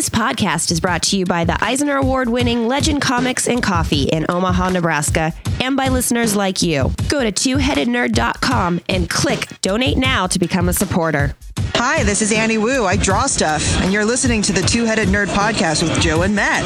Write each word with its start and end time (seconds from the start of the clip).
This 0.00 0.08
podcast 0.08 0.72
is 0.72 0.80
brought 0.80 1.02
to 1.02 1.18
you 1.18 1.26
by 1.26 1.44
the 1.44 1.62
Eisner 1.62 1.96
Award 1.96 2.30
winning 2.30 2.66
Legend 2.66 3.02
Comics 3.02 3.46
and 3.46 3.62
Coffee 3.62 4.04
in 4.04 4.24
Omaha, 4.30 4.70
Nebraska, 4.70 5.34
and 5.60 5.76
by 5.76 5.88
listeners 5.88 6.34
like 6.34 6.62
you. 6.62 6.90
Go 7.10 7.22
to 7.22 7.30
twoheadednerd.com 7.30 8.80
and 8.88 9.10
click 9.10 9.48
donate 9.60 9.98
now 9.98 10.26
to 10.28 10.38
become 10.38 10.70
a 10.70 10.72
supporter. 10.72 11.36
Hi, 11.74 12.02
this 12.02 12.22
is 12.22 12.32
Annie 12.32 12.56
Wu. 12.56 12.86
I 12.86 12.96
draw 12.96 13.26
stuff, 13.26 13.78
and 13.82 13.92
you're 13.92 14.06
listening 14.06 14.40
to 14.40 14.54
the 14.54 14.62
Two 14.62 14.86
Headed 14.86 15.08
Nerd 15.08 15.26
Podcast 15.26 15.82
with 15.82 16.00
Joe 16.00 16.22
and 16.22 16.34
Matt. 16.34 16.64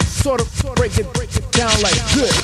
Sort 0.00 0.40
of 0.40 0.74
break 0.74 0.96
it, 0.96 1.12
break 1.12 1.36
it 1.36 1.52
down 1.52 1.82
like 1.82 1.92
this. 2.14 2.41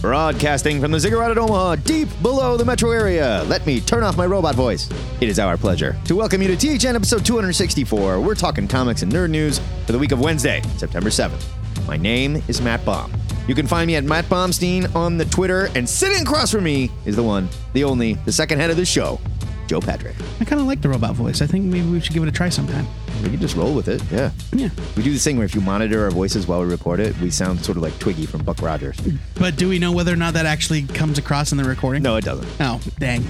Broadcasting 0.00 0.80
from 0.80 0.92
the 0.92 0.98
Ziggurat 0.98 1.30
at 1.30 1.36
Omaha, 1.36 1.76
deep 1.76 2.08
below 2.22 2.56
the 2.56 2.64
metro 2.64 2.90
area. 2.90 3.44
Let 3.48 3.66
me 3.66 3.82
turn 3.82 4.02
off 4.02 4.16
my 4.16 4.24
robot 4.24 4.54
voice. 4.54 4.88
It 5.20 5.28
is 5.28 5.38
our 5.38 5.58
pleasure 5.58 5.94
to 6.06 6.16
welcome 6.16 6.40
you 6.40 6.56
to 6.56 6.56
THN 6.56 6.96
episode 6.96 7.22
264. 7.22 8.18
We're 8.18 8.34
talking 8.34 8.66
comics 8.66 9.02
and 9.02 9.12
nerd 9.12 9.28
news 9.28 9.60
for 9.84 9.92
the 9.92 9.98
week 9.98 10.12
of 10.12 10.18
Wednesday, 10.18 10.62
September 10.78 11.10
7th. 11.10 11.44
My 11.86 11.98
name 11.98 12.42
is 12.48 12.62
Matt 12.62 12.82
Baum. 12.86 13.12
You 13.46 13.54
can 13.54 13.66
find 13.66 13.86
me 13.86 13.96
at 13.96 14.04
Matt 14.04 14.24
Baumstein 14.24 14.94
on 14.96 15.18
the 15.18 15.26
Twitter, 15.26 15.68
and 15.74 15.86
sitting 15.86 16.22
across 16.22 16.50
from 16.50 16.64
me 16.64 16.90
is 17.04 17.14
the 17.14 17.22
one, 17.22 17.46
the 17.74 17.84
only, 17.84 18.14
the 18.24 18.32
second 18.32 18.58
head 18.58 18.70
of 18.70 18.78
the 18.78 18.86
show, 18.86 19.20
Joe 19.70 19.80
Patrick. 19.80 20.16
I 20.40 20.44
kind 20.44 20.60
of 20.60 20.66
like 20.66 20.80
the 20.80 20.88
robot 20.88 21.14
voice. 21.14 21.40
I 21.40 21.46
think 21.46 21.64
maybe 21.66 21.88
we 21.88 22.00
should 22.00 22.12
give 22.12 22.24
it 22.24 22.28
a 22.28 22.32
try 22.32 22.48
sometime. 22.48 22.84
We 23.22 23.30
can 23.30 23.38
just 23.38 23.54
roll 23.54 23.72
with 23.72 23.86
it, 23.86 24.02
yeah. 24.10 24.32
Yeah. 24.52 24.70
We 24.96 25.04
do 25.04 25.12
this 25.12 25.22
thing 25.22 25.36
where 25.36 25.44
if 25.44 25.54
you 25.54 25.60
monitor 25.60 26.02
our 26.02 26.10
voices 26.10 26.48
while 26.48 26.60
we 26.60 26.66
record 26.66 26.98
it, 26.98 27.16
we 27.20 27.30
sound 27.30 27.64
sort 27.64 27.76
of 27.76 27.84
like 27.84 27.92
Twiki 28.00 28.26
from 28.26 28.42
Buck 28.42 28.62
Rogers. 28.62 29.00
But 29.36 29.54
do 29.54 29.68
we 29.68 29.78
know 29.78 29.92
whether 29.92 30.12
or 30.12 30.16
not 30.16 30.34
that 30.34 30.44
actually 30.44 30.82
comes 30.82 31.18
across 31.18 31.52
in 31.52 31.58
the 31.58 31.62
recording? 31.62 32.02
No, 32.02 32.16
it 32.16 32.24
doesn't. 32.24 32.48
Oh, 32.58 32.80
dang. 32.98 33.24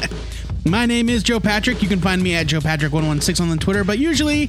My 0.64 0.86
name 0.86 1.10
is 1.10 1.22
Joe 1.22 1.38
Patrick. 1.38 1.82
You 1.82 1.88
can 1.90 2.00
find 2.00 2.22
me 2.22 2.34
at 2.34 2.46
Joe 2.46 2.60
Patrick116 2.60 3.38
on 3.38 3.50
the 3.50 3.58
Twitter, 3.58 3.84
but 3.84 3.98
usually 3.98 4.48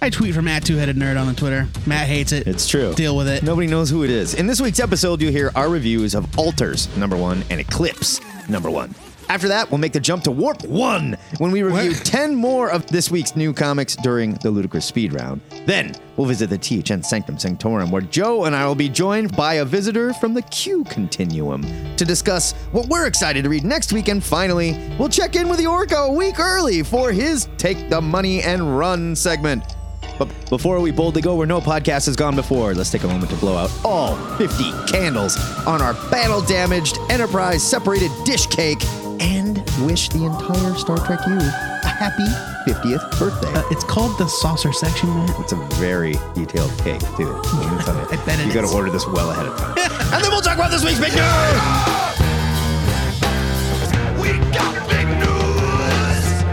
I 0.00 0.08
tweet 0.08 0.34
from 0.34 0.48
at 0.48 0.64
Two 0.64 0.76
Headed 0.76 0.96
Nerd 0.96 1.20
on 1.20 1.26
the 1.26 1.34
Twitter. 1.34 1.68
Matt 1.84 2.08
hates 2.08 2.32
it. 2.32 2.46
It's 2.46 2.66
true. 2.66 2.94
Deal 2.94 3.18
with 3.18 3.28
it. 3.28 3.42
Nobody 3.42 3.66
knows 3.66 3.90
who 3.90 4.02
it 4.02 4.08
is. 4.08 4.32
In 4.32 4.46
this 4.46 4.62
week's 4.62 4.80
episode, 4.80 5.20
you'll 5.20 5.30
hear 5.30 5.52
our 5.54 5.68
reviews 5.68 6.14
of 6.14 6.38
Alters, 6.38 6.88
number 6.96 7.18
one, 7.18 7.44
and 7.50 7.60
Eclipse, 7.60 8.18
number 8.48 8.70
one. 8.70 8.94
After 9.28 9.48
that, 9.48 9.70
we'll 9.70 9.78
make 9.78 9.92
the 9.92 10.00
jump 10.00 10.22
to 10.24 10.30
Warp 10.30 10.64
1 10.64 11.16
when 11.38 11.50
we 11.50 11.62
review 11.62 11.92
What? 11.92 12.04
10 12.04 12.34
more 12.34 12.70
of 12.70 12.86
this 12.86 13.10
week's 13.10 13.34
new 13.34 13.52
comics 13.52 13.96
during 13.96 14.34
the 14.34 14.50
Ludicrous 14.50 14.84
Speed 14.84 15.12
Round. 15.14 15.40
Then, 15.66 15.94
we'll 16.16 16.26
visit 16.26 16.50
the 16.50 16.58
THN 16.58 17.02
Sanctum 17.02 17.38
Sanctorum, 17.38 17.90
where 17.90 18.02
Joe 18.02 18.44
and 18.44 18.54
I 18.54 18.66
will 18.66 18.74
be 18.74 18.88
joined 18.88 19.36
by 19.36 19.54
a 19.54 19.64
visitor 19.64 20.12
from 20.14 20.34
the 20.34 20.42
Q 20.42 20.84
Continuum 20.84 21.62
to 21.96 22.04
discuss 22.04 22.52
what 22.72 22.86
we're 22.88 23.06
excited 23.06 23.44
to 23.44 23.48
read 23.50 23.64
next 23.64 23.92
week. 23.92 24.08
And 24.08 24.22
finally, 24.22 24.78
we'll 24.98 25.08
check 25.08 25.36
in 25.36 25.48
with 25.48 25.58
the 25.58 25.66
Orca 25.66 25.96
a 25.96 26.12
week 26.12 26.38
early 26.38 26.82
for 26.82 27.10
his 27.10 27.48
Take 27.56 27.88
the 27.88 28.00
Money 28.00 28.42
and 28.42 28.78
Run 28.78 29.16
segment. 29.16 29.64
But 30.18 30.28
before 30.48 30.78
we 30.78 30.92
boldly 30.92 31.22
go 31.22 31.34
where 31.34 31.46
no 31.46 31.60
podcast 31.60 32.06
has 32.06 32.14
gone 32.14 32.36
before, 32.36 32.72
let's 32.74 32.90
take 32.90 33.02
a 33.02 33.08
moment 33.08 33.30
to 33.30 33.36
blow 33.38 33.56
out 33.56 33.70
all 33.84 34.14
50 34.36 34.70
candles 34.86 35.36
on 35.66 35.82
our 35.82 35.94
battle 36.08 36.40
damaged 36.42 36.98
Enterprise 37.10 37.68
separated 37.68 38.12
dish 38.24 38.46
cake 38.46 38.80
and 39.20 39.58
wish 39.86 40.08
the 40.10 40.24
entire 40.24 40.74
Star 40.74 40.96
Trek 40.98 41.20
U 41.26 41.36
a 41.36 41.86
happy 41.86 42.24
50th 42.70 43.18
birthday. 43.18 43.52
Uh, 43.52 43.62
it's 43.70 43.84
called 43.84 44.16
the 44.18 44.26
saucer 44.26 44.72
section, 44.72 45.08
Matt. 45.10 45.38
it's 45.40 45.52
a 45.52 45.56
very 45.74 46.14
detailed 46.34 46.70
cake, 46.78 47.00
too. 47.16 47.30
Let 47.30 47.72
me 47.72 47.84
tell 47.84 47.94
you. 47.94 48.06
I 48.10 48.24
bet 48.24 48.40
it 48.40 48.46
you 48.46 48.52
gotta 48.54 48.74
order 48.74 48.90
this 48.90 49.06
well 49.06 49.30
ahead 49.30 49.46
of 49.46 49.56
time. 49.58 49.76
and 50.14 50.24
then 50.24 50.30
we'll 50.30 50.40
talk 50.40 50.56
about 50.56 50.70
this 50.70 50.84
week's 50.84 51.00
big 51.00 51.12
news! 51.12 51.20
We 54.20 54.38
got 54.52 54.88
big 54.88 55.06
news. 55.18 56.44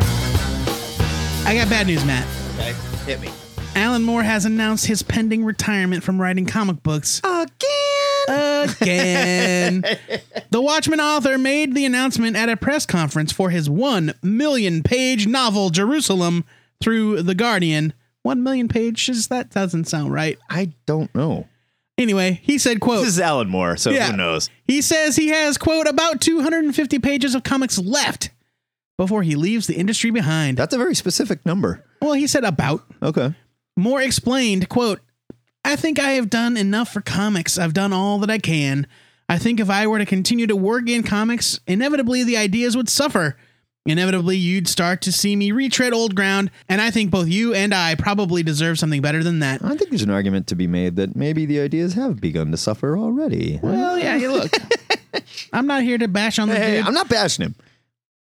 I 1.45 1.55
got 1.55 1.69
bad 1.69 1.87
news, 1.87 2.03
Matt. 2.05 2.27
Okay, 2.55 2.73
hit 3.05 3.21
me. 3.21 3.29
Alan 3.75 4.03
Moore 4.03 4.23
has 4.23 4.45
announced 4.45 4.87
his 4.87 5.01
pending 5.01 5.45
retirement 5.45 6.03
from 6.03 6.19
writing 6.19 6.45
comic 6.45 6.83
books 6.83 7.21
Again! 7.23 7.80
Again. 8.63 9.81
the 10.51 10.61
Watchmen 10.61 10.99
author 10.99 11.37
made 11.37 11.73
the 11.75 11.85
announcement 11.85 12.35
at 12.35 12.49
a 12.49 12.57
press 12.57 12.85
conference 12.85 13.31
for 13.31 13.49
his 13.49 13.69
1 13.69 14.13
million 14.21 14.83
page 14.83 15.27
novel, 15.27 15.69
Jerusalem, 15.69 16.43
through 16.81 17.23
The 17.23 17.35
Guardian. 17.35 17.93
1 18.23 18.43
million 18.43 18.67
pages? 18.67 19.27
That 19.29 19.49
doesn't 19.49 19.85
sound 19.85 20.13
right. 20.13 20.37
I 20.49 20.73
don't 20.85 21.13
know. 21.15 21.47
Anyway, 21.97 22.39
he 22.43 22.57
said, 22.57 22.79
quote, 22.79 22.99
This 23.01 23.09
is 23.15 23.19
Alan 23.19 23.49
Moore, 23.49 23.77
so 23.77 23.89
Yeah. 23.91 24.11
who 24.11 24.17
knows? 24.17 24.49
He 24.65 24.81
says 24.81 25.15
he 25.15 25.27
has, 25.29 25.57
quote, 25.57 25.87
about 25.87 26.21
250 26.21 26.99
pages 26.99 27.35
of 27.35 27.43
comics 27.43 27.77
left 27.77 28.29
before 28.97 29.23
he 29.23 29.35
leaves 29.35 29.67
the 29.67 29.75
industry 29.75 30.09
behind. 30.11 30.57
That's 30.57 30.73
a 30.73 30.77
very 30.77 30.95
specific 30.95 31.45
number. 31.45 31.83
Well, 32.01 32.13
he 32.13 32.27
said 32.27 32.43
about. 32.43 32.83
Okay. 33.03 33.33
Moore 33.77 34.01
explained, 34.01 34.69
quote, 34.69 34.99
I 35.63 35.75
think 35.75 35.99
I 35.99 36.11
have 36.11 36.29
done 36.29 36.57
enough 36.57 36.91
for 36.91 37.01
comics. 37.01 37.57
I've 37.57 37.73
done 37.73 37.93
all 37.93 38.19
that 38.19 38.29
I 38.31 38.39
can. 38.39 38.87
I 39.29 39.37
think 39.37 39.59
if 39.59 39.69
I 39.69 39.87
were 39.87 39.99
to 39.99 40.05
continue 40.05 40.47
to 40.47 40.55
work 40.55 40.89
in 40.89 41.03
comics, 41.03 41.59
inevitably 41.67 42.23
the 42.23 42.37
ideas 42.37 42.75
would 42.75 42.89
suffer. 42.89 43.37
Inevitably, 43.85 44.37
you'd 44.37 44.67
start 44.67 45.01
to 45.03 45.11
see 45.11 45.35
me 45.35 45.51
retread 45.51 45.91
old 45.91 46.13
ground, 46.13 46.51
and 46.69 46.79
I 46.79 46.91
think 46.91 47.09
both 47.09 47.27
you 47.27 47.53
and 47.55 47.73
I 47.73 47.95
probably 47.95 48.43
deserve 48.43 48.77
something 48.77 49.01
better 49.01 49.23
than 49.23 49.39
that. 49.39 49.63
I 49.63 49.75
think 49.75 49.89
there's 49.89 50.03
an 50.03 50.11
argument 50.11 50.45
to 50.47 50.55
be 50.55 50.67
made 50.67 50.97
that 50.97 51.15
maybe 51.15 51.47
the 51.47 51.59
ideas 51.59 51.93
have 51.95 52.21
begun 52.21 52.51
to 52.51 52.57
suffer 52.57 52.95
already. 52.95 53.59
Well, 53.63 53.97
yeah, 53.97 54.17
you 54.17 54.31
look. 54.31 54.51
I'm 55.53 55.65
not 55.65 55.81
here 55.81 55.97
to 55.97 56.07
bash 56.07 56.37
on 56.37 56.47
the 56.47 56.55
Hey, 56.55 56.77
dude. 56.77 56.85
I'm 56.85 56.93
not 56.93 57.09
bashing 57.09 57.45
him, 57.45 57.55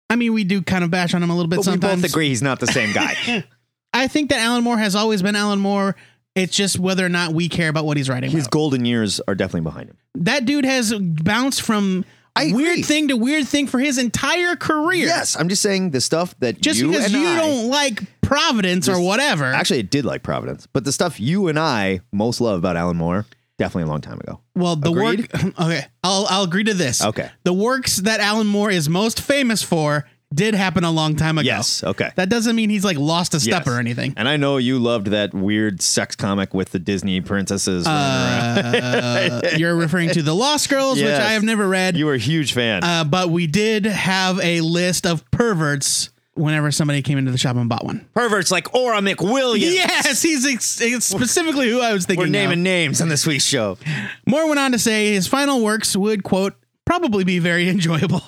I 0.10 0.16
mean, 0.16 0.34
we 0.34 0.44
do 0.44 0.62
kind 0.62 0.84
of 0.84 0.92
bash 0.92 1.14
on 1.14 1.22
him 1.22 1.30
a 1.30 1.36
little 1.36 1.50
bit 1.50 1.58
but 1.58 1.66
sometimes. 1.66 1.98
we 1.98 2.02
both 2.04 2.12
agree 2.12 2.30
he's 2.30 2.42
not 2.42 2.60
the 2.60 2.68
same 2.68 2.94
guy. 2.94 3.44
I 3.94 4.08
think 4.08 4.30
that 4.30 4.40
Alan 4.40 4.64
Moore 4.64 4.78
has 4.78 4.96
always 4.96 5.22
been 5.22 5.36
Alan 5.36 5.60
Moore. 5.60 5.96
It's 6.36 6.56
just 6.56 6.80
whether 6.80 7.06
or 7.06 7.10
not 7.10 7.34
we 7.34 7.48
care 7.50 7.70
about 7.70 7.86
what 7.86 7.98
he's 7.98 8.10
writing. 8.10 8.32
His 8.32 8.46
about. 8.46 8.52
golden 8.52 8.86
years 8.86 9.20
are 9.28 9.36
definitely 9.36 9.62
behind 9.62 9.90
him. 9.90 9.98
that 10.16 10.46
dude 10.46 10.66
has 10.66 10.94
bounced 10.94 11.62
from 11.62 12.06
I 12.36 12.46
agree. 12.46 12.64
weird 12.64 12.86
thing 12.86 13.10
to 13.10 13.18
weird 13.18 13.48
thing 13.48 13.68
for 13.68 13.80
his 13.80 14.00
entire 14.00 14.56
career. 14.56 15.06
Yes, 15.06 15.36
I'm 15.40 15.48
just 15.50 15.62
saying 15.62 15.92
the 15.92 16.02
stuff 16.02 16.34
that 16.40 16.60
Just 16.60 16.80
you 16.80 16.88
because 16.90 17.12
you 17.14 17.28
I, 17.28 17.36
don't 17.36 17.70
like 17.70 18.02
Providence 18.22 18.90
or 18.90 19.00
whatever. 19.00 19.46
Actually, 19.46 19.82
it 19.82 19.92
did 19.92 20.06
like 20.06 20.24
Providence, 20.24 20.66
but 20.74 20.84
the 20.86 20.92
stuff 20.92 21.20
you 21.20 21.48
and 21.48 21.60
I 21.60 22.00
most 22.12 22.42
love 22.42 22.58
about 22.58 22.76
Alan 22.76 22.98
Moore, 22.98 23.28
definitely 23.60 23.84
a 23.84 23.92
long 23.92 24.02
time 24.02 24.20
ago. 24.20 24.40
well, 24.56 24.76
the 24.76 24.90
Agreed? 24.90 25.32
work. 25.32 25.54
Okay, 25.60 25.86
I'll 26.04 26.26
I'll 26.28 26.44
agree 26.46 26.64
to 26.64 26.74
this. 26.74 27.04
Okay. 27.04 27.30
The 27.44 27.54
works 27.54 27.98
that 27.98 28.20
Alan 28.20 28.48
Moore 28.48 28.72
is 28.72 28.90
most 28.90 29.22
famous 29.22 29.62
for 29.62 30.08
did 30.34 30.56
happen 30.56 30.84
a 30.84 30.92
long 30.92 31.16
time 31.16 31.38
ago. 31.38 31.46
Yes, 31.46 31.84
okay. 31.84 32.12
That 32.16 32.30
doesn't 32.30 32.56
mean 32.56 32.70
he's 32.70 32.84
like 32.86 32.98
lost 32.98 33.34
a 33.34 33.40
step 33.40 33.66
Yes. 33.66 33.68
or 33.76 33.80
anything. 33.80 34.14
And 34.18 34.28
I 34.28 34.38
know 34.38 34.58
you 34.58 34.80
loved 34.80 35.08
that 35.08 35.34
weird 35.34 35.82
sex 35.82 36.16
comic 36.16 36.54
with 36.54 36.72
the 36.72 36.80
Disney 36.80 37.22
princesses. 37.22 37.86
Uh, 37.88 39.42
you're 39.58 39.76
referring 39.76 40.10
to 40.12 40.22
the 40.22 40.34
Lost 40.34 40.70
Girls, 40.70 41.02
which 41.02 41.10
I 41.12 41.34
have 41.34 41.44
never 41.44 41.68
read. 41.68 41.98
You 41.98 42.06
were 42.06 42.14
a 42.16 42.18
huge 42.20 42.54
fan. 42.54 42.84
Uh, 42.84 43.04
but 43.04 43.30
we 43.30 43.48
did 43.48 43.86
have 43.86 44.40
a 44.42 44.62
list 44.62 45.06
of 45.06 45.30
perverts 45.32 46.10
whenever 46.36 46.72
somebody 46.72 47.02
came 47.04 47.18
into 47.20 47.30
the 47.32 47.38
shop 47.38 47.56
and 47.56 47.70
bought 47.70 47.86
one. 47.86 48.04
Perverts 48.16 48.50
like 48.52 48.74
Aura 48.74 49.00
McWilliams. 49.00 49.60
Yes, 49.74 50.22
he's 50.22 50.46
ex- 50.48 50.82
it's 50.82 51.06
specifically 51.06 51.70
who 51.70 51.80
I 51.80 51.94
was 51.94 52.06
thinking. 52.06 52.26
We're 52.26 52.30
naming 52.32 52.60
of. 52.60 52.64
names 52.64 53.02
on 53.02 53.10
this 53.10 53.28
week's 53.28 53.46
show. 53.46 53.78
Moore 54.26 54.48
went 54.48 54.60
on 54.60 54.72
to 54.72 54.80
say 54.80 55.14
his 55.14 55.28
final 55.28 55.62
works 55.64 55.96
would 55.96 56.24
quote 56.24 56.56
probably 56.86 57.24
be 57.24 57.38
very 57.40 57.70
enjoyable. 57.70 58.22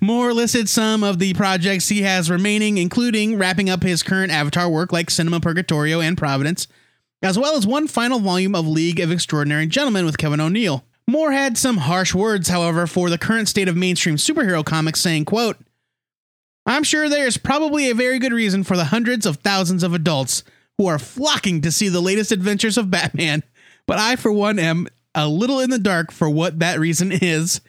Moore 0.00 0.32
listed 0.32 0.68
some 0.68 1.02
of 1.02 1.18
the 1.18 1.34
projects 1.34 1.88
he 1.88 2.02
has 2.02 2.30
remaining, 2.30 2.78
including 2.78 3.36
wrapping 3.36 3.68
up 3.68 3.82
his 3.82 4.02
current 4.02 4.32
Avatar 4.32 4.68
work 4.68 4.92
like 4.92 5.10
Cinema 5.10 5.40
Purgatorio 5.40 6.00
and 6.00 6.16
Providence, 6.16 6.68
as 7.22 7.38
well 7.38 7.56
as 7.56 7.66
one 7.66 7.88
final 7.88 8.20
volume 8.20 8.54
of 8.54 8.66
League 8.66 9.00
of 9.00 9.10
Extraordinary 9.10 9.66
Gentlemen 9.66 10.04
with 10.04 10.18
Kevin 10.18 10.40
O'Neill. 10.40 10.84
Moore 11.08 11.32
had 11.32 11.58
some 11.58 11.78
harsh 11.78 12.14
words, 12.14 12.48
however, 12.48 12.86
for 12.86 13.10
the 13.10 13.18
current 13.18 13.48
state 13.48 13.68
of 13.68 13.76
mainstream 13.76 14.16
superhero 14.16 14.64
comics, 14.64 15.00
saying, 15.00 15.24
quote, 15.24 15.56
I'm 16.64 16.84
sure 16.84 17.08
there's 17.08 17.36
probably 17.36 17.90
a 17.90 17.94
very 17.94 18.20
good 18.20 18.32
reason 18.32 18.62
for 18.62 18.76
the 18.76 18.84
hundreds 18.84 19.26
of 19.26 19.38
thousands 19.38 19.82
of 19.82 19.94
adults 19.94 20.44
who 20.78 20.86
are 20.86 20.98
flocking 20.98 21.60
to 21.62 21.72
see 21.72 21.88
the 21.88 22.00
latest 22.00 22.30
adventures 22.30 22.78
of 22.78 22.90
Batman, 22.90 23.42
but 23.86 23.98
I, 23.98 24.14
for 24.14 24.32
one, 24.32 24.60
am 24.60 24.86
a 25.14 25.28
little 25.28 25.58
in 25.58 25.70
the 25.70 25.78
dark 25.78 26.12
for 26.12 26.30
what 26.30 26.60
that 26.60 26.78
reason 26.78 27.10
is. 27.12 27.60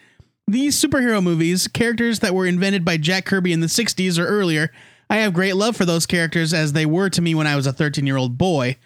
These 0.47 0.81
superhero 0.81 1.23
movies, 1.23 1.67
characters 1.67 2.19
that 2.19 2.35
were 2.35 2.45
invented 2.45 2.83
by 2.83 2.97
Jack 2.97 3.25
Kirby 3.25 3.53
in 3.53 3.61
the 3.61 3.67
60s 3.67 4.19
or 4.19 4.25
earlier, 4.25 4.71
I 5.09 5.17
have 5.17 5.33
great 5.33 5.55
love 5.55 5.75
for 5.75 5.85
those 5.85 6.05
characters 6.05 6.53
as 6.53 6.73
they 6.73 6.85
were 6.85 7.09
to 7.09 7.21
me 7.21 7.33
when 7.35 7.47
I 7.47 7.55
was 7.55 7.67
a 7.67 7.73
13 7.73 8.05
year 8.05 8.17
old 8.17 8.37
boy. 8.37 8.77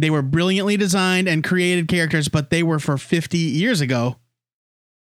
They 0.00 0.10
were 0.10 0.22
brilliantly 0.22 0.76
designed 0.76 1.28
and 1.28 1.42
created 1.42 1.88
characters, 1.88 2.28
but 2.28 2.50
they 2.50 2.62
were 2.62 2.78
for 2.78 2.96
50 2.96 3.36
years 3.36 3.80
ago. 3.80 4.16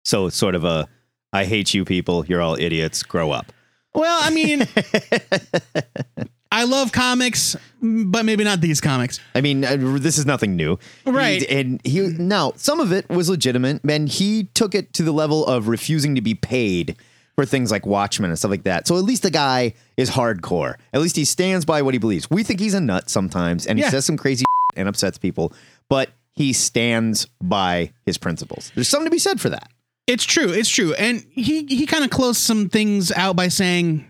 So 0.03 0.27
it's 0.27 0.35
sort 0.35 0.55
of 0.55 0.63
a 0.63 0.87
I 1.31 1.45
hate 1.45 1.73
you 1.73 1.83
people, 1.83 2.25
you're 2.27 2.41
all 2.41 2.55
idiots, 2.55 3.01
grow 3.01 3.31
up. 3.31 3.51
Well, 3.95 4.19
I 4.21 4.29
mean, 4.29 4.67
I 6.53 6.65
love 6.65 6.91
comics, 6.91 7.55
but 7.81 8.23
maybe 8.25 8.43
not 8.43 8.61
these 8.61 8.79
comics. 8.79 9.19
I 9.33 9.41
mean, 9.41 9.65
uh, 9.65 9.75
this 9.99 10.17
is 10.17 10.25
nothing 10.25 10.55
new, 10.55 10.77
Right. 11.05 11.41
He- 11.41 11.49
and 11.49 11.81
he 11.83 11.99
now 12.01 12.53
some 12.57 12.79
of 12.79 12.91
it 12.91 13.09
was 13.09 13.27
legitimate, 13.29 13.81
and 13.83 14.07
he 14.07 14.49
took 14.53 14.75
it 14.75 14.93
to 14.93 15.03
the 15.03 15.11
level 15.11 15.45
of 15.45 15.67
refusing 15.67 16.13
to 16.15 16.21
be 16.21 16.35
paid 16.35 16.95
for 17.35 17.45
things 17.45 17.71
like 17.71 17.85
Watchmen 17.87 18.29
and 18.29 18.37
stuff 18.37 18.51
like 18.51 18.63
that. 18.65 18.87
So 18.87 18.95
at 18.97 19.03
least 19.03 19.23
the 19.23 19.31
guy 19.31 19.73
is 19.97 20.11
hardcore. 20.11 20.75
At 20.93 21.01
least 21.01 21.15
he 21.15 21.25
stands 21.25 21.65
by 21.65 21.81
what 21.81 21.95
he 21.95 21.97
believes. 21.97 22.29
We 22.29 22.43
think 22.43 22.59
he's 22.59 22.75
a 22.75 22.79
nut 22.81 23.09
sometimes, 23.09 23.65
and 23.65 23.79
he 23.79 23.83
Yeah. 23.83 23.89
says 23.89 24.05
some 24.05 24.17
crazy 24.17 24.45
and 24.75 24.87
upsets 24.87 25.17
people, 25.17 25.51
but 25.89 26.11
he 26.35 26.53
stands 26.53 27.25
by 27.41 27.91
his 28.05 28.17
principles. 28.19 28.71
There's 28.75 28.87
something 28.87 29.07
to 29.07 29.11
be 29.11 29.17
said 29.19 29.41
for 29.41 29.49
that. 29.49 29.69
It's 30.05 30.23
true. 30.25 30.49
It's 30.51 30.69
true. 30.69 30.93
And 30.93 31.25
he 31.31 31.65
he 31.65 31.85
kind 31.87 32.03
of 32.03 32.11
closed 32.11 32.41
some 32.41 32.69
things 32.69 33.11
out 33.11 33.35
by 33.35 33.47
saying, 33.47 34.05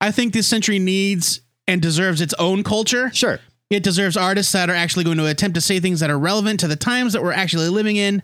"I 0.00 0.10
think 0.12 0.32
this 0.32 0.46
century 0.46 0.78
needs 0.78 1.40
and 1.68 1.80
deserves 1.80 2.20
its 2.20 2.34
own 2.40 2.64
culture. 2.64 3.12
Sure. 3.14 3.38
It 3.70 3.84
deserves 3.84 4.16
artists 4.16 4.50
that 4.52 4.68
are 4.70 4.74
actually 4.74 5.04
going 5.04 5.18
to 5.18 5.26
attempt 5.26 5.54
to 5.54 5.60
say 5.60 5.78
things 5.78 6.00
that 6.00 6.10
are 6.10 6.18
relevant 6.18 6.58
to 6.60 6.68
the 6.68 6.74
times 6.74 7.12
that 7.12 7.22
we're 7.22 7.32
actually 7.32 7.68
living 7.68 7.94
in." 7.96 8.22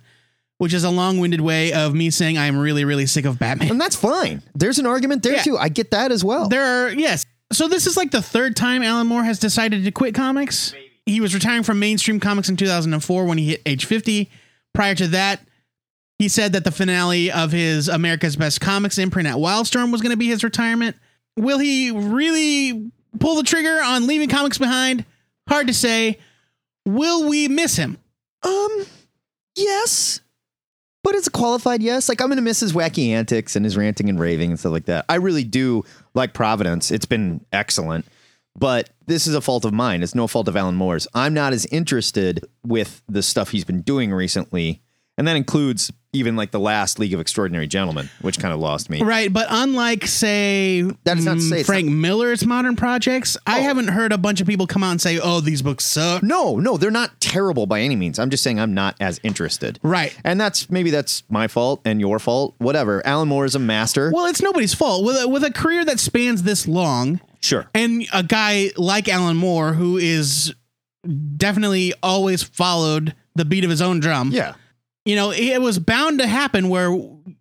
Which 0.58 0.72
is 0.72 0.84
a 0.84 0.90
long-winded 0.90 1.40
way 1.40 1.72
of 1.72 1.94
me 1.94 2.10
saying 2.10 2.38
I'm 2.38 2.56
really, 2.56 2.84
really 2.84 3.06
sick 3.06 3.24
of 3.24 3.40
Batman. 3.40 3.72
And 3.72 3.80
that's 3.80 3.96
fine. 3.96 4.40
There's 4.54 4.78
an 4.78 4.86
argument 4.86 5.24
there 5.24 5.34
Yeah. 5.34 5.42
too. 5.42 5.58
I 5.58 5.68
get 5.68 5.90
that 5.90 6.12
as 6.12 6.22
well. 6.24 6.48
There 6.48 6.64
are 6.64 6.92
yes. 6.92 7.26
So 7.52 7.66
this 7.66 7.88
is 7.88 7.96
like 7.96 8.12
the 8.12 8.22
third 8.22 8.54
time 8.54 8.80
Alan 8.80 9.08
Moore 9.08 9.24
has 9.24 9.40
decided 9.40 9.84
to 9.84 9.90
quit 9.90 10.14
comics. 10.14 10.72
He 11.06 11.20
was 11.20 11.34
retiring 11.34 11.64
from 11.64 11.80
mainstream 11.80 12.20
comics 12.20 12.48
in 12.48 12.56
2004 12.56 13.24
when 13.24 13.36
he 13.36 13.46
hit 13.48 13.62
age 13.66 13.84
50. 13.84 14.30
Prior 14.74 14.94
to 14.94 15.08
that, 15.08 15.40
he 16.20 16.28
said 16.28 16.52
that 16.52 16.62
the 16.62 16.70
finale 16.70 17.32
of 17.32 17.50
his 17.50 17.88
America's 17.88 18.36
Best 18.36 18.60
Comics 18.60 18.96
imprint 18.96 19.28
at 19.28 19.34
Wildstorm 19.34 19.90
was 19.90 20.00
going 20.02 20.12
to 20.12 20.16
be 20.16 20.28
his 20.28 20.44
retirement. 20.44 20.94
Will 21.36 21.58
he 21.58 21.90
really 21.90 22.92
pull 23.18 23.36
the 23.36 23.42
trigger 23.42 23.80
on 23.82 24.06
leaving 24.06 24.28
comics 24.28 24.58
behind? 24.58 25.04
Hard 25.48 25.66
to 25.66 25.74
say. 25.74 26.18
Will 26.86 27.28
we 27.28 27.48
miss 27.48 27.76
him? 27.76 27.98
Um, 28.42 28.86
yes, 29.56 30.20
but 31.02 31.14
it's 31.14 31.26
a 31.26 31.30
qualified 31.30 31.82
yes. 31.82 32.08
Like 32.08 32.20
I'm 32.20 32.28
gonna 32.28 32.42
miss 32.42 32.60
his 32.60 32.72
wacky 32.72 33.08
antics 33.08 33.56
and 33.56 33.64
his 33.64 33.76
ranting 33.76 34.08
and 34.08 34.18
raving 34.20 34.50
and 34.50 34.58
stuff 34.58 34.72
like 34.72 34.86
that. 34.86 35.04
I 35.08 35.16
really 35.16 35.44
do 35.44 35.84
like 36.14 36.34
Providence. 36.34 36.90
It's 36.90 37.06
been 37.06 37.44
excellent, 37.52 38.06
but 38.56 38.90
this 39.06 39.26
is 39.26 39.34
a 39.34 39.40
fault 39.40 39.64
of 39.64 39.72
mine. 39.72 40.02
It's 40.02 40.14
no 40.14 40.26
fault 40.26 40.48
of 40.48 40.56
Alan 40.56 40.74
Moore's. 40.74 41.06
I'm 41.14 41.34
not 41.34 41.52
as 41.52 41.66
interested 41.66 42.44
with 42.66 43.02
the 43.08 43.22
stuff 43.22 43.50
he's 43.50 43.64
been 43.64 43.80
doing 43.82 44.12
recently, 44.12 44.82
and 45.16 45.26
that 45.26 45.36
includes 45.36 45.90
even 46.14 46.36
like 46.36 46.50
the 46.52 46.60
last 46.60 46.98
League 46.98 47.12
of 47.12 47.20
Extraordinary 47.20 47.66
Gentlemen, 47.66 48.08
which 48.22 48.38
kind 48.38 48.54
of 48.54 48.60
lost 48.60 48.88
me. 48.88 49.02
Right, 49.02 49.32
but 49.32 49.46
unlike 49.50 50.06
say, 50.06 50.82
That 51.04 51.18
is 51.18 51.24
not 51.26 51.34
to 51.34 51.40
mm, 51.40 51.48
say 51.50 51.58
it's 51.60 51.66
Frank 51.66 51.88
Miller's 51.90 52.46
modern 52.46 52.76
projects, 52.76 53.36
I 53.46 53.58
Oh. 53.58 53.62
haven't 53.62 53.88
heard 53.88 54.12
a 54.12 54.18
bunch 54.18 54.40
of 54.40 54.46
people 54.46 54.66
come 54.66 54.82
out 54.82 54.92
and 54.92 55.00
say, 55.00 55.18
"Oh, 55.18 55.40
these 55.40 55.60
books 55.62 55.84
suck." 55.84 56.22
No, 56.22 56.56
no, 56.58 56.76
they're 56.76 56.90
not 56.90 57.20
terrible 57.20 57.66
by 57.66 57.80
any 57.80 57.96
means. 57.96 58.18
I'm 58.18 58.30
just 58.30 58.42
saying 58.42 58.58
I'm 58.60 58.74
not 58.74 58.94
as 59.00 59.20
interested. 59.22 59.78
Right. 59.82 60.16
And 60.24 60.40
that's 60.40 60.70
maybe 60.70 60.90
that's 60.90 61.22
my 61.28 61.48
fault 61.48 61.80
and 61.84 62.00
your 62.00 62.18
fault, 62.18 62.54
whatever. 62.58 63.04
Alan 63.06 63.28
Moore 63.28 63.44
is 63.44 63.54
a 63.54 63.58
master. 63.58 64.10
Well, 64.14 64.26
it's 64.26 64.40
nobody's 64.42 64.72
fault. 64.74 65.04
With 65.04 65.16
a, 65.22 65.28
with 65.28 65.44
a 65.44 65.52
career 65.52 65.84
that 65.84 65.98
spans 66.00 66.44
this 66.44 66.68
long, 66.68 67.20
sure. 67.40 67.66
and 67.74 68.06
a 68.12 68.22
guy 68.22 68.70
like 68.76 69.08
Alan 69.08 69.36
Moore, 69.36 69.72
who 69.74 69.96
is 69.98 70.54
definitely 71.36 71.92
always 72.02 72.42
followed 72.42 73.14
the 73.34 73.44
beat 73.44 73.64
of 73.64 73.70
his 73.70 73.82
own 73.82 74.00
drum, 74.00 74.30
Yeah. 74.32 74.54
You 75.04 75.16
know, 75.16 75.30
it 75.32 75.60
was 75.60 75.78
bound 75.78 76.18
to 76.20 76.26
happen 76.26 76.68
where 76.68 76.90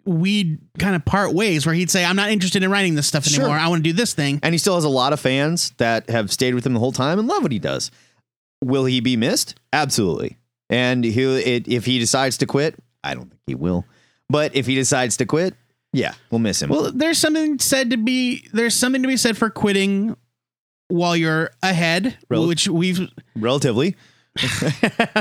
we'd 0.05 0.59
kind 0.79 0.95
of 0.95 1.05
part 1.05 1.33
ways, 1.33 1.65
where 1.65 1.73
he'd 1.75 1.89
say, 1.89 2.03
"I'm 2.03 2.15
not 2.15 2.29
interested 2.29 2.61
in 2.63 2.69
writing 2.69 2.95
this 2.95 3.07
stuff 3.07 3.25
Sure. 3.25 3.41
anymore. 3.41 3.57
I 3.57 3.67
want 3.67 3.83
to 3.83 3.89
do 3.89 3.93
this 3.93 4.13
thing." 4.13 4.39
And 4.43 4.53
he 4.53 4.57
still 4.57 4.75
has 4.75 4.83
a 4.83 4.89
lot 4.89 5.13
of 5.13 5.19
fans 5.19 5.71
that 5.77 6.09
have 6.09 6.31
stayed 6.31 6.55
with 6.55 6.65
him 6.65 6.73
the 6.73 6.79
whole 6.79 6.91
time 6.91 7.19
and 7.19 7.27
love 7.27 7.41
what 7.41 7.51
he 7.51 7.59
does. 7.59 7.89
Will 8.63 8.85
he 8.85 8.99
be 8.99 9.15
missed? 9.15 9.55
Absolutely. 9.71 10.37
And 10.69 11.03
he 11.03 11.21
it, 11.23 11.67
if 11.67 11.85
he 11.85 11.99
decides 11.99 12.37
to 12.37 12.45
quit, 12.45 12.75
I 13.03 13.13
don't 13.13 13.29
think 13.29 13.41
he 13.47 13.55
will. 13.55 13.85
But 14.29 14.55
if 14.55 14.65
he 14.65 14.75
decides 14.75 15.17
to 15.17 15.25
quit, 15.25 15.53
yeah, 15.91 16.13
we'll 16.31 16.39
miss 16.39 16.61
him. 16.61 16.69
Well, 16.69 16.91
there's 16.93 17.17
something 17.17 17.59
said 17.59 17.89
to 17.91 17.97
be 17.97 18.47
there's 18.53 18.75
something 18.75 19.01
to 19.03 19.07
be 19.07 19.17
said 19.17 19.37
for 19.37 19.49
quitting 19.49 20.15
while 20.87 21.15
you're 21.15 21.51
ahead, 21.61 22.17
Rel- 22.29 22.47
which 22.47 22.67
we've 22.67 23.07
Relatively. 23.35 23.95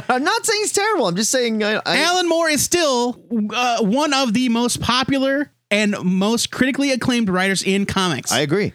I'm 0.09 0.25
not 0.25 0.47
saying 0.47 0.61
he's 0.63 0.73
terrible. 0.73 1.07
I'm 1.09 1.17
just 1.17 1.31
saying 1.31 1.63
I, 1.63 1.81
I, 1.85 2.03
Alan 2.03 2.29
Moore 2.29 2.49
is 2.49 2.63
still 2.63 3.21
uh, 3.55 3.83
one 3.83 4.13
of 4.15 4.33
the 4.33 4.49
most 4.49 4.81
popular 4.81 5.51
and 5.71 5.95
most 6.03 6.51
critically 6.51 6.93
acclaimed 6.93 7.29
writers 7.29 7.63
in 7.63 7.87
comics. 7.87 8.33
I 8.33 8.41
agree. 8.41 8.73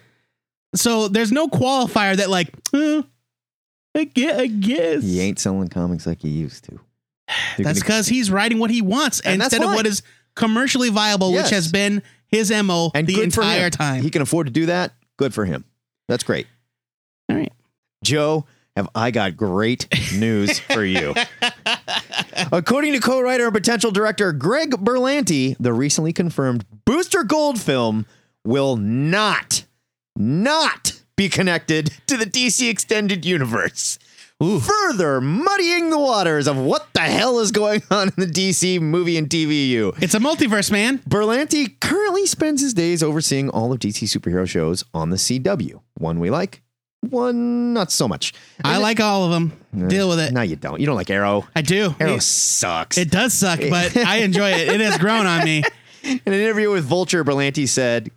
so 0.74 1.08
there's 1.08 1.32
no 1.32 1.48
qualifier 1.48 2.16
that 2.16 2.30
like, 2.30 2.52
uh, 2.72 3.02
I 3.96 4.04
guess. 4.04 4.38
I 4.38 4.46
guess. 4.46 5.02
He 5.02 5.20
ain't 5.20 5.38
selling 5.38 5.68
comics 5.68 6.06
like 6.06 6.22
he 6.22 6.28
used 6.28 6.64
to. 6.64 6.72
You're 7.58 7.64
That's 7.64 7.64
gonna- 7.64 7.74
because 7.80 8.06
he's 8.08 8.30
writing 8.30 8.58
what 8.58 8.70
he 8.70 8.82
wants 8.82 9.20
And 9.20 9.42
instead 9.42 9.62
of 9.62 9.70
what 9.70 9.86
is 9.86 10.02
commercially 10.36 10.88
viable, 10.90 11.32
Yes. 11.32 11.44
which 11.46 11.50
has 11.52 11.72
been 11.72 12.02
his 12.28 12.50
mo 12.52 12.90
and 12.94 13.06
the 13.06 13.22
entire 13.22 13.70
time. 13.70 14.02
He 14.02 14.10
can 14.10 14.22
afford 14.22 14.46
to 14.46 14.52
do 14.52 14.66
that. 14.66 14.92
Good 15.16 15.34
for 15.34 15.44
him. 15.44 15.64
That's 16.06 16.22
great. 16.22 16.46
All 17.28 17.36
right. 17.36 17.52
Joe, 18.04 18.46
have 18.78 18.88
I 18.94 19.10
got 19.10 19.36
great 19.36 19.88
news 20.14 20.60
for 20.60 20.84
you. 20.84 21.12
According 22.52 22.92
to 22.92 23.00
co-writer 23.00 23.46
and 23.46 23.52
potential 23.52 23.90
director 23.90 24.32
Greg 24.32 24.70
Berlanti, 24.70 25.56
the 25.58 25.72
recently 25.72 26.12
confirmed 26.12 26.64
Booster 26.84 27.24
Gold 27.24 27.60
film 27.60 28.06
will 28.44 28.76
not, 28.76 29.64
not 30.14 31.02
be 31.16 31.28
connected 31.28 31.90
to 32.06 32.16
the 32.16 32.24
DC 32.24 32.70
Extended 32.70 33.24
Universe. 33.24 33.98
Further 34.40 35.20
muddying 35.20 35.90
the 35.90 35.98
waters 35.98 36.46
of 36.46 36.56
what 36.56 36.86
the 36.94 37.00
hell 37.00 37.40
is 37.40 37.50
going 37.50 37.82
on 37.90 38.08
in 38.08 38.14
the 38.16 38.26
DC 38.26 38.80
movie 38.80 39.16
and 39.16 39.28
TVU. 39.28 40.00
It's 40.00 40.14
a 40.14 40.20
multiverse, 40.20 40.70
man. 40.70 40.98
Berlanti 40.98 41.80
currently 41.80 42.26
spends 42.26 42.62
his 42.62 42.72
days 42.72 43.02
overseeing 43.02 43.50
all 43.50 43.72
of 43.72 43.80
DC 43.80 44.04
superhero 44.04 44.48
shows 44.48 44.84
on 44.94 45.10
the 45.10 45.16
CW. 45.16 45.80
One 45.94 46.20
we 46.20 46.30
like, 46.30 46.62
one 47.00 47.72
not 47.72 47.90
so 47.92 48.08
much. 48.08 48.32
I 48.64 48.78
like 48.78 49.00
all 49.00 49.24
of 49.24 49.30
them. 49.30 49.88
Deal 49.88 50.08
with 50.08 50.18
it. 50.20 50.32
No, 50.32 50.42
you 50.42 50.56
don't. 50.56 50.80
You 50.80 50.86
don't 50.86 50.96
like 50.96 51.10
Arrow. 51.10 51.46
I 51.54 51.62
do. 51.62 51.94
Arrow 52.00 52.14
It, 52.14 52.22
sucks. 52.22 52.98
it 52.98 53.10
does 53.10 53.32
suck, 53.34 53.60
but 53.70 53.96
I 53.96 54.16
enjoy 54.22 54.50
it. 54.50 54.68
It 54.68 54.80
has 54.80 54.98
grown 54.98 55.26
on 55.26 55.44
me. 55.44 55.62
In 56.02 56.20
an 56.26 56.32
interview 56.32 56.70
with 56.70 56.84
Vulture, 56.84 57.24
Berlanti 57.24 57.68
said, 57.68 58.10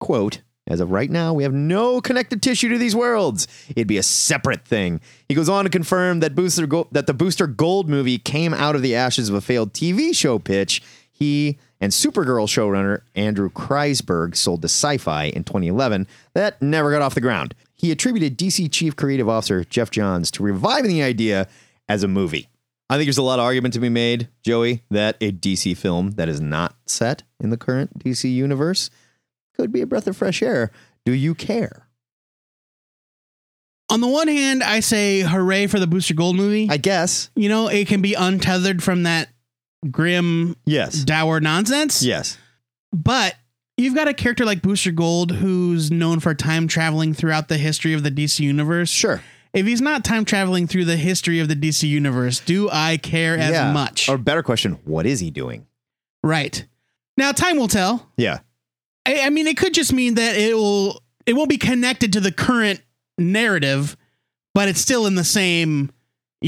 quote, 0.00 0.40
as 0.66 0.80
of 0.80 0.90
right 0.90 1.10
now, 1.10 1.32
we 1.32 1.42
have 1.42 1.52
no 1.52 2.00
connective 2.00 2.40
tissue 2.40 2.68
to 2.68 2.78
these 2.78 2.94
worlds. 2.94 3.48
It'd 3.70 3.88
be 3.88 3.98
a 3.98 4.02
separate 4.02 4.64
thing. 4.64 5.00
He 5.28 5.34
goes 5.34 5.48
on 5.48 5.64
to 5.64 5.70
confirm 5.70 6.20
that 6.20 6.34
Booster 6.34 6.66
Go- 6.66 6.88
that 6.92 7.06
the 7.06 7.14
Booster 7.14 7.46
Gold 7.46 7.88
movie 7.88 8.18
came 8.18 8.54
out 8.54 8.76
of 8.76 8.82
the 8.82 8.94
ashes 8.94 9.28
of 9.28 9.34
a 9.34 9.40
failed 9.40 9.72
TV 9.72 10.14
show 10.14 10.38
pitch. 10.38 10.82
He 11.10 11.58
and 11.80 11.92
Supergirl 11.92 12.46
showrunner 12.46 13.00
Andrew 13.14 13.50
Kreisberg 13.50 14.36
sold 14.36 14.62
to 14.62 14.66
Sci-Fi 14.66 15.24
in 15.24 15.44
2011 15.44 16.06
that 16.34 16.60
never 16.62 16.90
got 16.92 17.02
off 17.02 17.14
the 17.14 17.20
ground. 17.20 17.54
He 17.80 17.90
attributed 17.90 18.36
DC 18.36 18.70
Chief 18.70 18.94
Creative 18.94 19.26
Officer 19.26 19.64
Geoff 19.64 19.90
Johns 19.90 20.30
to 20.32 20.42
reviving 20.42 20.90
the 20.90 21.02
idea 21.02 21.48
as 21.88 22.02
a 22.02 22.08
movie. 22.08 22.50
I 22.90 22.96
think 22.96 23.06
there's 23.06 23.16
a 23.16 23.22
lot 23.22 23.38
of 23.38 23.44
argument 23.46 23.72
to 23.72 23.80
be 23.80 23.88
made, 23.88 24.28
Joey, 24.44 24.82
that 24.90 25.16
a 25.22 25.32
DC 25.32 25.76
film 25.78 26.10
that 26.12 26.28
is 26.28 26.42
not 26.42 26.74
set 26.86 27.22
in 27.42 27.48
the 27.48 27.56
current 27.56 27.98
DC 28.00 28.30
universe 28.30 28.90
could 29.56 29.72
be 29.72 29.80
a 29.80 29.86
breath 29.86 30.06
of 30.06 30.14
fresh 30.16 30.42
air. 30.42 30.70
Do 31.06 31.12
you 31.12 31.34
care? 31.34 31.86
On 33.88 34.02
the 34.02 34.08
one 34.08 34.28
hand, 34.28 34.62
I 34.62 34.80
say 34.80 35.20
hooray 35.20 35.66
for 35.66 35.80
the 35.80 35.86
Booster 35.86 36.12
Gold 36.14 36.36
movie. 36.36 36.68
I 36.70 36.76
guess. 36.76 37.30
you 37.34 37.48
know, 37.48 37.68
it 37.68 37.88
can 37.88 38.02
be 38.02 38.12
untethered 38.14 38.82
from 38.82 39.04
that 39.04 39.30
grim, 39.90 40.54
Yes. 40.66 41.02
dour 41.02 41.40
nonsense. 41.40 42.02
Yes. 42.02 42.36
But 42.92 43.34
you've 43.80 43.94
got 43.94 44.08
a 44.08 44.14
character 44.14 44.44
like 44.44 44.62
Booster 44.62 44.92
Gold 44.92 45.32
who's 45.32 45.90
known 45.90 46.20
for 46.20 46.34
time 46.34 46.68
traveling 46.68 47.14
throughout 47.14 47.48
the 47.48 47.58
history 47.58 47.94
of 47.94 48.02
the 48.02 48.10
DC 48.10 48.40
universe. 48.40 48.90
Sure. 48.90 49.22
If 49.52 49.66
he's 49.66 49.80
not 49.80 50.04
time 50.04 50.24
traveling 50.24 50.66
through 50.68 50.84
the 50.84 50.96
history 50.96 51.40
of 51.40 51.48
the 51.48 51.56
DC 51.56 51.88
universe, 51.88 52.38
do 52.38 52.68
I 52.70 52.98
care 52.98 53.36
as 53.36 53.52
yeah. 53.52 53.72
much? 53.72 54.08
Or 54.08 54.16
better 54.16 54.42
question, 54.42 54.78
what 54.84 55.06
is 55.06 55.20
he 55.20 55.30
doing? 55.30 55.66
right. 56.22 56.64
Now, 57.16 57.32
time 57.32 57.56
will 57.56 57.68
tell. 57.68 58.10
Yeah. 58.16 58.38
I, 59.04 59.20
I 59.22 59.30
mean, 59.30 59.46
it 59.46 59.56
could 59.56 59.74
just 59.74 59.92
mean 59.92 60.14
that 60.14 60.36
it 60.36 60.54
will 60.54 61.02
it 61.26 61.34
won't 61.34 61.50
be 61.50 61.58
connected 61.58 62.14
to 62.14 62.20
the 62.20 62.32
current 62.32 62.80
narrative, 63.18 63.96
but 64.54 64.68
it's 64.68 64.80
still 64.80 65.06
in 65.06 65.16
the 65.16 65.24
same 65.24 65.90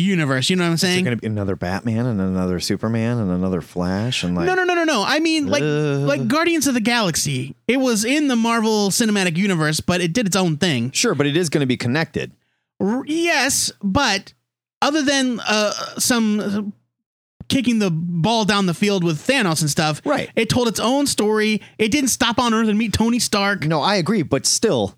universe. 0.01 0.49
You 0.51 0.57
know 0.57 0.65
what 0.65 0.71
I'm 0.71 0.77
saying? 0.79 0.99
Is 0.99 1.03
going 1.05 1.17
to 1.17 1.21
be 1.21 1.27
another 1.27 1.57
Batman 1.57 2.07
and 2.07 2.21
another 2.21 2.61
Superman 2.61 3.19
and 3.19 3.31
another 3.31 3.61
Flash 3.61 4.23
and 4.25 4.35
like 4.35 4.47
no, 4.47 4.55
no, 4.55 4.65
no, 4.65 4.75
no, 4.75 4.85
no. 4.85 5.05
I 5.07 5.19
mean, 5.19 5.47
like 5.49 5.63
Uh. 5.63 5.99
like 6.07 6.27
Guardians 6.29 6.67
of 6.67 6.75
the 6.75 6.81
Galaxy. 6.81 7.55
It 7.69 7.79
was 7.79 8.05
in 8.05 8.29
the 8.29 8.37
Marvel 8.37 8.89
Cinematic 8.91 9.37
Universe, 9.37 9.81
but 9.81 10.01
it 10.01 10.13
did 10.13 10.27
its 10.27 10.37
own 10.37 10.57
thing. 10.57 10.91
Sure, 10.93 11.15
but 11.15 11.27
it 11.27 11.37
is 11.37 11.49
going 11.49 11.61
to 11.61 11.67
be 11.67 11.77
connected. 11.77 12.33
R- 12.81 13.05
yes, 13.07 13.71
but 13.83 14.33
other 14.81 15.03
than 15.03 15.41
uh, 15.41 15.73
some 15.99 16.41
uh, 16.41 16.63
kicking 17.49 17.79
the 17.79 17.91
ball 17.91 18.45
down 18.45 18.67
the 18.67 18.75
field 18.75 19.05
with 19.05 19.19
Thanos 19.19 19.61
and 19.61 19.71
stuff, 19.71 20.01
Right. 20.05 20.31
It 20.35 20.49
told 20.49 20.69
its 20.69 20.81
own 20.81 21.07
story. 21.07 21.61
It 21.79 21.91
didn't 21.93 22.09
stop 22.11 22.39
on 22.39 22.55
Earth 22.55 22.69
and 22.69 22.79
meet 22.79 22.93
Tony 22.93 23.19
Stark. 23.19 23.67
No, 23.67 23.81
I 23.83 23.97
agree, 23.97 24.23
but 24.23 24.47
still 24.47 24.97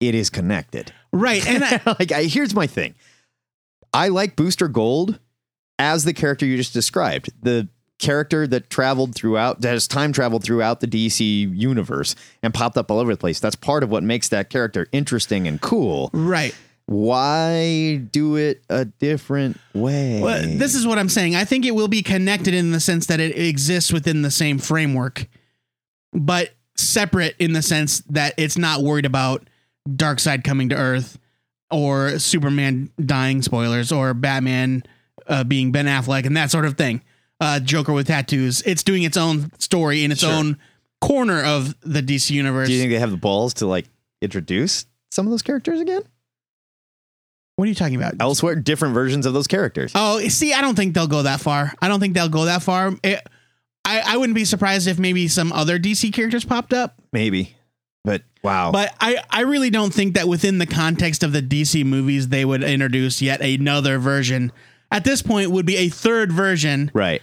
it 0.00 0.14
is 0.14 0.28
connected. 0.30 0.92
Right, 1.12 1.46
and 1.48 1.64
I, 1.64 1.80
like 1.98 2.12
I, 2.12 2.24
here's 2.24 2.54
my 2.54 2.66
thing. 2.66 2.94
I 3.92 4.08
like 4.08 4.36
Booster 4.36 4.68
Gold 4.68 5.18
as 5.78 6.04
the 6.04 6.12
character 6.12 6.46
you 6.46 6.56
just 6.56 6.72
described. 6.72 7.30
The 7.42 7.68
character 7.98 8.46
that 8.46 8.68
traveled 8.68 9.14
throughout 9.14 9.62
that 9.62 9.70
has 9.70 9.88
time 9.88 10.12
traveled 10.12 10.44
throughout 10.44 10.80
the 10.80 10.86
DC 10.86 11.56
universe 11.56 12.14
and 12.42 12.52
popped 12.52 12.76
up 12.76 12.90
all 12.90 12.98
over 12.98 13.12
the 13.12 13.18
place. 13.18 13.40
That's 13.40 13.56
part 13.56 13.82
of 13.82 13.90
what 13.90 14.02
makes 14.02 14.28
that 14.28 14.50
character 14.50 14.86
interesting 14.92 15.48
and 15.48 15.60
cool. 15.60 16.10
Right. 16.12 16.54
Why 16.86 17.96
do 17.96 18.36
it 18.36 18.62
a 18.70 18.84
different 18.84 19.58
way? 19.74 20.20
Well, 20.22 20.42
this 20.42 20.74
is 20.74 20.86
what 20.86 20.98
I'm 20.98 21.08
saying. 21.08 21.34
I 21.34 21.44
think 21.44 21.64
it 21.66 21.74
will 21.74 21.88
be 21.88 22.02
connected 22.02 22.54
in 22.54 22.70
the 22.70 22.78
sense 22.78 23.06
that 23.06 23.18
it 23.18 23.36
exists 23.36 23.92
within 23.92 24.22
the 24.22 24.30
same 24.30 24.58
framework, 24.58 25.26
but 26.12 26.54
separate 26.76 27.34
in 27.40 27.54
the 27.54 27.62
sense 27.62 28.00
that 28.10 28.34
it's 28.36 28.56
not 28.56 28.82
worried 28.82 29.06
about 29.06 29.48
Darkseid 29.88 30.44
coming 30.44 30.68
to 30.68 30.76
Earth 30.76 31.18
or 31.70 32.18
Superman 32.18 32.90
dying, 33.04 33.42
spoilers, 33.42 33.90
or 33.92 34.14
Batman 34.14 34.82
uh, 35.26 35.44
being 35.44 35.72
Ben 35.72 35.86
Affleck 35.86 36.24
and 36.26 36.36
that 36.36 36.50
sort 36.50 36.64
of 36.64 36.76
thing. 36.76 37.02
Uh, 37.40 37.60
Joker 37.60 37.92
with 37.92 38.06
tattoos. 38.06 38.62
It's 38.62 38.82
doing 38.82 39.02
its 39.02 39.16
own 39.16 39.50
story 39.58 40.04
in 40.04 40.12
its 40.12 40.20
Sure. 40.22 40.32
own 40.32 40.58
corner 41.00 41.42
of 41.42 41.74
the 41.82 42.00
DC 42.02 42.30
universe. 42.30 42.68
do 42.68 42.74
you 42.74 42.80
think 42.80 42.90
they 42.92 42.98
have 42.98 43.10
the 43.10 43.16
balls 43.16 43.54
to 43.54 43.66
like 43.66 43.86
introduce 44.22 44.86
some 45.10 45.26
of 45.26 45.30
those 45.30 45.42
characters 45.42 45.80
again? 45.80 46.02
what 47.56 47.64
are 47.64 47.68
you 47.68 47.74
talking 47.74 47.96
about? 47.96 48.14
Elsewhere, 48.20 48.54
different 48.54 48.92
versions 48.92 49.24
of 49.24 49.32
those 49.32 49.46
characters. 49.46 49.90
Oh, 49.94 50.18
see, 50.28 50.52
I 50.52 50.60
don't 50.60 50.74
think 50.74 50.92
they'll 50.94 51.06
go 51.06 51.22
that 51.22 51.40
far. 51.40 51.72
I 51.80 51.88
don't 51.88 52.00
think 52.00 52.12
they'll 52.14 52.28
go 52.28 52.44
that 52.44 52.62
far. 52.62 52.92
It, 53.02 53.26
I, 53.82 54.02
I 54.04 54.16
wouldn't 54.18 54.34
be 54.34 54.44
surprised 54.44 54.86
if 54.88 54.98
maybe 54.98 55.26
some 55.26 55.52
other 55.54 55.78
DC 55.78 56.12
characters 56.12 56.44
popped 56.44 56.74
up, 56.74 56.96
Maybe. 57.12 57.55
But 58.06 58.22
wow. 58.44 58.70
but 58.70 58.94
I, 59.00 59.18
I 59.28 59.40
really 59.40 59.68
don't 59.68 59.92
think 59.92 60.14
that 60.14 60.28
within 60.28 60.58
the 60.58 60.66
context 60.66 61.24
of 61.24 61.32
the 61.32 61.42
DC 61.42 61.84
movies, 61.84 62.28
they 62.28 62.44
would 62.44 62.62
introduce 62.62 63.20
yet 63.20 63.40
another 63.40 63.98
version. 63.98 64.52
At 64.92 65.02
this 65.02 65.22
point, 65.22 65.50
would 65.50 65.66
be 65.66 65.76
a 65.76 65.88
third 65.88 66.30
version 66.30 66.92
right. 66.94 67.20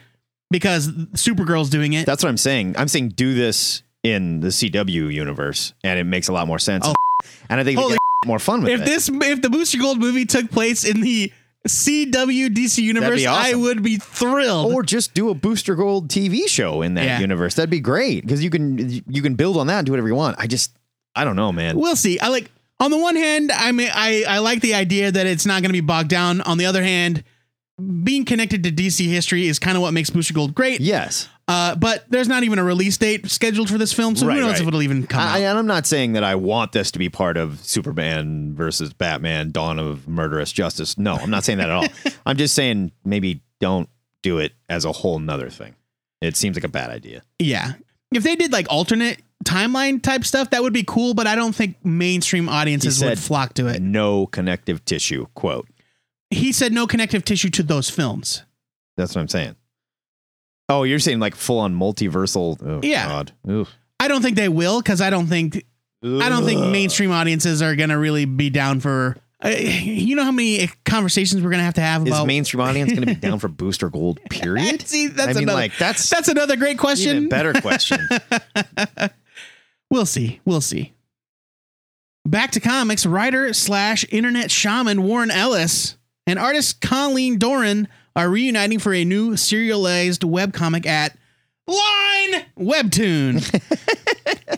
because 0.51 0.89
Supergirl's 0.89 1.69
doing 1.69 1.93
it. 1.93 2.05
That's 2.05 2.21
what 2.21 2.27
I'm 2.27 2.37
saying. 2.37 2.75
I'm 2.77 2.89
saying 2.89 3.09
do 3.09 3.33
this 3.33 3.81
in 4.03 4.41
the 4.41 4.49
CW 4.49 5.13
universe, 5.13 5.73
and 5.85 5.97
it 5.97 6.03
makes 6.03 6.27
a 6.27 6.33
lot 6.33 6.47
more 6.47 6.59
sense. 6.59 6.85
Oh. 6.85 6.93
and 7.49 7.61
I 7.61 7.63
think 7.63 7.79
they 7.79 7.87
get 7.87 7.97
more 8.25 8.39
fun 8.39 8.61
with 8.61 8.73
if 8.73 8.81
it. 8.81 8.85
this, 8.85 9.07
if 9.09 9.41
the 9.41 9.49
Booster 9.49 9.77
Gold 9.77 9.99
movie 9.99 10.25
took 10.25 10.51
place 10.51 10.83
in 10.83 10.99
the 10.99 11.31
CW 11.67 12.49
DC 12.49 12.79
universe, 12.83 13.21
be 13.21 13.27
I 13.27 13.53
would 13.53 13.81
be 13.83 13.97
thrilled. 13.97 14.73
or 14.73 14.83
just 14.83 15.13
do 15.13 15.29
a 15.29 15.33
Booster 15.33 15.75
Gold 15.75 16.09
TV 16.09 16.47
show 16.47 16.81
in 16.81 16.95
that 16.95 17.05
Yeah. 17.05 17.19
universe. 17.19 17.55
That'd 17.55 17.69
be 17.69 17.79
great 17.79 18.21
because 18.21 18.43
you 18.43 18.49
can 18.49 19.01
you 19.07 19.21
can 19.21 19.35
build 19.35 19.57
on 19.57 19.67
that 19.67 19.79
and 19.79 19.85
do 19.85 19.91
whatever 19.93 20.07
you 20.09 20.15
want. 20.15 20.35
I 20.39 20.47
just 20.47 20.71
I 21.15 21.23
don't 21.23 21.35
know, 21.35 21.51
man. 21.51 21.77
We'll 21.77 21.95
see. 21.95 22.19
I 22.19 22.27
like 22.27 22.51
on 22.79 22.91
the 22.91 22.97
one 22.97 23.15
hand, 23.15 23.51
I 23.53 23.71
mean, 23.71 23.89
I 23.93 24.25
I 24.27 24.39
like 24.39 24.59
the 24.61 24.73
idea 24.73 25.11
that 25.11 25.25
it's 25.25 25.45
not 25.45 25.61
going 25.61 25.69
to 25.69 25.73
be 25.73 25.79
bogged 25.81 26.09
down. 26.09 26.41
On 26.41 26.57
the 26.57 26.65
other 26.65 26.83
hand, 26.83 27.23
being 28.03 28.25
connected 28.25 28.63
to 28.63 28.71
DC 28.71 29.07
history 29.07 29.47
is 29.47 29.57
kind 29.57 29.77
of 29.77 29.81
what 29.81 29.93
makes 29.93 30.09
Booster 30.09 30.33
Gold 30.33 30.53
great. 30.53 30.81
yes. 30.81 31.29
Uh, 31.47 31.75
but 31.75 32.05
there's 32.09 32.29
not 32.29 32.43
even 32.43 32.57
a 32.57 32.63
release 32.63 32.97
date 32.97 33.29
scheduled 33.29 33.69
for 33.69 33.77
this 33.77 33.91
film, 33.91 34.15
so 34.15 34.25
Right, 34.25 34.35
who 34.35 34.41
knows 34.41 34.51
right. 34.53 34.61
if 34.61 34.67
it'll 34.67 34.81
even 34.81 35.05
come 35.05 35.19
I, 35.19 35.43
out. 35.43 35.49
and 35.49 35.59
I'm 35.59 35.67
not 35.67 35.85
saying 35.85 36.13
that 36.13 36.23
I 36.23 36.35
want 36.35 36.71
this 36.71 36.89
to 36.91 36.99
be 36.99 37.09
part 37.09 37.35
of 37.35 37.59
Superman 37.65 38.55
versus 38.55 38.93
Batman: 38.93 39.51
Dawn 39.51 39.77
of 39.77 40.07
Murderous 40.07 40.53
Justice. 40.53 40.97
No, 40.97 41.15
I'm 41.15 41.29
not 41.29 41.43
saying 41.43 41.57
that 41.57 41.69
at 41.69 41.75
all. 41.75 41.85
I'm 42.25 42.37
just 42.37 42.53
saying 42.55 42.93
maybe 43.03 43.41
don't 43.59 43.89
do 44.21 44.37
it 44.39 44.53
as 44.69 44.85
a 44.85 44.91
whole 44.93 45.19
nother 45.19 45.49
thing. 45.49 45.75
It 46.21 46.37
seems 46.37 46.55
like 46.55 46.63
a 46.63 46.69
bad 46.69 46.89
idea. 46.89 47.23
Yeah, 47.39 47.73
if 48.13 48.23
they 48.23 48.37
did 48.37 48.53
like 48.53 48.67
alternate 48.69 49.21
timeline 49.43 50.01
type 50.01 50.23
stuff, 50.23 50.51
that 50.51 50.61
would 50.63 50.71
be 50.73 50.83
cool. 50.85 51.13
But 51.13 51.27
I 51.27 51.35
don't 51.35 51.53
think 51.53 51.83
mainstream 51.83 52.47
audiences 52.47 52.99
He 53.01 53.05
would 53.05 53.17
said- 53.17 53.25
flock 53.27 53.53
to 53.55 53.67
it. 53.67 53.81
No 53.81 54.27
connective 54.27 54.85
tissue. 54.85 55.25
Quote. 55.33 55.67
He 56.29 56.53
said 56.53 56.71
no 56.71 56.87
connective 56.87 57.25
tissue 57.25 57.49
to 57.51 57.63
those 57.63 57.89
films. 57.89 58.43
That's 58.95 59.13
what 59.13 59.21
I'm 59.21 59.27
saying. 59.27 59.55
Oh, 60.69 60.83
you're 60.83 60.99
saying 60.99 61.19
like 61.19 61.35
full 61.35 61.59
on 61.59 61.75
multiversal? 61.75 62.57
Oh, 62.65 62.79
Yeah. 62.81 63.07
God. 63.07 63.31
Oof. 63.49 63.69
I 63.99 64.07
don't 64.07 64.21
think 64.21 64.35
they 64.37 64.49
will 64.49 64.81
because 64.81 65.01
I 65.01 65.09
don't 65.09 65.27
think 65.27 65.63
I 66.03 66.27
don't 66.29 66.43
think 66.45 66.59
mainstream 66.71 67.11
audiences 67.11 67.61
are 67.61 67.75
gonna 67.75 67.97
really 67.97 68.25
be 68.25 68.49
down 68.49 68.79
for. 68.81 69.15
Uh, 69.43 69.49
you 69.49 70.15
know 70.15 70.23
how 70.23 70.31
many 70.31 70.69
conversations 70.85 71.41
we're 71.41 71.49
gonna 71.51 71.63
have 71.63 71.73
to 71.73 71.81
have 71.81 72.03
Is 72.03 72.07
about. 72.09 72.27
mainstream 72.27 72.61
audience 72.61 72.91
going 72.93 73.01
to 73.01 73.07
be 73.07 73.15
down 73.15 73.39
for 73.39 73.49
Booster 73.49 73.89
Gold? 73.89 74.19
Period. 74.29 74.81
See, 74.87 75.07
that's 75.07 75.31
I 75.31 75.33
mean, 75.33 75.43
another. 75.43 75.59
like 75.59 75.77
that's 75.77 76.09
that's 76.09 76.29
another 76.29 76.55
great 76.55 76.77
question. 76.77 77.27
better 77.29 77.53
question. 77.53 77.99
We'll 79.89 80.05
see. 80.07 80.39
We'll 80.43 80.61
see. 80.61 80.93
Back 82.25 82.51
to 82.51 82.59
comics. 82.59 83.05
Writer 83.05 83.53
slash 83.53 84.03
internet 84.09 84.49
shaman 84.49 85.03
Warren 85.03 85.29
Ellis 85.29 85.97
and 86.25 86.39
artist 86.39 86.81
Colleen 86.81 87.37
Doran 87.37 87.87
are 88.15 88.29
reuniting 88.29 88.79
for 88.79 88.93
a 88.93 89.03
new 89.05 89.35
serialized 89.35 90.21
webcomic 90.21 90.85
at 90.85 91.17
Line 91.67 92.45
Webtoon. 92.57 93.41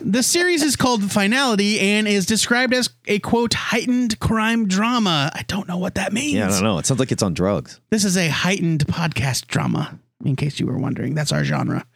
the 0.02 0.22
series 0.22 0.62
is 0.62 0.76
called 0.76 1.10
Finality 1.10 1.78
and 1.80 2.08
is 2.08 2.26
described 2.26 2.74
as 2.74 2.90
a 3.06 3.18
quote 3.20 3.54
heightened 3.54 4.18
crime 4.18 4.66
drama. 4.68 5.30
I 5.34 5.42
don't 5.46 5.68
know 5.68 5.78
what 5.78 5.94
that 5.94 6.12
means. 6.12 6.34
yeah, 6.34 6.46
I 6.46 6.50
don't 6.50 6.64
know. 6.64 6.78
It 6.78 6.86
sounds 6.86 7.00
like 7.00 7.12
it's 7.12 7.22
on 7.22 7.34
drugs. 7.34 7.80
This 7.90 8.04
is 8.04 8.16
a 8.16 8.28
heightened 8.28 8.86
podcast 8.86 9.46
drama, 9.46 9.98
in 10.24 10.36
case 10.36 10.58
you 10.60 10.66
were 10.66 10.78
wondering. 10.78 11.14
That's 11.14 11.32
our 11.32 11.44
genre. 11.44 11.86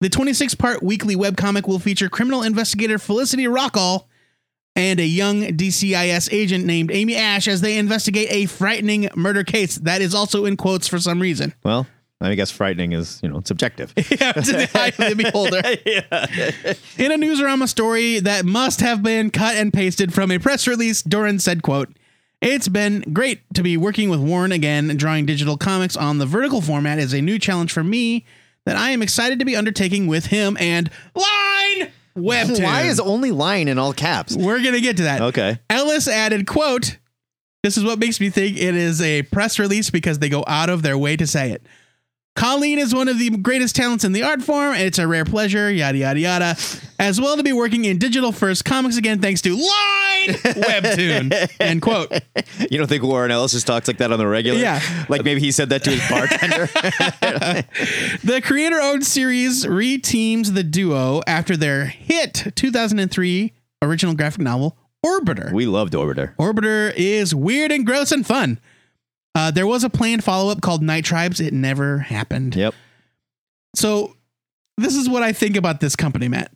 The 0.00 0.08
26 0.08 0.54
part 0.54 0.82
weekly 0.82 1.16
webcomic 1.16 1.66
will 1.66 1.78
feature 1.78 2.08
criminal 2.08 2.42
investigator 2.42 2.98
Felicity 2.98 3.44
Rockall 3.44 4.04
and 4.76 4.98
a 5.00 5.06
young 5.06 5.42
DCIS 5.42 6.32
agent 6.32 6.64
named 6.64 6.90
Amy 6.90 7.16
Ash 7.16 7.46
as 7.46 7.60
they 7.60 7.78
investigate 7.78 8.28
a 8.30 8.46
frightening 8.46 9.08
murder 9.14 9.44
case. 9.44 9.76
That 9.76 10.02
is 10.02 10.14
also 10.14 10.44
in 10.44 10.56
quotes 10.56 10.88
for 10.88 10.98
some 10.98 11.20
reason. 11.20 11.54
Well, 11.62 11.86
I 12.20 12.34
guess 12.34 12.50
frightening 12.50 12.92
is 12.92 13.20
you 13.22 13.28
know 13.28 13.42
subjective. 13.44 13.92
Yeah, 14.10 14.32
to 14.32 14.52
the 14.52 14.70
eye 14.74 14.88
of 14.88 14.96
the 14.96 15.14
beholder. 15.16 15.58
In 16.98 17.12
a 17.12 17.18
Newsarama 17.18 17.68
story 17.68 18.20
that 18.20 18.44
must 18.44 18.80
have 18.80 19.02
been 19.02 19.30
cut 19.30 19.56
and 19.56 19.72
pasted 19.72 20.14
from 20.14 20.30
a 20.30 20.38
press 20.38 20.66
release, 20.66 21.02
Doran 21.02 21.38
said, 21.38 21.62
quote, 21.62 21.90
It's 22.40 22.68
been 22.68 23.00
great 23.12 23.40
to 23.54 23.62
be 23.62 23.76
working 23.76 24.08
with 24.08 24.20
Warren 24.20 24.52
again. 24.52 24.96
Drawing 24.96 25.26
digital 25.26 25.56
comics 25.56 25.96
on 25.96 26.18
the 26.18 26.26
vertical 26.26 26.60
format 26.60 26.98
is 26.98 27.12
a 27.12 27.20
new 27.20 27.38
challenge 27.38 27.72
for 27.72 27.84
me 27.84 28.24
that 28.64 28.76
I 28.76 28.90
am 28.90 29.02
excited 29.02 29.38
to 29.40 29.44
be 29.44 29.56
undertaking 29.56 30.06
with 30.06 30.26
him 30.26 30.56
and 30.58 30.90
Line 31.14 31.90
Webtoon. 32.16 32.62
Why 32.64 32.82
is 32.82 33.00
only 33.00 33.30
line 33.30 33.68
in 33.68 33.78
all 33.78 33.92
caps? 33.92 34.36
We're 34.36 34.62
gonna 34.62 34.80
get 34.80 34.96
to 34.98 35.04
that. 35.04 35.20
Okay. 35.20 35.58
Ellis 35.68 36.08
added, 36.08 36.46
quote, 36.46 36.98
This 37.62 37.76
is 37.76 37.84
what 37.84 37.98
makes 37.98 38.20
me 38.20 38.30
think 38.30 38.56
it 38.56 38.74
is 38.74 39.00
a 39.00 39.22
press 39.22 39.58
release 39.58 39.90
because 39.90 40.18
they 40.18 40.28
go 40.28 40.44
out 40.46 40.70
of 40.70 40.82
their 40.82 40.98
way 40.98 41.16
to 41.16 41.26
say 41.26 41.52
it. 41.52 41.66
Colleen 42.36 42.80
is 42.80 42.92
one 42.94 43.06
of 43.08 43.18
the 43.18 43.30
greatest 43.30 43.76
talents 43.76 44.02
in 44.04 44.12
the 44.12 44.22
art 44.24 44.42
form. 44.42 44.74
And 44.74 44.82
it's 44.82 44.98
a 44.98 45.06
rare 45.06 45.24
pleasure, 45.24 45.70
yada, 45.70 45.98
yada, 45.98 46.18
yada. 46.18 46.56
As 46.98 47.20
well 47.20 47.36
to 47.36 47.42
be 47.44 47.52
working 47.52 47.84
in 47.84 47.98
digital 47.98 48.32
first 48.32 48.64
comics 48.64 48.96
again, 48.96 49.20
thanks 49.20 49.40
to 49.42 49.50
Line 49.54 49.60
Webtoon. 50.64 51.50
End 51.60 51.80
quote. 51.80 52.10
You 52.70 52.78
don't 52.78 52.88
think 52.88 53.04
Warren 53.04 53.30
Ellis 53.30 53.52
just 53.52 53.66
talks 53.66 53.86
like 53.86 53.98
that 53.98 54.10
on 54.10 54.18
the 54.18 54.26
regular? 54.26 54.58
Yeah. 54.58 54.80
Like 55.08 55.22
maybe 55.24 55.40
he 55.40 55.52
said 55.52 55.68
that 55.68 55.84
to 55.84 55.90
his 55.90 56.08
bartender. 56.10 56.68
The 58.24 58.40
creator 58.42 58.80
owned 58.80 59.04
series 59.04 59.64
reteams 59.66 60.54
the 60.54 60.62
duo 60.64 61.20
after 61.26 61.56
their 61.56 61.86
hit 61.86 62.52
2003 62.56 63.52
original 63.82 64.14
graphic 64.14 64.40
novel, 64.40 64.76
Orbiter. 65.04 65.52
we 65.52 65.66
loved 65.66 65.92
Orbiter. 65.92 66.34
Orbiter 66.36 66.92
is 66.96 67.34
weird 67.34 67.70
and 67.70 67.84
gross 67.84 68.10
and 68.12 68.26
fun. 68.26 68.58
Uh, 69.34 69.50
there 69.50 69.66
was 69.66 69.82
a 69.84 69.90
planned 69.90 70.22
follow 70.22 70.50
up 70.50 70.60
called 70.60 70.82
Night 70.82 71.04
Tribes. 71.04 71.40
It 71.40 71.52
never 71.52 71.98
happened. 71.98 72.54
Yep. 72.54 72.74
So, 73.74 74.16
this 74.76 74.94
is 74.94 75.08
what 75.08 75.22
I 75.22 75.32
think 75.32 75.56
about 75.56 75.80
this 75.80 75.96
company, 75.96 76.28
Matt. 76.28 76.52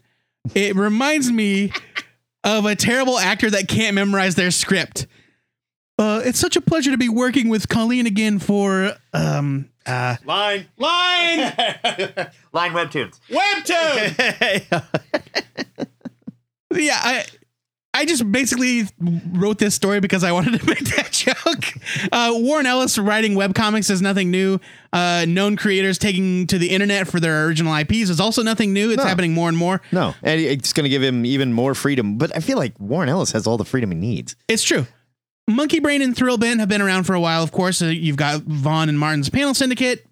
It 0.54 0.76
reminds 0.76 1.30
me 1.30 1.72
of 2.44 2.64
a 2.64 2.74
terrible 2.76 3.18
actor 3.18 3.50
that 3.50 3.68
can't 3.68 3.94
memorize 3.94 4.34
their 4.36 4.50
script. 4.50 5.06
Uh, 5.98 6.22
it's 6.24 6.38
such 6.38 6.54
a 6.56 6.60
pleasure 6.60 6.92
to 6.92 6.96
be 6.96 7.08
working 7.08 7.48
with 7.48 7.68
Colleen 7.68 8.06
again 8.06 8.38
for 8.38 8.92
um 9.12 9.68
uh 9.84 10.14
Line. 10.24 10.66
line 10.76 11.38
Line 12.52 12.72
webtoons. 12.72 13.18
webtoon. 13.28 14.64
yeah, 16.74 17.00
I 17.02 17.24
I 17.94 18.04
just 18.04 18.30
basically 18.30 18.82
wrote 19.32 19.58
this 19.58 19.74
story 19.74 19.98
because 20.00 20.22
I 20.22 20.30
wanted 20.38 20.60
to 20.60 20.66
make 20.66 20.84
that 20.96 21.10
joke. 21.10 21.64
Uh, 22.12 22.32
Warren 22.34 22.66
Ellis 22.66 22.98
writing 22.98 23.32
webcomics 23.34 23.90
is 23.90 24.00
nothing 24.02 24.30
new. 24.30 24.60
Uh, 24.92 25.24
known 25.26 25.56
creators 25.56 25.98
taking 25.98 26.46
to 26.48 26.58
the 26.58 26.70
internet 26.70 27.08
for 27.08 27.18
their 27.18 27.46
original 27.46 27.74
IPs 27.74 28.10
is 28.10 28.20
also 28.20 28.42
nothing 28.42 28.72
new. 28.72 28.90
It's 28.90 28.98
No. 29.02 29.04
happening 29.08 29.32
more 29.34 29.48
and 29.48 29.56
more. 29.58 29.80
No, 29.90 30.14
and 30.22 30.40
it's 30.40 30.72
going 30.72 30.84
to 30.84 30.90
give 30.90 31.02
him 31.02 31.24
even 31.26 31.52
more 31.52 31.74
freedom. 31.74 32.18
But 32.18 32.36
I 32.36 32.40
feel 32.40 32.58
like 32.58 32.78
Warren 32.78 33.08
Ellis 33.08 33.32
has 33.32 33.46
all 33.46 33.56
the 33.56 33.64
freedom 33.64 33.90
he 33.90 33.96
needs. 33.98 34.36
It's 34.48 34.62
true. 34.62 34.86
Monkey 35.48 35.80
Brain 35.80 36.02
and 36.02 36.14
Thrillbent 36.14 36.58
have 36.60 36.68
been 36.68 36.82
around 36.82 37.04
for 37.04 37.14
a 37.14 37.20
while, 37.20 37.42
of 37.42 37.52
course. 37.52 37.80
Uh, 37.80 37.86
you've 37.86 38.16
got 38.16 38.42
Vaughan 38.42 38.90
and 38.90 38.98
Martin's 38.98 39.30
Panel 39.30 39.54
Syndicate. 39.54 40.06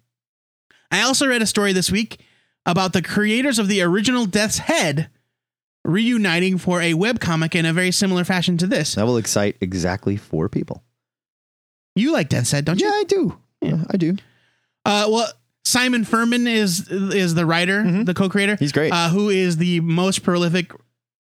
I 0.91 1.01
also 1.03 1.27
read 1.27 1.41
a 1.43 1.45
story 1.47 1.73
this 1.73 1.91
week 1.91 2.19
about 2.65 2.93
the 2.93 3.01
creators 3.03 3.59
of 3.59 3.67
the 3.67 3.81
original 3.83 4.25
Death's 4.25 4.57
Head 4.57 5.09
reuniting 5.87 6.57
for 6.57 6.81
a 6.81 6.93
webcomic 6.93 7.55
in 7.55 7.65
a 7.65 7.73
very 7.73 7.91
similar 7.91 8.23
fashion 8.23 8.57
to 8.57 8.67
this. 8.67 8.95
That 8.95 9.05
will 9.05 9.17
excite 9.17 9.57
exactly 9.61 10.17
four 10.17 10.49
people. 10.49 10.83
You 11.95 12.11
like 12.11 12.29
Death's 12.29 12.51
Head, 12.51 12.65
don't 12.65 12.79
you? 12.79 12.87
Yeah, 12.87 12.93
I 12.93 13.03
do. 13.05 13.37
Yeah. 13.61 13.83
I 13.89 13.97
do. 13.97 14.17
Uh, 14.85 15.07
well, 15.09 15.31
Simon 15.65 16.05
Furman 16.05 16.45
is 16.47 16.89
is 16.89 17.33
the 17.33 17.45
writer, 17.45 18.03
the 18.03 18.13
co-creator. 18.13 18.53
Mm-hmm. 18.53 18.63
He's 18.63 18.71
great. 18.71 18.93
Uh, 18.93 19.09
who 19.09 19.29
is 19.29 19.57
the 19.57 19.79
most 19.81 20.23
prolific 20.23 20.71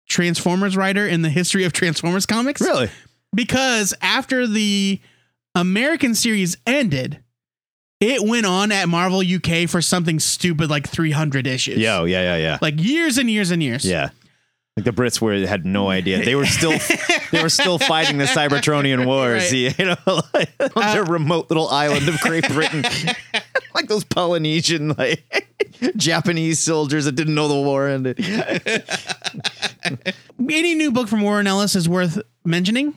Transformers 0.07 0.77
writer 0.77 1.07
in 1.07 1.23
the 1.23 1.29
history 1.29 1.63
of 1.65 1.73
Transformers 1.73 2.25
comics? 2.25 2.61
Really? 2.61 2.89
Because 3.33 3.93
after 4.01 4.47
the 4.47 5.01
American 5.55 6.15
series 6.15 6.55
ended, 6.65 7.21
it 7.99 8.23
went 8.23 8.45
on 8.45 8.71
at 8.71 8.87
Marvel 8.87 9.19
UK 9.19 9.69
for 9.69 9.81
something 9.81 10.19
stupid 10.19 10.69
like 10.69 10.87
300 10.87 11.45
issues. 11.45 11.77
Yo, 11.77 12.05
yeah, 12.05 12.21
yeah, 12.21 12.37
yeah. 12.37 12.57
Like 12.61 12.81
years 12.81 13.17
and 13.17 13.29
years 13.29 13.51
and 13.51 13.61
years. 13.61 13.83
Yeah. 13.83 14.09
Like 14.79 14.95
the 14.95 15.01
Brits 15.01 15.19
were 15.19 15.45
had 15.45 15.65
no 15.65 15.89
idea. 15.89 16.23
They 16.23 16.35
were 16.35 16.45
still 16.45 16.71
they 17.33 17.43
were 17.43 17.49
still 17.49 17.77
fighting 17.79 18.17
the 18.17 18.23
Cybertronian 18.23 19.05
wars, 19.05 19.51
Right. 19.51 19.51
you 19.77 19.85
know, 19.85 20.21
like, 20.33 20.49
on 20.73 20.93
their 20.95 21.03
remote 21.03 21.49
little 21.49 21.67
island 21.67 22.07
of 22.07 22.17
Great 22.21 22.47
Britain. 22.47 22.85
like 23.75 23.89
those 23.89 24.05
Polynesian 24.05 24.95
like 24.97 25.21
Japanese 25.97 26.59
soldiers 26.59 27.03
that 27.03 27.11
didn't 27.13 27.35
know 27.35 27.49
the 27.49 27.55
war 27.55 27.89
ended. 27.89 28.23
Any 30.39 30.75
new 30.75 30.93
book 30.93 31.09
from 31.09 31.23
Warren 31.23 31.45
Ellis 31.45 31.75
is 31.75 31.89
worth 31.89 32.21
mentioning. 32.45 32.93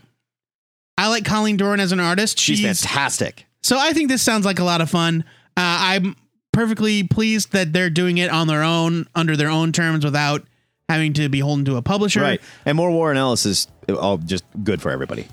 I 0.97 1.09
like 1.09 1.25
Colleen 1.25 1.57
Doran 1.57 1.81
as 1.81 1.91
an 1.91 1.99
artist. 1.99 2.39
She's 2.39 2.61
fantastic. 2.63 3.47
So 3.61 3.77
I 3.77 3.93
think 3.93 4.09
this 4.09 4.23
sounds 4.23 4.45
like 4.45 4.61
a 4.61 4.65
lot 4.65 4.81
of 4.81 4.89
fun. 4.89 5.25
Uh, 5.57 5.61
I'm 5.99 6.17
perfectly 6.53 7.03
pleased 7.03 7.53
that 7.55 7.73
they're 7.73 7.91
doing 7.91 8.19
it 8.19 8.31
on 8.31 8.47
their 8.47 8.63
own, 8.63 9.09
under 9.17 9.37
their 9.37 9.49
own 9.49 9.73
terms, 9.73 10.05
without 10.05 10.45
having 10.89 11.13
to 11.15 11.29
be 11.29 11.41
holden 11.41 11.65
to 11.67 11.77
a 11.77 11.83
publisher. 11.83 12.21
Right. 12.21 12.41
And 12.67 12.77
more 12.77 12.91
Warren 12.91 13.17
Ellis 13.17 13.47
is 13.47 13.67
all 13.89 14.19
just 14.19 14.45
good 14.63 14.83
for 14.83 14.91
everybody. 14.91 15.27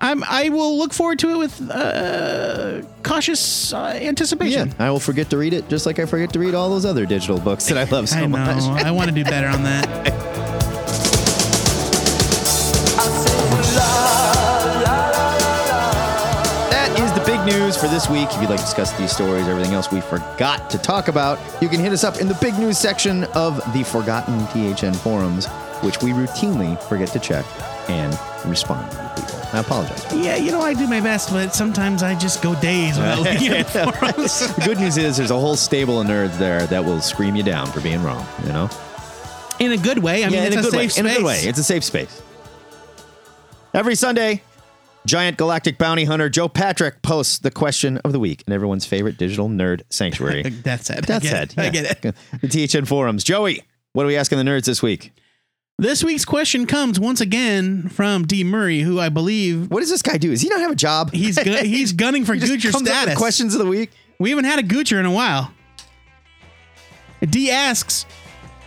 I'm, 0.00 0.22
I 0.24 0.48
will 0.50 0.78
look 0.78 0.92
forward 0.94 1.18
to 1.20 1.30
it 1.30 1.38
with 1.38 1.70
uh, 1.70 2.82
cautious 3.02 3.72
uh, 3.72 3.98
anticipation. 4.00 4.68
Yeah. 4.68 4.86
I 4.86 4.90
will 4.90 5.00
forget 5.00 5.28
to 5.30 5.36
read 5.36 5.52
it 5.52 5.68
just 5.68 5.86
like 5.86 5.98
I 5.98 6.06
forget 6.06 6.32
to 6.34 6.38
read 6.38 6.54
all 6.54 6.70
those 6.70 6.84
other 6.84 7.04
digital 7.04 7.40
books 7.40 7.66
that 7.66 7.76
I 7.78 7.84
love 7.90 8.08
so 8.08 8.18
I 8.18 8.20
know. 8.22 8.28
much. 8.28 8.62
I 8.84 8.92
want 8.92 9.08
to 9.08 9.14
do 9.14 9.24
better 9.24 9.48
on 9.48 9.64
that. 9.64 9.86
That 10.04 10.57
news 17.48 17.76
for 17.76 17.88
this 17.88 18.08
week. 18.08 18.28
If 18.30 18.40
you'd 18.40 18.50
like 18.50 18.58
to 18.58 18.64
discuss 18.64 18.92
these 18.98 19.12
stories, 19.12 19.48
everything 19.48 19.72
else 19.74 19.90
we 19.90 20.00
forgot 20.00 20.68
to 20.70 20.78
talk 20.78 21.08
about, 21.08 21.38
you 21.62 21.68
can 21.68 21.80
hit 21.80 21.92
us 21.92 22.04
up 22.04 22.20
in 22.20 22.28
the 22.28 22.36
big 22.40 22.58
news 22.58 22.78
section 22.78 23.24
of 23.34 23.56
the 23.72 23.84
Forgotten 23.84 24.38
THN 24.48 24.94
forums, 24.94 25.46
which 25.82 26.02
we 26.02 26.10
routinely 26.10 26.80
forget 26.84 27.08
to 27.08 27.18
check 27.18 27.46
and 27.88 28.18
respond 28.44 28.90
to 28.90 29.22
people. 29.22 29.40
I 29.52 29.60
apologize. 29.60 30.04
Yeah, 30.14 30.36
you 30.36 30.50
know, 30.50 30.60
I 30.60 30.74
do 30.74 30.86
my 30.86 31.00
best, 31.00 31.30
but 31.30 31.54
sometimes 31.54 32.02
I 32.02 32.14
just 32.14 32.42
go 32.42 32.54
days 32.60 32.96
without 32.96 33.18
looking 33.22 33.48
at 33.52 33.66
the 33.68 33.92
forums. 33.92 34.40
The 34.56 34.62
good 34.64 34.78
news 34.78 34.96
is 34.96 35.16
there's 35.16 35.30
a 35.30 35.38
whole 35.38 35.56
stable 35.56 36.00
of 36.00 36.06
nerds 36.06 36.38
there 36.38 36.66
that 36.66 36.84
will 36.84 37.00
scream 37.00 37.34
you 37.36 37.42
down 37.42 37.66
for 37.68 37.80
being 37.80 38.02
wrong, 38.02 38.26
you 38.44 38.52
know? 38.52 38.68
In 39.58 39.72
a 39.72 39.76
good 39.76 39.98
way. 39.98 40.24
I 40.24 40.28
mean, 40.28 40.40
in 40.40 40.46
it's 40.46 40.56
a 40.56 40.58
a, 40.60 40.62
good 40.62 40.74
way. 40.74 40.88
safe 40.88 41.04
In 41.04 41.10
a 41.10 41.14
good 41.14 41.24
way. 41.24 41.40
It's 41.40 41.58
a 41.58 41.64
safe 41.64 41.82
space. 41.82 42.22
Every 43.74 43.94
Sunday, 43.94 44.42
giant 45.08 45.36
galactic 45.38 45.78
bounty 45.78 46.04
hunter 46.04 46.28
Joe 46.28 46.48
Patrick 46.48 47.02
posts 47.02 47.38
the 47.38 47.50
question 47.50 47.98
of 47.98 48.12
the 48.12 48.20
week 48.20 48.44
in 48.46 48.52
everyone's 48.52 48.86
favorite 48.86 49.16
digital 49.18 49.48
nerd 49.48 49.82
sanctuary. 49.90 50.42
That's 50.62 50.90
it. 50.90 51.06
That's 51.06 51.26
I 51.32 51.38
it. 51.42 51.52
it. 51.52 51.58
I 51.58 51.68
get 51.70 52.04
it. 52.04 52.14
The 52.42 52.68
THN 52.68 52.84
forums. 52.84 53.24
Joey, 53.24 53.62
what 53.94 54.04
are 54.04 54.06
we 54.06 54.16
asking 54.16 54.38
the 54.38 54.44
nerds 54.44 54.66
this 54.66 54.82
week? 54.82 55.12
This 55.80 56.02
week's 56.04 56.24
question 56.24 56.66
comes 56.66 56.98
once 56.98 57.20
again 57.20 57.88
from 57.88 58.26
D. 58.26 58.42
Murray, 58.44 58.80
who 58.80 58.98
I 59.00 59.08
believe 59.10 59.70
What 59.70 59.80
does 59.80 59.90
this 59.90 60.02
guy 60.02 60.18
do? 60.18 60.30
Does 60.30 60.40
he 60.42 60.48
not 60.48 60.60
have 60.60 60.72
a 60.72 60.76
job? 60.76 61.12
he's 61.12 61.38
gu- 61.38 61.50
he's 61.64 61.92
gunning 61.92 62.24
for 62.24 62.34
He 62.34 62.40
Goocher 62.40 62.72
status. 62.74 63.16
questions 63.16 63.54
of 63.54 63.60
the 63.60 63.66
week. 63.66 63.90
We 64.18 64.30
haven't 64.30 64.46
had 64.46 64.58
a 64.58 64.62
Goocher 64.64 64.98
in 64.98 65.06
a 65.06 65.12
while. 65.12 65.52
D 67.30 67.50
asks, 67.50 68.06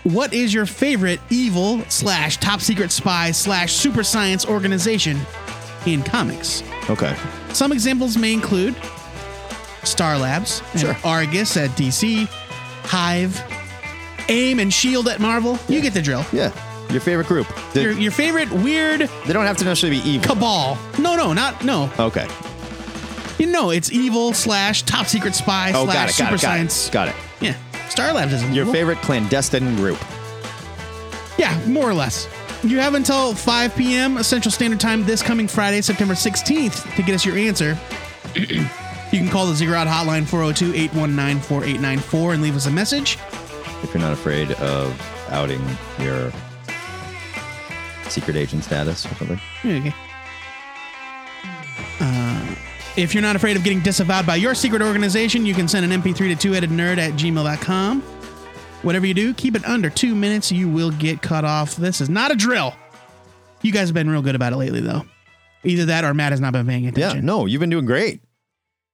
"What 0.03 0.33
is 0.33 0.53
your 0.53 0.65
favorite 0.65 1.19
evil 1.29 1.83
slash 1.89 2.37
top 2.37 2.61
secret 2.61 2.91
spy 2.91 3.31
slash 3.31 3.73
super 3.73 4.03
science 4.03 4.45
organization 4.45 5.19
in 5.85 6.03
comics?" 6.03 6.63
Okay. 6.89 7.15
Some 7.53 7.71
examples 7.71 8.17
may 8.17 8.33
include 8.33 8.75
Star 9.83 10.17
Labs, 10.17 10.61
and 10.73 10.81
Sure. 10.81 10.97
Argus 11.03 11.57
at 11.57 11.69
DC, 11.71 12.27
Hive, 12.83 13.41
AIM 14.29 14.59
and 14.59 14.73
Shield 14.73 15.07
at 15.07 15.19
Marvel. 15.19 15.57
You 15.67 15.81
get 15.81 15.93
the 15.93 16.01
drill. 16.01 16.25
Yeah. 16.31 16.51
Your 16.91 16.99
favorite 17.01 17.27
group. 17.27 17.47
They, 17.73 17.83
Your, 17.83 17.91
your 17.93 18.11
favorite 18.11 18.51
weird 18.51 19.01
they 19.25 19.31
don't 19.33 19.45
have 19.45 19.55
to 19.57 19.63
necessarily 19.65 20.01
be 20.01 20.09
evil. 20.09 20.27
cabal. 20.35 20.77
No, 20.99 21.15
no, 21.15 21.31
not 21.33 21.63
no. 21.63 21.89
Okay. 21.97 22.27
You 23.39 23.47
know, 23.47 23.69
it's 23.71 23.91
evil 23.91 24.33
slash 24.33 24.83
top 24.83 25.07
secret 25.07 25.33
spy 25.33 25.71
Oh, 25.73 25.85
slash 25.85 25.95
got 25.95 26.09
it. 26.09 26.13
super 26.13 26.29
Got 26.31 26.33
it. 26.33 26.41
Got 26.41 26.41
science. 26.41 26.87
it. 26.87 26.91
Got 26.91 27.07
it. 27.07 27.15
Yeah, 27.39 27.55
Star 27.89 28.11
Labs 28.13 28.33
isn't 28.33 28.53
Your 28.53 28.65
favorite 28.65 28.97
clandestine 28.99 29.75
group. 29.77 29.97
Yeah, 31.37 31.57
more 31.65 31.89
or 31.89 31.93
less. 31.93 32.27
You 32.63 32.79
have 32.79 32.93
until 32.93 33.33
5 33.33 33.75
p.m. 33.75 34.21
Central 34.21 34.51
Standard 34.51 34.79
Time 34.79 35.03
this 35.03 35.23
coming 35.23 35.47
Friday, 35.47 35.81
September 35.81 36.13
16th, 36.13 36.95
to 36.95 37.01
get 37.01 37.15
us 37.15 37.25
your 37.25 37.35
answer. 37.35 37.75
you 38.35 38.67
can 39.11 39.29
call 39.29 39.47
the 39.47 39.55
Ziggurat 39.55 39.87
hotline 39.87 40.27
402 40.27 40.75
819 40.75 41.41
4894 41.41 42.33
and 42.33 42.43
leave 42.43 42.55
us 42.55 42.67
a 42.67 42.71
message. 42.71 43.17
If 43.81 43.91
you're 43.93 44.01
not 44.01 44.13
afraid 44.13 44.51
of 44.53 44.95
outing 45.29 45.61
your 45.99 46.31
secret 48.09 48.35
agent 48.35 48.63
status 48.63 49.07
or 49.07 49.15
something. 49.15 49.41
Okay. 49.65 49.93
Uh, 51.99 52.55
if 52.95 53.15
you're 53.15 53.23
not 53.23 53.35
afraid 53.35 53.57
of 53.57 53.63
getting 53.63 53.79
disavowed 53.79 54.27
by 54.27 54.35
your 54.35 54.53
secret 54.53 54.83
organization, 54.83 55.47
you 55.47 55.55
can 55.55 55.67
send 55.67 55.91
an 55.91 55.99
MP3 55.99 56.15
to 56.29 56.35
two 56.35 56.51
headed 56.51 56.69
nerd 56.69 56.99
at 56.99 57.13
gmail.com. 57.13 58.20
Whatever 58.83 59.05
you 59.05 59.13
do, 59.13 59.33
keep 59.33 59.55
it 59.55 59.63
under 59.65 59.89
two 59.89 60.15
minutes. 60.15 60.51
You 60.51 60.67
will 60.67 60.91
get 60.91 61.21
cut 61.21 61.45
off. 61.45 61.75
This 61.75 62.01
is 62.01 62.09
not 62.09 62.31
a 62.31 62.35
drill. 62.35 62.75
You 63.61 63.71
guys 63.71 63.89
have 63.89 63.93
been 63.93 64.09
real 64.09 64.23
good 64.23 64.35
about 64.35 64.53
it 64.53 64.57
lately, 64.57 64.81
though. 64.81 65.05
Either 65.63 65.85
that 65.85 66.03
or 66.03 66.13
Matt 66.15 66.31
has 66.31 66.39
not 66.41 66.53
been 66.53 66.65
paying 66.65 66.87
attention. 66.87 67.19
Yeah. 67.19 67.25
No, 67.25 67.45
you've 67.45 67.59
been 67.59 67.69
doing 67.69 67.85
great. 67.85 68.21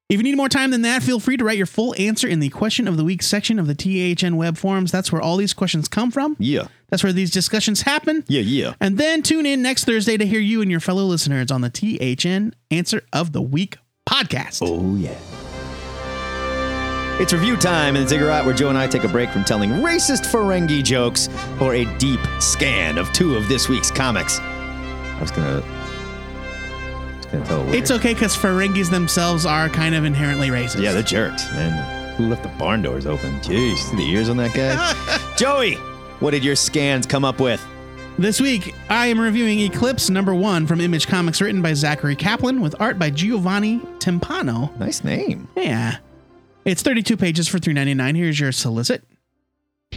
If 0.10 0.18
you 0.18 0.24
need 0.24 0.36
more 0.38 0.50
time 0.50 0.72
than 0.72 0.84
that, 0.84 1.04
feel 1.04 1.20
free 1.20 1.36
to 1.36 1.44
write 1.44 1.58
your 1.58 1.66
full 1.66 1.94
answer 1.98 2.28
in 2.28 2.40
the 2.40 2.48
question 2.50 2.88
of 2.88 2.96
the 2.96 3.04
week 3.04 3.22
section 3.22 3.60
of 3.60 3.68
the 3.68 3.76
THN 3.76 4.38
web 4.38 4.58
forums. 4.58 4.90
That's 4.92 5.12
where 5.12 5.22
all 5.22 5.36
these 5.36 5.54
questions 5.54 5.88
come 5.90 6.12
from. 6.12 6.38
Yeah. 6.40 6.68
That's 6.90 7.04
where 7.04 7.12
these 7.12 7.32
discussions 7.32 7.82
happen. 7.82 8.24
Yeah. 8.28 8.42
Yeah. 8.42 8.74
And 8.80 8.98
then 8.98 9.22
tune 9.22 9.46
in 9.46 9.62
next 9.62 9.84
Thursday 9.84 10.16
to 10.16 10.26
hear 10.26 10.40
you 10.40 10.62
and 10.62 10.72
your 10.72 10.80
fellow 10.80 11.04
listeners 11.04 11.52
on 11.52 11.62
the 11.62 11.70
THN 11.70 12.54
Answer 12.72 13.04
of 13.12 13.34
the 13.34 13.42
Week 13.42 13.78
podcast. 14.10 14.60
Oh, 14.62 14.96
yeah. 14.96 15.18
It's 17.20 17.34
review 17.34 17.58
time 17.58 17.96
in 17.96 18.04
the 18.04 18.08
Ziggurat 18.10 18.46
where 18.46 18.54
Joe 18.54 18.70
and 18.70 18.78
I 18.78 18.86
take 18.86 19.04
a 19.04 19.08
break 19.08 19.32
from 19.32 19.44
telling 19.44 19.72
racist 19.72 20.26
Ferengi 20.32 20.84
jokes 20.84 21.28
for 21.58 21.74
a 21.74 21.84
deep 21.98 22.20
scan 22.40 23.00
of 23.00 23.12
two 23.12 23.36
of 23.36 23.48
this 23.48 23.68
week's 23.68 23.90
comics. 23.90 24.40
I 24.40 25.18
was 25.20 25.32
gonna, 25.32 25.64
I 25.64 27.16
was 27.18 27.26
gonna 27.26 27.46
tell 27.46 27.62
a 27.62 27.64
weird- 27.64 27.76
It's 27.76 27.90
okay 27.90 28.14
because 28.14 28.36
Ferengis 28.38 28.92
themselves 28.92 29.48
are 29.48 29.68
kind 29.68 29.96
of 29.96 30.06
inherently 30.06 30.50
racist. 30.50 30.84
Yeah, 30.84 30.92
they're 30.94 31.02
jerks, 31.02 31.50
man. 31.54 32.16
Who 32.18 32.28
left 32.28 32.44
the 32.44 32.50
barn 32.50 32.84
doors 32.84 33.08
open? 33.08 33.40
Jeez, 33.40 33.78
see 33.78 33.96
the 33.98 34.06
ears 34.12 34.30
on 34.30 34.38
that 34.38 34.54
guy? 34.54 35.28
Joey, 35.38 35.74
what 36.20 36.32
did 36.32 36.44
your 36.46 36.56
scans 36.56 37.08
come 37.08 37.26
up 37.26 37.40
with? 37.40 37.66
This 38.20 38.40
week, 38.40 38.76
I 38.90 39.08
am 39.08 39.20
reviewing 39.20 39.60
Eclipse 39.60 40.10
number 40.12 40.34
one 40.36 40.68
from 40.68 40.82
Image 40.82 41.08
Comics, 41.08 41.42
written 41.42 41.64
by 41.64 41.74
Zachary 41.74 42.16
Kaplan, 42.16 42.62
with 42.62 42.76
art 42.80 42.98
by 43.00 43.10
Giovanni 43.10 43.80
Timpano. 44.00 44.76
Nice 44.78 45.04
name. 45.04 45.48
Yeah. 45.56 45.98
It's 46.68 46.82
32 46.82 47.16
pages 47.16 47.48
for 47.48 47.60
$3.99. 47.60 48.18
Here's 48.18 48.38
your 48.38 48.52
solicit. 48.52 49.02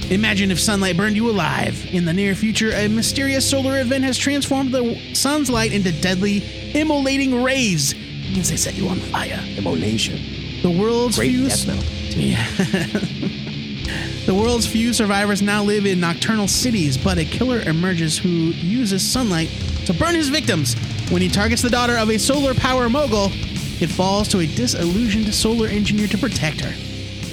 Imagine 0.09 0.53
if 0.53 0.61
sunlight 0.61 0.97
burned 0.97 1.17
you 1.17 1.29
alive. 1.29 1.85
In 1.93 2.05
the 2.05 2.13
near 2.13 2.37
future, 2.37 2.71
a 2.71 2.87
mysterious 2.87 3.51
solar 3.51 3.81
event 3.81 4.05
has 4.05 4.17
transformed 4.17 4.73
the 4.73 4.97
sun's 5.13 5.51
light 5.51 5.73
into 5.73 5.91
deadly, 6.01 6.45
immolating 6.73 7.43
rays. 7.43 7.97
Means 7.97 8.51
they 8.51 8.57
set 8.57 8.77
you 8.77 8.87
on 8.87 9.01
fire. 9.01 9.41
Immolation. 9.59 10.21
The 10.63 10.71
world's 10.71 11.17
Great 11.17 11.33
few 11.33 11.49
death 11.49 11.67
metal. 11.67 11.83
the 14.27 14.35
world's 14.41 14.69
few 14.69 14.93
survivors 14.93 15.43
now 15.43 15.65
live 15.65 15.87
in 15.87 15.99
nocturnal 15.99 16.47
cities, 16.47 16.97
but 16.97 17.19
a 17.19 17.25
killer 17.25 17.63
emerges 17.63 18.17
who 18.17 18.29
uses 18.29 19.05
sunlight 19.05 19.49
to 19.87 19.93
burn 19.93 20.15
his 20.15 20.29
victims. 20.29 20.77
When 21.11 21.21
he 21.21 21.29
targets 21.29 21.63
the 21.63 21.71
daughter 21.71 21.97
of 21.97 22.11
a 22.11 22.19
solar 22.19 22.55
power 22.55 22.89
mogul, 22.89 23.33
it 23.81 23.89
falls 23.89 24.29
to 24.29 24.41
a 24.41 24.47
disillusioned 24.47 25.33
solar 25.35 25.67
engineer 25.69 26.07
to 26.09 26.19
protect 26.19 26.61
her. 26.61 26.73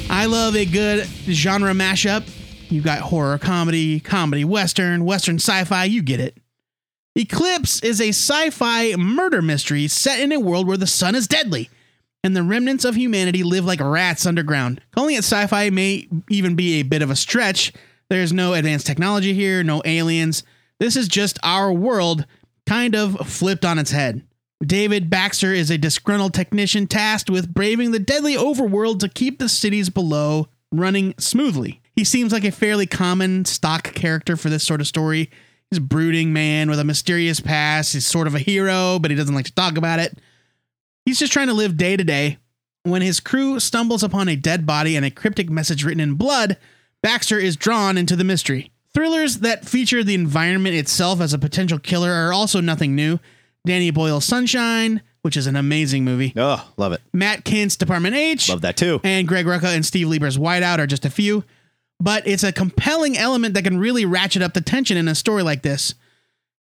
I 0.10 0.26
love 0.26 0.56
a 0.56 0.66
good 0.66 1.06
genre 1.28 1.74
mashup. 1.74 2.28
You've 2.70 2.86
got 2.86 3.00
horror 3.00 3.38
comedy, 3.38 4.00
comedy 4.00 4.46
western, 4.46 5.06
western 5.06 5.36
sci 5.36 5.64
fi, 5.66 5.86
you 5.86 6.02
get 6.02 6.20
it. 6.20 6.38
Eclipse 7.16 7.82
is 7.82 8.00
a 8.00 8.10
sci 8.10 8.50
fi 8.52 8.96
murder 8.96 9.42
mystery 9.42 9.88
set 9.88 10.20
in 10.20 10.32
a 10.32 10.40
world 10.40 10.68
where 10.68 10.78
the 10.78 10.88
sun 10.88 11.16
is 11.16 11.28
deadly 11.28 11.70
and 12.24 12.36
the 12.36 12.44
remnants 12.44 12.86
of 12.86 12.96
humanity 12.96 13.44
live 13.44 13.66
like 13.66 13.80
rats 13.80 14.26
underground. 14.26 14.82
Calling 14.92 15.16
it 15.16 15.20
sci 15.20 15.48
fi 15.48 15.70
may 15.70 16.08
even 16.30 16.56
be 16.56 16.76
a 16.76 16.84
bit 16.84 17.02
of 17.02 17.10
a 17.10 17.16
stretch. 17.16 17.74
There's 18.10 18.34
no 18.34 18.54
advanced 18.54 18.86
technology 18.86 19.34
here, 19.34 19.64
no 19.64 19.82
aliens. 19.86 20.44
This 20.80 20.96
is 20.96 21.08
just 21.08 21.40
our 21.42 21.72
world 21.72 22.26
kind 22.66 22.96
of 22.96 23.28
flipped 23.28 23.66
on 23.66 23.80
its 23.80 23.92
head. 23.92 24.27
David 24.66 25.10
Baxter 25.10 25.54
is 25.54 25.70
a 25.70 25.78
disgruntled 25.78 26.34
technician 26.34 26.88
tasked 26.88 27.30
with 27.30 27.54
braving 27.54 27.92
the 27.92 28.00
deadly 28.00 28.36
overworld 28.36 29.00
to 29.00 29.10
keep 29.10 29.38
the 29.38 29.50
cities 29.50 29.90
below 29.90 30.48
running 30.72 31.14
smoothly. 31.20 31.82
He 31.96 32.04
seems 32.04 32.34
like 32.34 32.44
a 32.44 32.52
fairly 32.52 32.88
common 32.88 33.46
stock 33.46 33.84
character 33.94 34.36
for 34.36 34.50
this 34.50 34.64
sort 34.64 34.82
of 34.82 34.88
story. 34.88 35.30
He's 35.70 35.78
a 35.78 35.82
brooding 35.82 36.34
man 36.34 36.70
with 36.70 36.80
a 36.80 36.84
mysterious 36.84 37.40
past. 37.40 37.94
He's 37.94 38.06
sort 38.06 38.28
of 38.28 38.36
a 38.36 38.40
hero, 38.40 39.00
but 39.00 39.12
he 39.12 39.18
doesn't 39.18 39.36
like 39.36 39.46
to 39.46 39.54
talk 39.54 39.78
about 39.78 40.00
it. 40.00 40.18
He's 41.06 41.20
just 41.20 41.34
trying 41.34 41.48
to 41.48 41.54
live 41.54 41.78
day 41.78 41.96
to 41.96 42.04
day. 42.04 42.38
When 42.84 43.02
his 43.02 43.20
crew 43.20 43.60
stumbles 43.60 44.04
upon 44.04 44.28
a 44.28 44.36
dead 44.36 44.66
body 44.66 44.96
and 44.96 45.06
a 45.06 45.12
cryptic 45.12 45.50
message 45.50 45.84
written 45.84 46.00
in 46.00 46.16
blood, 46.16 46.58
Baxter 47.04 47.38
is 47.38 47.56
drawn 47.56 47.98
into 47.98 48.16
the 48.16 48.24
mystery. 48.24 48.72
Thrillers 48.94 49.40
that 49.40 49.66
feature 49.66 50.04
the 50.04 50.16
environment 50.16 50.76
itself 50.76 51.22
as 51.22 51.34
a 51.34 51.40
potential 51.40 51.80
killer 51.80 52.12
are 52.12 52.34
also 52.34 52.60
nothing 52.62 52.96
new. 52.96 53.20
Danny 53.68 53.92
Boyle's 53.92 54.26
Sunshine, 54.26 55.02
which 55.22 55.38
is 55.38 55.46
an 55.46 55.56
amazing 55.56 56.04
movie. 56.04 56.34
Oh, 56.36 56.68
love 56.78 56.94
it. 56.94 57.02
Matt 57.14 57.44
Kindt's 57.44 57.76
Department 57.76 58.16
H. 58.16 58.50
Love 58.50 58.62
that 58.62 58.78
too. 58.78 59.00
And 59.04 59.28
Greg 59.28 59.46
Rucka 59.46 59.76
and 59.76 59.86
Steve 59.86 60.08
Lieber's 60.08 60.38
Whiteout 60.38 60.80
are 60.80 60.88
just 60.88 61.06
a 61.06 61.10
few. 61.10 61.44
But 62.00 62.28
it's 62.28 62.44
a 62.44 62.52
compelling 62.52 63.18
element 63.18 63.54
that 63.56 63.64
can 63.64 63.80
really 63.80 64.06
ratchet 64.06 64.42
up 64.42 64.54
the 64.54 64.62
tension 64.62 64.98
in 64.98 65.08
a 65.08 65.16
story 65.16 65.44
like 65.44 65.64
this. 65.64 65.96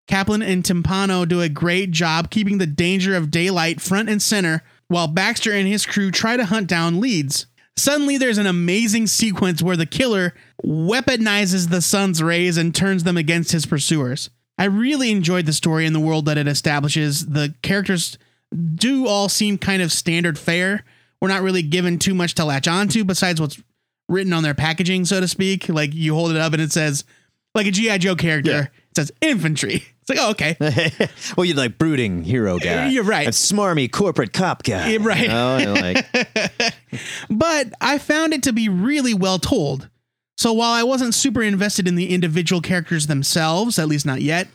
Kaplan 0.07 0.43
and 0.43 0.63
Timpano 0.63 1.27
do 1.27 1.41
a 1.41 1.49
great 1.49 1.91
job 1.91 2.31
keeping 2.31 2.59
the 2.59 2.67
danger 2.67 3.17
of 3.17 3.31
daylight 3.31 3.81
front 3.81 4.09
and 4.09 4.23
center 4.23 4.63
while 4.89 5.09
Baxter 5.09 5.53
and 5.53 5.67
his 5.67 5.85
crew 5.85 6.11
try 6.11 6.37
to 6.37 6.45
hunt 6.45 6.69
down 6.69 7.01
leads. 7.01 7.47
Suddenly, 7.77 8.17
there's 8.17 8.39
an 8.39 8.47
amazing 8.47 9.07
sequence 9.07 9.63
where 9.63 9.77
the 9.77 9.85
killer 9.85 10.33
weaponizes 10.65 11.69
the 11.69 11.83
sun's 11.83 12.23
rays 12.23 12.57
and 12.57 12.75
turns 12.75 13.05
them 13.05 13.17
against 13.17 13.53
his 13.53 13.67
pursuers. 13.67 14.31
I 14.59 14.65
really 14.65 15.11
enjoyed 15.11 15.47
the 15.47 15.53
story 15.53 15.87
and 15.87 15.95
the 15.95 16.01
world 16.01 16.25
that 16.27 16.39
it 16.39 16.49
establishes. 16.49 17.27
The 17.27 17.55
characters 17.63 18.19
do 18.75 19.07
all 19.07 19.29
seem 19.29 19.59
kind 19.59 19.83
of 19.83 19.93
standard 19.93 20.39
fare. 20.39 20.85
We're 21.21 21.29
not 21.29 21.43
really 21.43 21.63
given 21.63 21.99
too 21.99 22.15
much 22.15 22.35
to 22.37 22.45
latch 22.45 22.69
onto 22.69 23.05
besides 23.05 23.41
what's 23.41 23.63
written 24.09 24.33
on 24.33 24.43
their 24.43 24.55
packaging, 24.55 25.05
so 25.05 25.21
to 25.21 25.29
speak. 25.29 25.69
Like 25.69 25.93
you 25.95 26.15
hold 26.15 26.31
it 26.31 26.37
up 26.37 26.53
and 26.53 26.63
it 26.63 26.73
says, 26.73 27.05
like 27.55 27.67
a 27.67 27.71
G.I. 27.71 27.99
Joe 27.99 28.15
character, 28.17 28.51
Yeah. 28.51 28.61
it 28.65 28.97
says 28.97 29.13
infantry. 29.21 29.85
It's 30.09 30.17
like, 30.21 30.25
oh, 30.25 30.31
okay. 30.31 31.11
well, 31.37 31.45
you're 31.45 31.57
like 31.57 31.79
brooding 31.79 32.23
hero 32.23 32.59
guy. 32.61 32.87
You're 32.91 33.03
right. 33.03 33.27
And 33.27 33.35
smarmy 33.35 33.91
corporate 33.91 34.33
cop 34.33 34.63
guy. 34.63 34.91
Yeah, 34.91 34.99
right. 35.01 35.23
You 35.23 35.27
know, 35.27 35.75
like, 35.81 36.73
but 37.29 37.73
I 37.81 37.99
found 37.99 38.33
it 38.33 38.45
to 38.45 38.53
be 38.53 38.69
really 38.69 39.15
well 39.15 39.41
told. 39.41 39.89
So 40.37 40.53
while 40.53 40.73
I 40.73 40.83
wasn't 40.83 41.15
super 41.15 41.43
invested 41.43 41.89
in 41.89 41.95
the 41.95 42.13
individual 42.13 42.61
characters 42.61 43.07
themselves, 43.07 43.79
at 43.79 43.89
least 43.89 44.05
not 44.05 44.21
yet, 44.21 44.49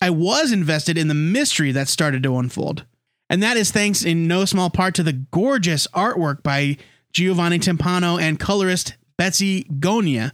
I 0.00 0.10
was 0.10 0.52
invested 0.52 0.98
in 0.98 1.08
the 1.08 1.14
mystery 1.14 1.72
that 1.72 1.88
started 1.88 2.22
to 2.24 2.36
unfold. 2.36 2.84
And 3.30 3.42
that 3.42 3.56
is 3.56 3.70
thanks 3.70 4.04
in 4.04 4.28
no 4.28 4.44
small 4.44 4.68
part 4.68 4.94
to 4.96 5.02
the 5.02 5.14
gorgeous 5.14 5.86
artwork 5.88 6.42
by 6.42 6.76
Giovanni 7.12 7.58
Timpano 7.58 8.20
and 8.20 8.38
colorist 8.38 8.94
Betsy 9.16 9.64
Gonia. 9.64 10.32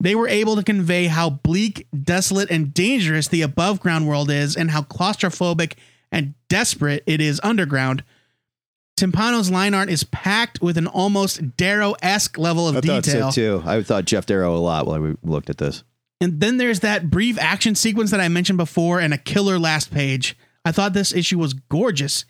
They 0.00 0.14
were 0.14 0.28
able 0.28 0.54
to 0.56 0.62
convey 0.62 1.06
how 1.06 1.30
bleak, 1.30 1.86
desolate, 2.02 2.50
and 2.50 2.74
dangerous 2.74 3.26
the 3.26 3.42
above 3.42 3.80
ground 3.80 4.06
world 4.06 4.30
is, 4.30 4.56
and 4.56 4.70
how 4.70 4.82
claustrophobic 4.82 5.74
and 6.12 6.34
desperate 6.48 7.02
it 7.06 7.20
is 7.20 7.40
underground. 7.42 8.04
Timpano's 8.96 9.50
line 9.50 9.74
art 9.74 9.90
is 9.90 10.04
packed 10.04 10.62
with 10.62 10.78
an 10.78 10.86
almost 10.86 11.56
Darrow 11.56 11.94
esque 12.00 12.38
level 12.38 12.68
of 12.68 12.76
I 12.76 12.80
thought 12.80 13.02
detail. 13.04 13.32
so 13.32 13.60
too. 13.60 13.62
I 13.68 13.82
thought 13.82 14.04
Geof 14.04 14.26
Darrow 14.26 14.54
a 14.56 14.58
lot 14.58 14.86
while 14.86 15.00
we 15.00 15.14
looked 15.22 15.50
at 15.50 15.58
this. 15.58 15.82
And 16.20 16.40
then 16.40 16.58
there's 16.58 16.80
that 16.80 17.10
brief 17.10 17.38
action 17.40 17.74
sequence 17.74 18.10
that 18.12 18.20
I 18.20 18.28
mentioned 18.28 18.56
before 18.56 19.00
and 19.00 19.12
a 19.12 19.18
killer 19.18 19.58
last 19.58 19.90
page. 19.90 20.36
I 20.64 20.72
thought 20.72 20.92
this 20.92 21.12
issue 21.12 21.38
was 21.38 21.54
gorgeous. 21.54 22.24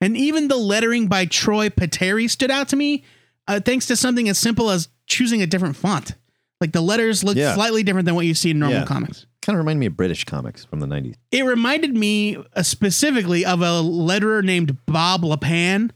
And 0.00 0.16
even 0.16 0.48
the 0.48 0.56
lettering 0.56 1.08
by 1.08 1.24
Troy 1.24 1.68
Peteri 1.70 2.28
stood 2.28 2.50
out 2.50 2.68
to 2.68 2.76
me, 2.76 3.02
uh, 3.48 3.60
thanks 3.60 3.86
to 3.86 3.96
something 3.96 4.28
as 4.28 4.38
simple 4.38 4.70
as 4.70 4.88
choosing 5.06 5.42
a 5.42 5.46
different 5.46 5.76
font. 5.76 6.14
Like 6.60 6.72
the 6.72 6.80
letters 6.82 7.24
look 7.24 7.36
Yeah. 7.36 7.54
slightly 7.54 7.82
different 7.82 8.04
than 8.04 8.14
what 8.14 8.26
you 8.26 8.34
see 8.34 8.50
in 8.50 8.58
normal 8.58 8.80
Yeah. 8.80 8.84
comics. 8.84 9.24
Kind 9.40 9.56
of 9.56 9.60
reminded 9.60 9.80
me 9.80 9.86
of 9.86 9.96
British 9.96 10.24
comics 10.24 10.64
from 10.66 10.80
the 10.80 10.86
90s. 10.86 11.16
It 11.32 11.44
reminded 11.44 11.96
me 11.96 12.36
uh, 12.54 12.62
specifically 12.62 13.44
of 13.46 13.62
a 13.62 13.82
letterer 13.82 14.44
named 14.44 14.76
Bob 14.84 15.22
Lappan, 15.22 15.90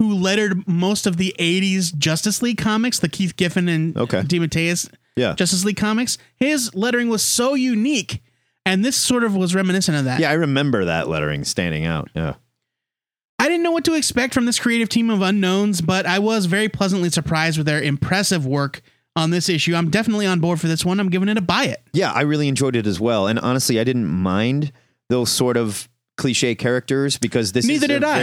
who 0.00 0.14
lettered 0.14 0.66
most 0.66 1.06
of 1.06 1.18
the 1.18 1.34
80s 1.38 1.94
Justice 1.96 2.40
League 2.40 2.56
comics, 2.56 2.98
the 2.98 3.08
Keith 3.08 3.36
Giffen 3.36 3.68
and 3.68 3.94
Okay. 3.98 4.22
DeMatteis 4.22 4.88
Yeah. 5.14 5.34
Justice 5.34 5.62
League 5.62 5.76
comics. 5.76 6.16
His 6.36 6.74
lettering 6.74 7.10
was 7.10 7.22
so 7.22 7.52
unique, 7.52 8.22
and 8.64 8.82
this 8.82 8.96
sort 8.96 9.24
of 9.24 9.36
was 9.36 9.54
reminiscent 9.54 9.98
of 9.98 10.04
that. 10.06 10.18
Yeah, 10.18 10.30
I 10.30 10.34
remember 10.34 10.86
that 10.86 11.08
lettering 11.08 11.44
standing 11.44 11.84
out. 11.84 12.08
Yeah. 12.16 12.34
I 13.38 13.44
didn't 13.48 13.62
know 13.62 13.72
what 13.72 13.84
to 13.84 13.94
expect 13.94 14.32
from 14.32 14.46
this 14.46 14.58
creative 14.58 14.88
team 14.88 15.10
of 15.10 15.20
unknowns, 15.20 15.82
but 15.82 16.06
I 16.06 16.18
was 16.18 16.46
very 16.46 16.70
pleasantly 16.70 17.10
surprised 17.10 17.58
with 17.58 17.66
their 17.66 17.82
impressive 17.82 18.46
work 18.46 18.80
on 19.16 19.30
this 19.30 19.50
issue. 19.50 19.74
I'm 19.74 19.90
definitely 19.90 20.24
on 20.24 20.40
board 20.40 20.60
for 20.60 20.66
this 20.68 20.82
one. 20.82 20.98
I'm 20.98 21.10
giving 21.10 21.28
it 21.28 21.36
a 21.36 21.42
buy 21.42 21.64
it. 21.64 21.82
Yeah, 21.92 22.10
I 22.12 22.22
really 22.22 22.48
enjoyed 22.48 22.74
it 22.74 22.86
as 22.86 22.98
well. 22.98 23.26
And 23.26 23.38
honestly, 23.38 23.78
I 23.78 23.84
didn't 23.84 24.06
mind 24.06 24.72
those 25.10 25.30
sort 25.30 25.58
of 25.58 25.90
cliche 26.16 26.54
characters 26.54 27.18
because 27.18 27.52
this 27.52 27.66
Neither 27.66 27.84
is 27.84 27.90
a 27.90 28.00
did 28.00 28.04
I. 28.04 28.20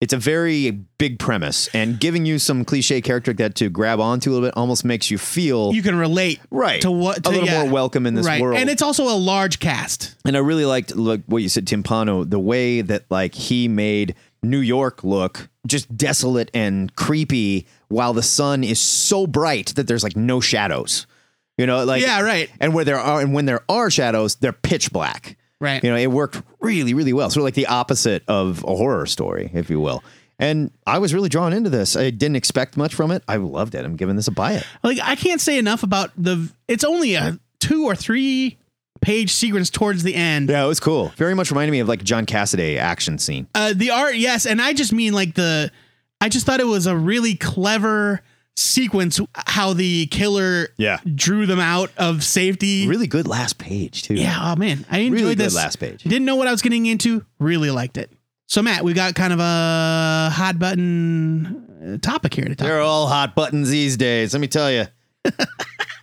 it's 0.00 0.12
a 0.12 0.18
very 0.18 0.70
big 0.98 1.18
premise 1.18 1.68
and 1.74 1.98
giving 1.98 2.26
you 2.26 2.38
some 2.38 2.64
cliche 2.64 3.00
character 3.00 3.32
that 3.32 3.54
to 3.54 3.70
grab 3.70 3.98
onto 3.98 4.30
a 4.30 4.32
little 4.32 4.46
bit 4.48 4.56
almost 4.56 4.84
makes 4.84 5.10
you 5.10 5.16
feel 5.16 5.72
You 5.72 5.82
can 5.82 5.96
relate 5.96 6.40
right 6.50 6.82
to 6.82 6.90
what 6.90 7.24
to, 7.24 7.28
a 7.28 7.30
little 7.30 7.46
yeah. 7.46 7.62
more 7.62 7.72
welcome 7.72 8.06
in 8.06 8.14
this 8.14 8.26
right. 8.26 8.40
world. 8.40 8.58
And 8.58 8.68
it's 8.68 8.82
also 8.82 9.04
a 9.04 9.16
large 9.16 9.58
cast. 9.58 10.14
And 10.24 10.36
I 10.36 10.40
really 10.40 10.66
liked 10.66 10.94
like 10.94 11.22
what 11.26 11.42
you 11.42 11.48
said, 11.48 11.66
Timpano, 11.66 12.28
the 12.28 12.38
way 12.38 12.82
that 12.82 13.04
like 13.10 13.34
he 13.34 13.68
made 13.68 14.14
New 14.42 14.60
York 14.60 15.02
look 15.02 15.48
just 15.66 15.96
desolate 15.96 16.50
and 16.54 16.94
creepy 16.94 17.66
while 17.88 18.12
the 18.12 18.22
sun 18.22 18.64
is 18.64 18.80
so 18.80 19.26
bright 19.26 19.74
that 19.76 19.86
there's 19.86 20.04
like 20.04 20.16
no 20.16 20.40
shadows. 20.40 21.06
You 21.56 21.66
know, 21.66 21.84
like 21.84 22.02
Yeah, 22.02 22.20
right. 22.20 22.50
And 22.60 22.74
where 22.74 22.84
there 22.84 22.98
are 22.98 23.20
and 23.20 23.32
when 23.32 23.46
there 23.46 23.62
are 23.68 23.90
shadows, 23.90 24.36
they're 24.36 24.52
pitch 24.52 24.92
black. 24.92 25.38
Right. 25.60 25.82
You 25.82 25.90
know, 25.90 25.96
it 25.96 26.08
worked 26.08 26.42
really, 26.60 26.94
really 26.94 27.12
well. 27.12 27.30
Sort 27.30 27.42
of 27.42 27.44
like 27.44 27.54
the 27.54 27.66
opposite 27.66 28.22
of 28.28 28.62
a 28.64 28.74
horror 28.74 29.06
story, 29.06 29.50
if 29.54 29.70
you 29.70 29.80
will. 29.80 30.02
And 30.38 30.70
I 30.86 30.98
was 30.98 31.14
really 31.14 31.30
drawn 31.30 31.52
into 31.52 31.70
this. 31.70 31.96
I 31.96 32.10
didn't 32.10 32.36
expect 32.36 32.76
much 32.76 32.94
from 32.94 33.10
it. 33.10 33.22
I 33.26 33.36
loved 33.36 33.74
it. 33.74 33.84
I'm 33.84 33.96
giving 33.96 34.16
this 34.16 34.28
a 34.28 34.32
buy 34.32 34.52
it. 34.54 34.66
like 34.82 34.98
I 35.02 35.16
can't 35.16 35.40
say 35.40 35.58
enough 35.58 35.82
about 35.82 36.10
the. 36.16 36.50
It's 36.68 36.84
only 36.84 37.14
a 37.14 37.38
two 37.58 37.86
or 37.86 37.94
three 37.94 38.58
page 39.00 39.32
sequence 39.32 39.70
towards 39.70 40.02
the 40.02 40.14
end. 40.14 40.50
Yeah, 40.50 40.64
it 40.64 40.68
was 40.68 40.80
cool. 40.80 41.08
Very 41.16 41.34
much 41.34 41.50
reminded 41.50 41.72
me 41.72 41.80
of 41.80 41.88
like 41.88 42.04
John 42.04 42.26
Cassaday 42.26 42.76
action 42.76 43.18
scene. 43.18 43.46
Uh, 43.54 43.72
the 43.74 43.90
art, 43.90 44.16
yes, 44.16 44.44
and 44.46 44.60
I 44.60 44.74
just 44.74 44.92
mean 44.92 45.14
like 45.14 45.34
the. 45.34 45.70
I 46.20 46.28
just 46.28 46.44
thought 46.46 46.60
it 46.60 46.66
was 46.66 46.86
a 46.86 46.96
really 46.96 47.34
clever 47.34 48.20
sequence 48.56 49.20
how 49.34 49.72
the 49.74 50.06
killer 50.06 50.68
Yeah. 50.78 50.98
drew 51.14 51.46
them 51.46 51.60
out 51.60 51.90
of 51.96 52.24
safety. 52.24 52.88
Really 52.88 53.06
good 53.06 53.26
last 53.28 53.58
page 53.58 54.02
too. 54.02 54.14
Yeah, 54.14 54.38
oh 54.52 54.56
man, 54.56 54.84
I 54.90 54.98
enjoyed 55.00 55.12
Really 55.20 55.34
good 55.34 55.44
this 55.44 55.54
last 55.54 55.76
page. 55.76 56.02
Didn't 56.02 56.24
know 56.24 56.36
what 56.36 56.48
I 56.48 56.50
was 56.50 56.62
getting 56.62 56.86
into. 56.86 57.24
Really 57.38 57.70
liked 57.70 57.98
it. 57.98 58.10
So 58.46 58.62
Matt, 58.62 58.84
we 58.84 58.92
got 58.92 59.14
kind 59.14 59.32
of 59.32 59.40
a 59.40 60.30
hot 60.32 60.58
button 60.58 61.94
uh, 61.94 61.98
topic 61.98 62.32
here 62.34 62.44
to 62.46 62.54
talk. 62.54 62.66
They're 62.66 62.78
about. 62.78 62.86
all 62.88 63.06
hot 63.08 63.34
buttons 63.34 63.68
these 63.70 63.96
days. 63.96 64.32
Let 64.32 64.40
me 64.40 64.48
tell 64.48 64.70
you. 64.70 64.86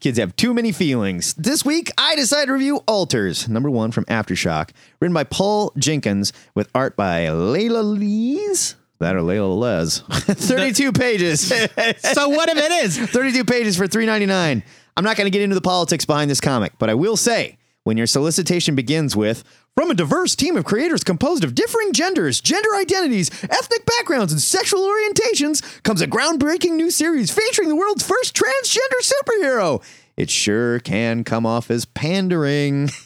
Kids 0.01 0.17
have 0.19 0.35
too 0.35 0.53
many 0.53 0.73
feelings. 0.73 1.33
This 1.35 1.63
week, 1.63 1.89
I 1.97 2.15
decided 2.17 2.47
to 2.47 2.53
review 2.53 2.81
Alters, 2.87 3.47
number 3.47 3.69
one 3.69 3.91
from 3.93 4.03
Aftershock, 4.05 4.71
written 4.99 5.13
by 5.13 5.23
Paul 5.23 5.71
Jenkins, 5.77 6.33
with 6.55 6.69
art 6.75 6.97
by 6.97 7.29
Leila 7.29 7.79
Leiz. 7.83 8.75
That 8.99 9.15
or 9.15 9.21
Layla 9.21 9.57
Les. 9.57 9.99
32 10.09 10.91
pages. 10.93 11.51
So 12.13 12.29
what 12.29 12.49
if 12.49 12.57
it 12.57 12.71
is? 12.85 12.97
32 12.97 13.43
pages 13.45 13.77
for 13.77 13.87
$3.99. 13.87 14.63
I'm 14.95 15.03
not 15.03 15.17
going 15.17 15.25
to 15.25 15.31
get 15.31 15.41
into 15.41 15.55
the 15.55 15.61
politics 15.61 16.05
behind 16.05 16.29
this 16.29 16.39
comic, 16.39 16.73
but 16.77 16.89
I 16.89 16.93
will 16.93 17.17
say 17.17 17.57
when 17.83 17.97
your 17.97 18.07
solicitation 18.07 18.75
begins 18.75 19.15
with 19.15 19.43
from 19.75 19.89
a 19.89 19.95
diverse 19.95 20.35
team 20.35 20.55
of 20.55 20.65
creators 20.65 21.03
composed 21.03 21.43
of 21.43 21.55
differing 21.55 21.93
genders, 21.93 22.39
gender 22.39 22.75
identities, 22.75 23.29
ethnic 23.43 23.85
backgrounds, 23.85 24.31
and 24.31 24.41
sexual 24.41 24.81
orientations 24.81 25.81
comes 25.83 26.01
a 26.01 26.07
groundbreaking 26.07 26.73
new 26.75 26.91
series 26.91 27.31
featuring 27.31 27.69
the 27.69 27.75
world's 27.75 28.05
first 28.07 28.35
transgender 28.35 29.01
superhero. 29.01 29.83
It 30.15 30.29
sure 30.29 30.79
can 30.79 31.23
come 31.23 31.45
off 31.45 31.71
as 31.71 31.85
pandering. 31.85 32.89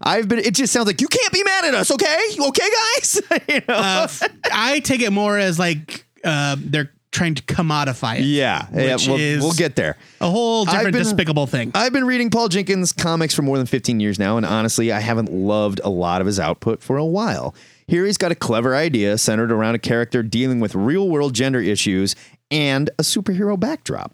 I've 0.00 0.28
been 0.28 0.38
it 0.38 0.54
just 0.54 0.72
sounds 0.72 0.86
like 0.86 1.00
you 1.00 1.08
can't 1.08 1.32
be 1.32 1.42
mad 1.44 1.64
at 1.66 1.74
us, 1.74 1.90
okay? 1.90 2.18
Okay, 2.38 2.68
guys? 2.96 3.20
you 3.48 3.60
know? 3.68 3.74
Uh, 3.74 4.08
I 4.52 4.80
take 4.80 5.00
it 5.00 5.10
more 5.10 5.38
as 5.38 5.58
like 5.58 6.06
uh, 6.24 6.56
they're 6.58 6.90
trying 7.12 7.36
to 7.36 7.42
commodify 7.44 8.16
it. 8.18 8.22
yeah, 8.24 8.66
yeah 8.74 8.96
we'll, 9.06 9.16
is- 9.16 9.40
we'll 9.40 9.52
get 9.52 9.76
there. 9.76 9.96
A 10.20 10.28
whole 10.28 10.64
different 10.64 10.92
been- 10.92 11.02
despicable 11.02 11.46
thing. 11.46 11.70
I've 11.74 11.92
been 11.92 12.06
reading 12.06 12.28
Paul 12.30 12.48
Jenkins 12.48 12.92
comics 12.92 13.34
for 13.34 13.42
more 13.42 13.56
than 13.56 13.66
15 13.66 14.00
years 14.00 14.18
now, 14.18 14.36
and 14.36 14.44
honestly, 14.44 14.90
I 14.90 14.98
haven't 15.00 15.30
loved 15.32 15.80
a 15.84 15.90
lot 15.90 16.20
of 16.20 16.26
his 16.26 16.40
output 16.40 16.82
for 16.82 16.96
a 16.96 17.04
while. 17.04 17.54
Here 17.86 18.04
he's 18.06 18.16
got 18.18 18.32
a 18.32 18.34
clever 18.34 18.74
idea 18.74 19.16
centered 19.18 19.52
around 19.52 19.74
a 19.74 19.78
character 19.78 20.22
dealing 20.22 20.58
with 20.58 20.74
real 20.74 21.08
world 21.08 21.34
gender 21.34 21.60
issues 21.60 22.16
and 22.50 22.88
a 22.98 23.02
superhero 23.02 23.60
backdrop. 23.60 24.12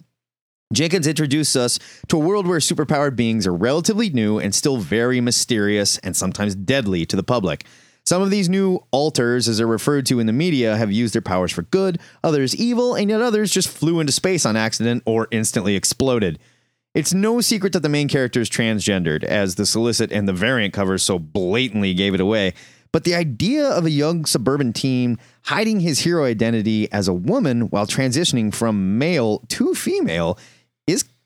Jenkins 0.73 1.09
introduced 1.09 1.57
us 1.57 1.81
to 2.07 2.17
a 2.17 2.21
world 2.21 2.47
where 2.47 2.61
superpowered 2.61 3.17
beings 3.17 3.45
are 3.45 3.53
relatively 3.53 4.09
new 4.09 4.39
and 4.39 4.55
still 4.55 4.77
very 4.77 5.21
mysterious 5.21 5.99
and 5.99 6.17
sometimes 6.17 6.55
deadly 6.55 7.05
to 7.07 7.17
the 7.17 7.25
public. 7.25 7.65
Some 8.05 8.23
of 8.23 8.31
these 8.31 8.49
new 8.49 8.79
alters, 8.93 9.49
as 9.49 9.59
they're 9.59 9.67
referred 9.67 10.07
to 10.07 10.21
in 10.21 10.29
the 10.29 10.33
media, 10.33 10.77
have 10.77 10.93
used 10.93 11.13
their 11.13 11.23
powers 11.23 11.51
for 11.51 11.63
good, 11.63 11.99
others 12.23 12.55
evil, 12.55 12.95
and 12.95 13.11
yet 13.11 13.21
others 13.21 13.51
just 13.51 13.69
flew 13.69 13.99
into 13.99 14.13
space 14.13 14.47
on 14.47 14.57
accident 14.57 15.03
or 15.07 15.27
instantly 15.33 15.75
exploded. 15.75 16.39
It's 16.95 17.13
no 17.13 17.41
secret 17.41 17.73
that 17.73 17.81
the 17.81 17.89
main 17.89 18.07
character 18.07 18.41
is 18.41 18.49
transgendered, 18.49 19.25
as 19.25 19.57
the 19.57 19.67
solicit 19.67 20.13
and 20.13 20.29
the 20.29 20.33
variant 20.33 20.73
covers 20.73 21.03
so 21.03 21.19
blatantly 21.19 21.95
gave 21.95 22.15
it 22.15 22.21
away. 22.21 22.55
But 22.93 23.03
the 23.03 23.15
idea 23.17 23.69
of 23.69 23.87
a 23.87 23.91
young 23.91 24.25
suburban 24.25 24.73
teen 24.73 25.19
hiding 25.43 25.81
his 25.81 26.01
hero 26.01 26.25
identity 26.25 26.91
as 26.93 27.09
a 27.09 27.13
woman 27.13 27.63
while 27.71 27.87
transitioning 27.87 28.55
from 28.55 28.99
male 28.99 29.41
to 29.49 29.75
female 29.75 30.39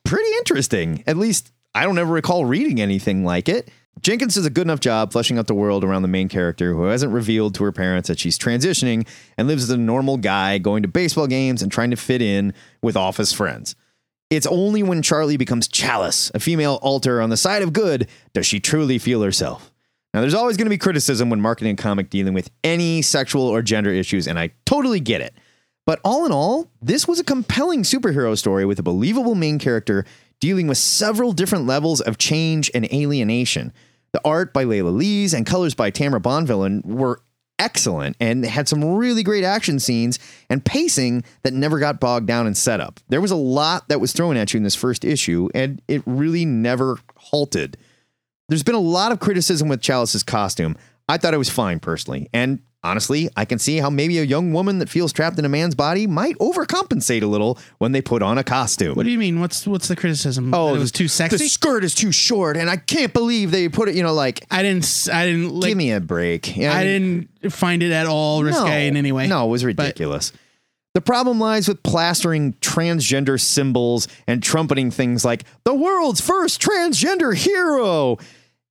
pretty 0.05 0.31
interesting. 0.39 1.03
At 1.07 1.17
least 1.17 1.53
I 1.75 1.85
don't 1.85 1.99
ever 1.99 2.13
recall 2.13 2.45
reading 2.45 2.81
anything 2.81 3.25
like 3.25 3.49
it. 3.49 3.71
Jenkins 4.01 4.35
does 4.35 4.45
a 4.45 4.51
good 4.51 4.67
enough 4.67 4.81
job 4.81 5.13
fleshing 5.13 5.39
out 5.39 5.47
the 5.47 5.55
world 5.55 5.85
around 5.85 6.03
the 6.03 6.09
main 6.09 6.29
character 6.29 6.75
who 6.75 6.85
hasn't 6.85 7.13
revealed 7.13 7.55
to 7.55 7.65
her 7.65 7.73
parents 7.73 8.09
that 8.09 8.19
she's 8.19 8.39
transitioning 8.39 9.07
and 9.39 9.49
lives 9.49 9.63
as 9.63 9.71
a 9.71 9.77
normal 9.77 10.17
guy 10.17 10.59
going 10.59 10.83
to 10.83 10.89
baseball 10.89 11.27
games 11.27 11.63
and 11.63 11.71
trying 11.71 11.91
to 11.91 11.97
fit 11.97 12.21
in 12.21 12.53
with 12.83 12.97
office 12.97 13.33
friends. 13.33 13.77
It's 14.31 14.47
only 14.47 14.83
when 14.83 15.01
Charlie 15.01 15.37
becomes 15.37 15.69
Chalice, 15.69 16.31
a 16.35 16.41
female 16.41 16.81
alter 16.83 17.21
on 17.21 17.31
the 17.31 17.37
side 17.37 17.63
of 17.63 17.73
good, 17.73 18.09
does 18.33 18.47
she 18.47 18.59
truly 18.59 18.99
feel 18.99 19.23
herself. 19.23 19.71
Now, 20.13 20.21
there's 20.21 20.35
always 20.35 20.57
going 20.57 20.67
to 20.67 20.71
be 20.71 20.79
criticism 20.79 21.31
when 21.31 21.41
marketing 21.41 21.75
a 21.75 21.83
comic 21.83 22.11
dealing 22.11 22.35
with 22.35 22.51
any 22.63 23.03
sexual 23.03 23.43
or 23.43 23.63
gender 23.63 23.91
issues, 23.91 24.27
and 24.27 24.39
I 24.39 24.51
totally 24.65 25.01
get 25.01 25.21
it. 25.21 25.35
But 25.87 26.01
all 26.05 26.25
in 26.25 26.33
all, 26.33 26.71
this 26.81 27.07
was 27.07 27.21
a 27.21 27.25
compelling 27.25 27.83
superhero 27.83 28.37
story 28.39 28.65
with 28.65 28.79
a 28.79 28.83
believable 28.83 29.35
main 29.35 29.59
character 29.59 30.05
dealing 30.41 30.67
with 30.67 30.79
several 30.79 31.33
different 31.33 31.67
levels 31.67 32.01
of 32.01 32.19
change 32.19 32.71
and 32.75 32.91
alienation. 32.93 33.73
The 34.13 34.21
art 34.25 34.53
by 34.53 34.65
Leila 34.65 34.91
Leiz 34.91 35.35
and 35.35 35.45
colors 35.45 35.75
by 35.75 35.91
Tamra 35.91 36.21
Bonvillain 36.21 36.85
were 36.85 37.21
excellent 37.59 38.17
and 38.21 38.45
had 38.45 38.69
some 38.69 38.85
really 38.97 39.23
great 39.23 39.45
action 39.45 39.79
scenes 39.79 40.19
and 40.51 40.65
pacing 40.65 41.25
that 41.43 41.53
never 41.53 41.79
got 41.79 42.01
bogged 42.01 42.27
down 42.27 42.47
in 42.47 42.55
setup. 42.55 43.01
There 43.09 43.21
was 43.21 43.31
a 43.31 43.37
lot 43.37 43.89
that 43.89 44.01
was 44.01 44.13
thrown 44.13 44.37
at 44.37 44.53
you 44.53 44.59
in 44.59 44.65
this 44.65 44.75
first 44.75 45.05
issue, 45.05 45.49
and 45.55 45.81
it 45.89 46.03
really 46.07 46.45
never 46.45 46.99
halted. 47.17 47.77
There's 48.49 48.63
been 48.63 48.75
a 48.75 48.81
lot 48.81 49.13
of 49.13 49.21
criticism 49.21 49.69
with 49.69 49.81
Chalice's 49.81 50.23
costume. 50.23 50.77
I 51.09 51.17
thought 51.17 51.35
it 51.35 51.39
was 51.39 51.51
fine 51.51 51.81
personally. 51.81 52.29
And 52.33 52.61
honestly, 52.85 53.29
I 53.37 53.45
can 53.45 53.59
see 53.59 53.79
how 53.79 53.91
maybe 53.91 54.19
a 54.19 54.23
young 54.23 54.53
woman 54.53 54.79
that 54.79 54.89
feels 54.89 55.13
trapped 55.13 55.39
in 55.39 55.45
a 55.45 55.49
man's 55.49 55.75
body 55.75 56.07
might 56.07 56.37
overcompensate 56.39 57.23
a 57.23 57.27
little 57.27 57.59
when 57.79 57.91
they 57.93 58.01
put 58.03 58.23
on 58.23 58.39
a 58.39 58.45
costume. 58.45 58.95
What 58.95 59.05
do 59.05 59.11
you 59.11 59.19
mean? 59.19 59.41
What's 59.41 59.67
what's 59.67 59.89
the 59.89 59.97
criticism? 59.97 60.55
Oh, 60.55 60.69
That 60.69 60.77
it 60.77 60.79
was 60.81 60.93
too 60.93 61.09
sexy. 61.09 61.39
The 61.39 61.49
skirt 61.49 61.83
is 61.83 61.95
too 61.95 62.13
short, 62.13 62.57
and 62.57 62.71
I 62.71 62.77
can't 62.77 63.13
believe 63.13 63.51
they 63.51 63.69
put 63.69 63.89
it. 63.89 63.97
You 63.97 64.03
know, 64.05 64.13
like 64.15 64.45
I 64.51 64.63
didn't. 64.63 65.09
I 65.13 65.27
didn't. 65.27 65.51
Like, 65.51 65.69
give 65.71 65.79
me 65.79 65.91
a 65.91 66.01
break. 66.01 66.57
Yeah, 66.57 66.73
I 66.77 66.85
didn't 66.85 67.29
find 67.51 67.83
it 67.83 67.91
at 67.91 68.07
all 68.07 68.45
risque 68.45 68.87
in 68.87 68.97
any 68.97 69.11
way. 69.11 69.27
No, 69.27 69.47
it 69.47 69.49
was 69.51 69.65
ridiculous. 69.65 70.33
the 70.95 71.01
problem 71.01 71.41
lies 71.41 71.67
with 71.67 71.83
plastering 71.83 72.53
transgender 72.61 73.41
symbols 73.41 74.07
and 74.29 74.43
trumpeting 74.43 74.91
things 74.93 75.25
like 75.25 75.43
the 75.65 75.75
world's 75.75 76.21
first 76.21 76.61
transgender 76.63 77.35
hero. 77.35 78.19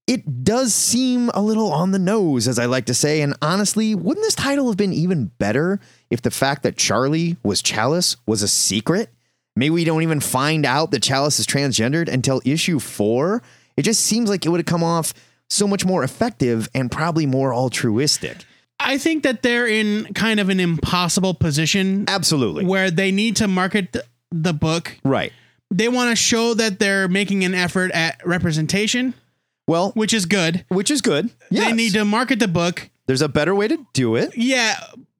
It 0.05 0.43
does 0.43 0.73
seem 0.73 1.29
a 1.33 1.41
little 1.41 1.71
on 1.71 1.91
the 1.91 1.99
nose, 1.99 2.47
as 2.47 2.59
I 2.59 2.65
like 2.65 2.85
to 2.85 2.93
say. 2.93 3.21
And 3.21 3.35
honestly, 3.41 3.95
wouldn't 3.95 4.25
this 4.25 4.35
title 4.35 4.67
have 4.67 4.75
been 4.77 4.91
even 4.91 5.27
better 5.37 5.79
if 6.09 6.21
the 6.21 6.31
fact 6.31 6.63
that 6.63 6.75
Charlie 6.75 7.37
was 7.43 7.61
Chalice 7.61 8.17
was 8.27 8.41
a 8.41 8.47
secret? 8.47 9.09
Maybe 9.55 9.69
we 9.69 9.85
don't 9.85 10.01
even 10.01 10.19
find 10.19 10.65
out 10.65 10.91
that 10.91 11.03
Chalice 11.03 11.39
is 11.39 11.47
transgendered 11.47 12.09
until 12.09 12.41
issue 12.43 12.79
four. 12.79 13.41
It 13.77 13.83
just 13.83 14.01
seems 14.01 14.29
like 14.29 14.45
it 14.45 14.49
would 14.49 14.59
have 14.59 14.65
come 14.65 14.83
off 14.83 15.13
so 15.49 15.67
much 15.67 15.85
more 15.85 16.03
effective 16.03 16.67
and 16.73 16.91
probably 16.91 17.25
more 17.25 17.53
altruistic. 17.53 18.37
I 18.79 18.97
think 18.97 19.23
that 19.23 19.43
they're 19.43 19.67
in 19.67 20.13
kind 20.13 20.39
of 20.39 20.49
an 20.49 20.59
impossible 20.59 21.33
position 21.33 22.05
Absolutely. 22.07 22.65
where 22.65 22.91
they 22.91 23.11
need 23.11 23.37
to 23.37 23.47
market 23.47 23.95
the 24.31 24.53
book. 24.53 24.97
Right. 25.05 25.31
They 25.71 25.87
want 25.87 26.09
to 26.09 26.15
show 26.15 26.53
that 26.55 26.79
they're 26.79 27.07
making 27.07 27.43
an 27.45 27.53
effort 27.53 27.91
at 27.91 28.25
representation, 28.25 29.13
Well, 29.67 29.91
which 29.91 30.13
is 30.13 30.25
good. 30.25 30.65
which 30.69 30.91
is 30.91 31.01
good. 31.01 31.29
Yes. 31.49 31.67
They 31.67 31.73
need 31.73 31.93
to 31.93 32.03
market 32.05 32.39
the 32.39 32.47
book. 32.47 32.89
There's 33.05 33.21
a 33.21 33.29
better 33.29 33.53
way 33.55 33.67
to 33.67 33.85
do 33.93 34.15
it. 34.15 34.35
Yeah, 34.35 34.75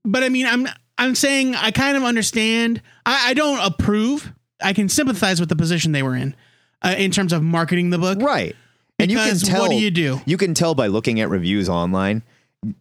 but 0.05 0.23
I 0.23 0.29
mean, 0.29 0.45
I'm 0.45 0.67
I'm 0.97 1.15
saying 1.15 1.55
I 1.55 1.71
kind 1.71 1.97
of 1.97 2.03
understand. 2.03 2.81
I, 3.05 3.29
I 3.29 3.33
don't 3.33 3.59
approve. 3.59 4.33
I 4.61 4.73
can 4.73 4.89
sympathize 4.89 5.39
with 5.39 5.49
the 5.49 5.55
position 5.55 5.91
they 5.91 6.03
were 6.03 6.15
in, 6.15 6.35
uh, 6.81 6.95
in 6.97 7.11
terms 7.11 7.33
of 7.33 7.43
marketing 7.43 7.89
the 7.89 7.97
book. 7.97 8.21
Right. 8.21 8.55
And 8.99 9.11
you 9.11 9.17
can 9.17 9.37
tell 9.37 9.61
what 9.63 9.71
do 9.71 9.75
you 9.77 9.91
do? 9.91 10.21
You 10.25 10.37
can 10.37 10.53
tell 10.53 10.75
by 10.75 10.87
looking 10.87 11.19
at 11.19 11.29
reviews 11.29 11.67
online. 11.67 12.23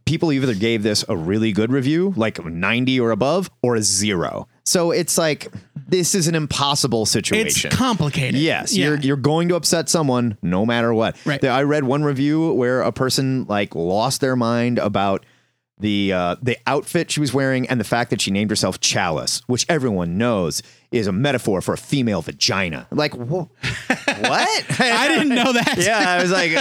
People 0.04 0.32
either 0.32 0.54
gave 0.54 0.84
this 0.84 1.04
a 1.08 1.16
really 1.16 1.50
good 1.50 1.72
review, 1.72 2.12
like 2.16 2.44
90 2.44 3.00
or 3.00 3.10
above, 3.10 3.50
or 3.62 3.74
a 3.74 3.82
zero. 3.82 4.46
So 4.64 4.90
it's 4.92 5.18
like 5.18 5.48
this 5.88 6.14
is 6.14 6.28
an 6.28 6.34
impossible 6.34 7.04
situation. 7.06 7.68
It's 7.70 7.76
complicated. 7.76 8.40
Yes, 8.40 8.74
Yeah. 8.74 8.86
you're 8.88 8.96
you're 9.00 9.16
going 9.16 9.48
to 9.48 9.56
upset 9.56 9.88
someone 9.88 10.36
no 10.42 10.64
matter 10.64 10.94
what. 10.94 11.16
Right. 11.26 11.44
I 11.44 11.62
read 11.62 11.84
one 11.84 12.02
review 12.04 12.52
where 12.54 12.80
a 12.82 12.92
person 12.92 13.44
like 13.48 13.74
lost 13.74 14.20
their 14.20 14.36
mind 14.36 14.78
about 14.78 15.24
the 15.78 16.12
uh, 16.12 16.36
the 16.42 16.56
outfit 16.66 17.10
she 17.10 17.20
was 17.20 17.32
wearing 17.34 17.68
and 17.68 17.80
the 17.80 17.84
fact 17.84 18.10
that 18.10 18.20
she 18.20 18.30
named 18.30 18.50
herself 18.50 18.78
Chalice, 18.80 19.42
which 19.46 19.66
everyone 19.68 20.16
knows 20.18 20.62
is 20.92 21.06
a 21.06 21.12
metaphor 21.12 21.60
for 21.60 21.74
a 21.74 21.78
female 21.78 22.22
vagina. 22.22 22.86
Like 22.90 23.14
wh- 23.14 23.18
what? 23.50 24.80
I 24.80 25.08
didn't 25.08 25.30
know 25.30 25.52
that. 25.52 25.74
yeah, 25.78 26.10
I 26.10 26.22
was 26.22 26.30
like, 26.30 26.52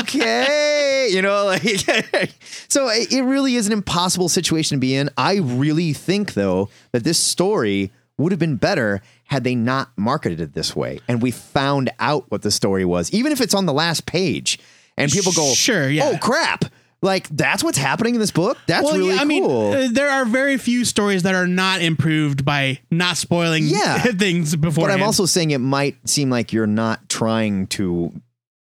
okay, 0.00 1.08
you 1.10 1.20
know, 1.22 1.44
like, 1.44 1.62
so 2.68 2.88
it 2.88 3.12
it 3.12 3.22
really 3.22 3.56
is 3.56 3.66
an 3.66 3.72
impossible 3.72 4.28
situation 4.28 4.76
to 4.76 4.80
be 4.80 4.94
in. 4.94 5.10
I 5.16 5.36
really 5.36 5.92
think, 5.92 6.34
though, 6.34 6.68
that 6.92 7.04
this 7.04 7.18
story 7.18 7.90
would 8.18 8.32
have 8.32 8.38
been 8.38 8.56
better 8.56 9.00
had 9.24 9.44
they 9.44 9.54
not 9.54 9.90
marketed 9.96 10.40
it 10.40 10.52
this 10.52 10.76
way 10.76 11.00
and 11.08 11.22
we 11.22 11.30
found 11.30 11.90
out 11.98 12.30
what 12.30 12.42
the 12.42 12.50
story 12.50 12.84
was, 12.84 13.10
even 13.12 13.32
if 13.32 13.40
it's 13.40 13.54
on 13.54 13.66
the 13.66 13.72
last 13.72 14.06
page 14.06 14.58
and 14.96 15.10
people 15.10 15.32
go, 15.32 15.52
Sure, 15.54 15.88
yeah. 15.88 16.12
oh 16.12 16.18
crap. 16.18 16.66
Like 17.04 17.28
that's 17.30 17.64
what's 17.64 17.78
happening 17.78 18.14
in 18.14 18.20
this 18.20 18.30
book. 18.30 18.56
That's 18.66 18.84
Well, 18.84 18.96
really 18.96 19.14
yeah, 19.16 19.20
I 19.20 19.24
mean, 19.24 19.44
cool. 19.44 19.72
uh, 19.72 19.88
there 19.90 20.08
are 20.08 20.24
very 20.24 20.56
few 20.56 20.84
stories 20.84 21.24
that 21.24 21.34
are 21.34 21.48
not 21.48 21.82
improved 21.82 22.44
by 22.44 22.78
not 22.92 23.16
spoiling 23.16 23.64
Yeah. 23.66 23.98
things 24.02 24.54
before. 24.54 24.86
But 24.86 24.94
I'm 24.94 25.02
also 25.02 25.26
saying 25.26 25.50
it 25.50 25.58
might 25.58 25.96
seem 26.08 26.30
like 26.30 26.52
you're 26.52 26.66
not 26.68 27.08
trying 27.08 27.66
to 27.68 28.12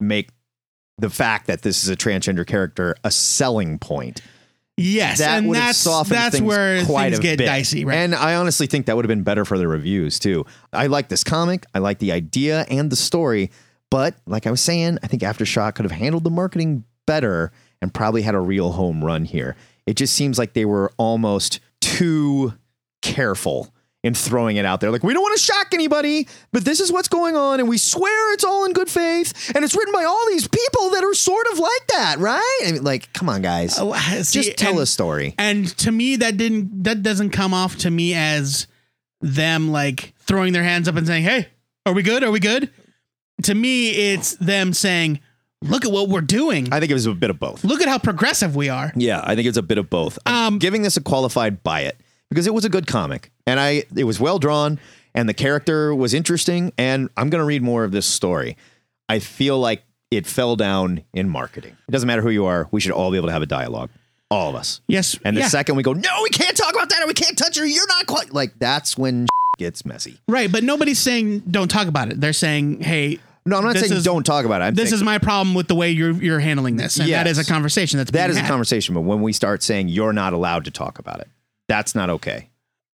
make 0.01 0.31
the 0.97 1.11
fact 1.11 1.49
that 1.49 1.63
this 1.63 1.83
is 1.85 1.91
a 1.91 1.97
transgender 1.97 2.47
character 2.47 2.95
a 3.05 3.11
selling 3.11 3.79
point. 3.79 4.23
yes, 4.79 5.19
That 5.19 5.43
and 5.43 5.55
that's 5.55 5.85
that's 5.85 6.41
where 6.41 6.83
things 6.83 7.19
get 7.19 7.37
bit. 7.39 7.45
dicey, 7.47 7.85
right? 7.85 7.97
And 7.97 8.15
I 8.15 8.37
honestly 8.37 8.67
think 8.67 8.87
that 8.87 8.97
would 8.97 9.05
have 9.05 9.09
been 9.11 9.23
better 9.23 9.45
for 9.45 9.59
the 9.59 9.69
reviews 9.69 10.19
too. 10.19 10.47
I 10.73 10.87
like 10.87 11.09
this 11.09 11.23
comic. 11.25 11.67
I 11.75 11.79
like 11.81 11.99
the 11.99 12.13
idea 12.13 12.65
and 12.71 12.89
the 12.91 12.97
story. 12.97 13.51
But 13.91 14.15
like 14.27 14.47
I 14.47 14.51
was 14.51 14.61
saying, 14.63 14.99
I 15.03 15.09
think 15.09 15.21
Aftershock 15.23 15.75
could 15.75 15.85
have 15.85 15.93
handled 15.93 16.25
the 16.25 16.31
marketing 16.31 16.85
better 17.07 17.53
and 17.83 17.93
probably 17.93 18.23
had 18.23 18.35
a 18.35 18.41
real 18.41 18.73
home 18.73 19.05
run 19.05 19.25
here. 19.25 19.57
It 19.87 19.95
just 19.95 20.15
seems 20.15 20.39
like 20.39 20.53
they 20.53 20.65
were 20.65 20.93
almost 20.99 21.61
too 21.81 22.55
careful 23.03 23.73
in 24.03 24.15
throwing 24.15 24.57
it 24.57 24.65
out 24.65 24.81
there. 24.81 24.91
Like, 24.91 25.03
we 25.03 25.13
don't 25.13 25.23
want 25.23 25.37
to 25.39 25.43
shock 25.45 25.69
anybody, 25.75 26.27
but 26.53 26.65
this 26.65 26.81
is 26.81 26.91
what's 26.91 27.09
going 27.09 27.37
on, 27.37 27.61
and 27.61 27.69
we 27.69 27.77
swear 27.77 28.33
it's 28.33 28.45
all 28.45 28.65
in 28.65 28.73
good 28.73 28.89
faith, 28.89 29.53
and 29.55 29.63
it's 29.63 29.77
written 29.77 29.93
by 29.93 30.05
all 30.05 30.27
these 30.29 30.49
people 30.49 30.91
that 30.91 31.05
are 31.05 31.13
sort 31.13 31.47
of 31.53 31.59
like 31.59 31.87
that, 31.89 32.17
right? 32.19 32.61
I 32.67 32.73
mean, 32.73 32.83
like, 32.83 33.13
come 33.13 33.29
on, 33.29 33.43
guys. 33.43 33.77
Oh, 33.79 33.93
see, 34.23 34.43
Just 34.43 34.57
tell 34.57 34.73
and- 34.73 34.81
a 34.81 34.87
story. 34.87 35.35
And 35.37 35.67
to 35.79 35.93
me, 35.93 36.17
that 36.17 36.39
didn't 36.39 36.85
that 36.85 37.03
doesn't 37.03 37.31
come 37.31 37.53
off 37.53 37.77
to 37.79 37.91
me 37.91 38.15
as 38.15 38.67
them 39.21 39.71
like 39.71 40.15
throwing 40.21 40.55
their 40.55 40.65
hands 40.65 40.89
up 40.89 40.97
and 40.97 41.07
saying, 41.07 41.25
"Hey, 41.25 41.49
are 41.85 41.93
we 41.93 42.03
good? 42.03 42.25
Are 42.25 42.31
we 42.31 42.41
good?" 42.41 42.71
To 43.43 43.55
me, 43.55 43.91
it's 44.13 44.33
them 44.37 44.73
saying, 44.73 45.21
"Look 45.63 45.85
at 45.85 45.93
what 45.93 46.09
we're 46.09 46.21
doing. 46.21 46.69
I 46.73 46.81
think 46.81 46.91
it 46.91 46.95
was 46.95 47.07
a 47.07 47.13
bit 47.15 47.31
of 47.31 47.39
both. 47.39 47.65
Look 47.65 47.81
at 47.83 47.89
how 47.89 47.99
progressive 47.99 48.57
we 48.57 48.69
are." 48.69 48.93
Yeah, 48.97 49.21
I 49.25 49.35
think 49.35 49.47
it's 49.49 49.59
a 49.59 49.63
bit 49.63 49.79
of 49.79 49.91
both. 49.91 50.19
I'm 50.27 50.55
Um, 50.55 50.59
giving 50.59 50.83
this 50.83 50.97
a 50.97 51.01
qualified 51.01 51.63
buy 51.63 51.83
it 51.83 51.97
because 52.31 52.47
it 52.47 52.55
was 52.55 52.65
a 52.65 52.69
good 52.69 52.87
comic 52.87 53.31
and 53.47 53.59
I 53.61 53.85
it 53.97 54.05
was 54.05 54.19
well 54.21 54.39
drawn 54.39 54.79
and 55.15 55.29
the 55.29 55.35
character 55.35 55.95
was 55.95 56.15
interesting 56.15 56.73
and 56.79 57.09
I'm 57.17 57.29
going 57.31 57.41
to 57.41 57.45
read 57.45 57.63
more 57.63 57.85
of 57.85 57.93
this 57.93 58.07
story. 58.07 58.57
I 59.09 59.19
feel 59.19 59.59
like 59.59 59.83
it 60.11 60.27
fell 60.27 60.57
down 60.57 61.03
in 61.13 61.29
marketing. 61.29 61.77
It 61.89 61.93
doesn't 61.93 62.07
matter 62.07 62.23
who 62.23 62.31
you 62.31 62.47
are, 62.47 62.69
we 62.71 62.81
should 62.81 62.93
all 62.93 63.11
be 63.11 63.17
able 63.17 63.29
to 63.29 63.33
have 63.33 63.43
a 63.43 63.47
dialogue. 63.47 63.91
All 64.31 64.49
of 64.49 64.55
us. 64.55 64.81
Yes, 64.87 65.19
And 65.25 65.37
the 65.37 65.41
yeah. 65.41 65.49
second 65.49 65.75
we 65.77 65.83
go, 65.83 65.93
"No, 65.93 66.11
we 66.23 66.29
can't 66.31 66.57
talk 66.57 66.73
about 66.73 66.89
that 66.91 67.03
or 67.03 67.07
we 67.09 67.15
can't 67.15 67.37
touch 67.37 67.59
her. 67.59 67.67
You're 67.67 67.87
not 67.89 68.07
quite 68.07 68.33
like 68.33 68.53
that's 68.61 68.97
when 68.97 69.25
it 69.25 69.31
gets 69.59 69.85
messy. 69.85 70.21
right, 70.29 70.51
but 70.51 70.63
nobody's 70.63 71.01
saying 71.01 71.41
don't 71.51 71.69
talk 71.69 71.89
about 71.89 72.11
it. 72.13 72.21
They're 72.21 72.33
saying, 72.33 72.81
"Hey." 72.83 73.19
No, 73.47 73.57
I'm 73.57 73.65
not 73.65 73.73
this 73.75 73.83
saying 73.89 73.99
is- 73.99 74.05
don't 74.05 74.25
talk 74.25 74.45
about 74.45 74.61
it. 74.61 74.65
I'm 74.67 74.75
This 74.75 74.91
saying- 74.91 74.99
is 75.01 75.03
my 75.05 75.19
problem 75.19 75.55
with 75.55 75.67
the 75.69 75.75
way 75.75 75.91
you're 75.91 76.13
you're 76.13 76.41
handling 76.41 76.77
this, 76.77 76.97
and 76.99 77.07
that 77.11 77.27
Yes. 77.27 77.39
is 77.39 77.47
a 77.49 77.51
conversation 77.51 77.99
that's 77.99 78.11
That 78.11 78.31
is 78.31 78.37
a 78.37 78.43
conversation, 78.43 78.95
but 78.95 79.01
when 79.03 79.23
we 79.23 79.33
start 79.33 79.63
saying 79.63 79.89
you're 79.89 80.13
not 80.13 80.33
allowed 80.33 80.65
to 80.67 80.71
talk 80.71 80.99
about 80.99 81.21
it, 81.21 81.29
that's 81.69 81.95
not 81.95 82.11
okay. 82.11 82.49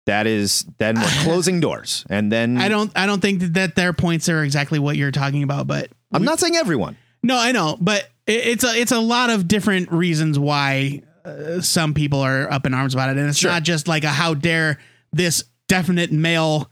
That 0.07 0.25
is 0.25 0.65
then 0.79 0.95
we're 0.99 1.07
closing 1.23 1.59
doors, 1.59 2.05
and 2.09 2.31
then 2.31 2.57
I 2.57 2.69
don't 2.69 2.91
I 2.95 3.05
don't 3.05 3.21
think 3.21 3.41
that 3.53 3.75
their 3.75 3.93
points 3.93 4.27
are 4.29 4.43
exactly 4.43 4.79
what 4.79 4.97
you're 4.97 5.11
talking 5.11 5.43
about, 5.43 5.67
but 5.67 5.89
I'm 6.11 6.23
not 6.23 6.39
saying 6.39 6.55
everyone. 6.55 6.97
no, 7.23 7.37
I 7.37 7.51
know, 7.51 7.77
but 7.79 8.09
it, 8.25 8.47
it's 8.47 8.63
a 8.63 8.69
it's 8.79 8.91
a 8.91 8.99
lot 8.99 9.29
of 9.29 9.47
different 9.47 9.91
reasons 9.91 10.39
why 10.39 11.03
uh, 11.23 11.61
some 11.61 11.93
people 11.93 12.19
are 12.19 12.51
up 12.51 12.65
in 12.65 12.73
arms 12.73 12.95
about 12.95 13.09
it, 13.09 13.17
and 13.17 13.29
it's 13.29 13.37
Sure. 13.37 13.51
not 13.51 13.61
just 13.61 13.87
like 13.87 14.03
a 14.03 14.09
how 14.09 14.33
dare 14.33 14.79
this 15.13 15.43
definite 15.67 16.11
male 16.11 16.69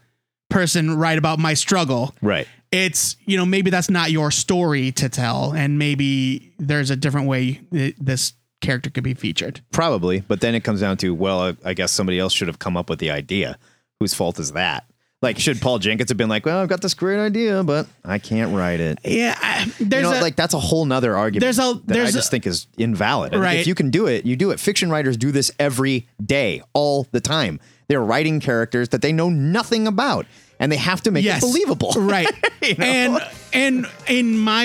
person 0.48 0.96
write 0.96 1.16
about 1.18 1.38
my 1.38 1.54
struggle. 1.54 2.12
Right. 2.20 2.48
It's 2.72 3.16
you 3.26 3.36
know 3.36 3.44
maybe 3.44 3.70
that's 3.70 3.90
not 3.90 4.10
your 4.12 4.30
story 4.30 4.92
to 4.92 5.08
tell, 5.08 5.52
and 5.52 5.78
maybe 5.78 6.52
there's 6.58 6.90
a 6.90 6.96
different 6.96 7.26
way 7.26 7.60
th- 7.72 7.96
this 8.00 8.34
character 8.60 8.90
could 8.90 9.02
be 9.04 9.14
featured. 9.14 9.60
Probably, 9.72 10.20
but 10.20 10.40
then 10.40 10.54
it 10.54 10.62
comes 10.62 10.80
down 10.80 10.96
to 10.98 11.12
well, 11.14 11.56
I- 11.64 11.74
guess 11.74 11.90
somebody 11.90 12.18
else 12.20 12.32
should 12.32 12.46
have 12.48 12.58
come 12.60 12.76
up 12.76 12.88
with 12.88 13.00
the 13.00 13.10
idea. 13.10 13.58
Whose 13.98 14.14
fault 14.14 14.38
is 14.38 14.52
that? 14.52 14.84
Like, 15.22 15.38
should 15.38 15.60
Paul 15.60 15.78
Jenkins 15.80 16.08
have 16.10 16.16
been 16.16 16.28
like, 16.30 16.46
"Well, 16.46 16.58
I've 16.60 16.68
got 16.68 16.80
this 16.80 16.94
great 16.94 17.18
idea, 17.18 17.62
but 17.64 17.86
I 18.04 18.18
can't 18.18 18.54
write 18.56 18.78
it." 18.80 19.00
Yeah, 19.04 19.36
I, 19.38 19.64
You 19.78 19.86
there's 19.86 20.04
know, 20.04 20.18
a, 20.18 20.22
like 20.22 20.36
that's 20.36 20.54
a 20.54 20.58
whole 20.60 20.84
nother 20.86 21.16
argument. 21.16 21.40
There's 21.42 21.58
a- 21.58 21.74
that 21.74 21.86
there's 21.88 22.06
I 22.06 22.10
a- 22.10 22.12
just 22.12 22.30
think 22.30 22.46
is 22.46 22.68
invalid. 22.78 23.34
Right. 23.34 23.58
If 23.58 23.66
you 23.66 23.74
can 23.74 23.90
do 23.90 24.06
it, 24.06 24.24
you 24.24 24.36
do 24.36 24.52
it. 24.52 24.60
Fiction 24.60 24.90
writers 24.90 25.16
do 25.16 25.32
this 25.32 25.50
every 25.58 26.06
day, 26.24 26.62
all 26.72 27.06
the 27.10 27.20
time. 27.20 27.58
They're 27.88 28.00
writing 28.02 28.38
characters 28.40 28.90
that 28.90 29.02
they 29.02 29.12
know 29.12 29.28
nothing 29.28 29.86
about, 29.88 30.24
and 30.60 30.70
they 30.70 30.76
have 30.76 31.00
to 31.02 31.10
make 31.10 31.24
yes, 31.24 31.42
it 31.42 31.46
believable. 31.46 31.92
right? 31.96 32.28
You 32.62 32.74
know? 32.76 32.84
And 32.84 33.18
and 33.52 33.86
in 34.06 34.38
my 34.38 34.64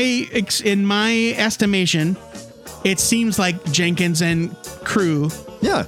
in 0.64 0.86
my 0.86 1.34
estimation, 1.38 2.18
it 2.84 3.00
seems 3.00 3.40
like 3.40 3.64
Jenkins 3.72 4.22
and 4.22 4.56
crew 4.84 5.30
Yeah, 5.62 5.80
I 5.80 5.84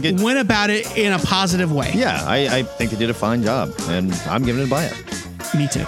think 0.00 0.04
it. 0.04 0.20
went 0.20 0.40
about 0.40 0.70
it 0.70 0.96
in 0.96 1.12
a 1.12 1.18
positive 1.20 1.70
way. 1.70 1.92
Yeah, 1.94 2.24
I, 2.26 2.58
I 2.58 2.62
think 2.64 2.90
they 2.90 2.96
did 2.98 3.10
a 3.10 3.14
fine 3.14 3.44
job, 3.44 3.72
and 3.88 4.12
I'm 4.26 4.42
giving 4.44 4.62
it 4.62 4.66
a 4.66 4.70
buy 4.70 4.84
it. 4.84 5.54
Me 5.54 5.68
too. 5.68 5.86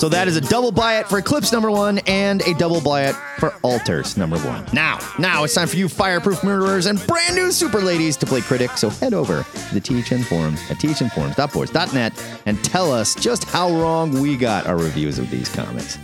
So 0.00 0.08
that 0.08 0.28
is 0.28 0.34
a 0.34 0.40
double 0.40 0.72
buy 0.72 0.98
it 0.98 1.08
for 1.08 1.18
Eclipse 1.18 1.52
number 1.52 1.70
one 1.70 1.98
and 2.06 2.40
a 2.46 2.54
double 2.54 2.80
buy 2.80 3.02
it 3.02 3.14
for 3.38 3.50
Alters 3.62 4.16
number 4.16 4.38
one. 4.38 4.64
Now, 4.72 4.98
now 5.18 5.44
it's 5.44 5.54
time 5.54 5.68
for 5.68 5.76
you 5.76 5.90
fireproof 5.90 6.42
murderers 6.42 6.86
and 6.86 7.06
brand 7.06 7.36
new 7.36 7.52
super 7.52 7.82
ladies 7.82 8.16
to 8.16 8.26
play 8.26 8.40
critic. 8.40 8.70
So 8.78 8.88
head 8.88 9.12
over 9.12 9.42
to 9.42 9.74
the 9.74 9.80
THN 9.80 10.22
forum 10.22 10.54
at 10.70 10.78
thnforums.boards.net 10.78 12.40
and 12.46 12.64
tell 12.64 12.90
us 12.90 13.14
just 13.14 13.44
how 13.44 13.70
wrong 13.72 14.18
we 14.22 14.38
got 14.38 14.66
our 14.66 14.78
reviews 14.78 15.18
of 15.18 15.30
these 15.30 15.54
comics. 15.54 15.98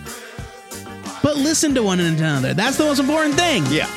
But 1.22 1.38
listen 1.38 1.74
to 1.74 1.82
one 1.82 1.98
another. 1.98 2.52
That's 2.52 2.76
the 2.76 2.84
most 2.84 2.98
important 2.98 3.36
thing. 3.36 3.64
Yeah. 3.70 3.88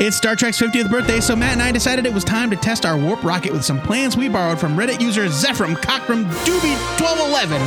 It's 0.00 0.16
Star 0.16 0.36
Trek's 0.36 0.60
50th 0.60 0.88
birthday, 0.88 1.18
so 1.18 1.34
Matt 1.34 1.54
and 1.54 1.62
I 1.62 1.72
decided 1.72 2.06
it 2.06 2.14
was 2.14 2.22
time 2.22 2.50
to 2.50 2.56
test 2.56 2.86
our 2.86 2.96
warp 2.96 3.24
rocket 3.24 3.50
with 3.52 3.64
some 3.64 3.80
plans 3.80 4.16
we 4.16 4.28
borrowed 4.28 4.60
from 4.60 4.76
Reddit 4.76 5.00
user 5.00 5.26
Zephram 5.26 5.74
Cockram 5.74 6.22
Doobie 6.46 6.78
1211. 7.02 7.58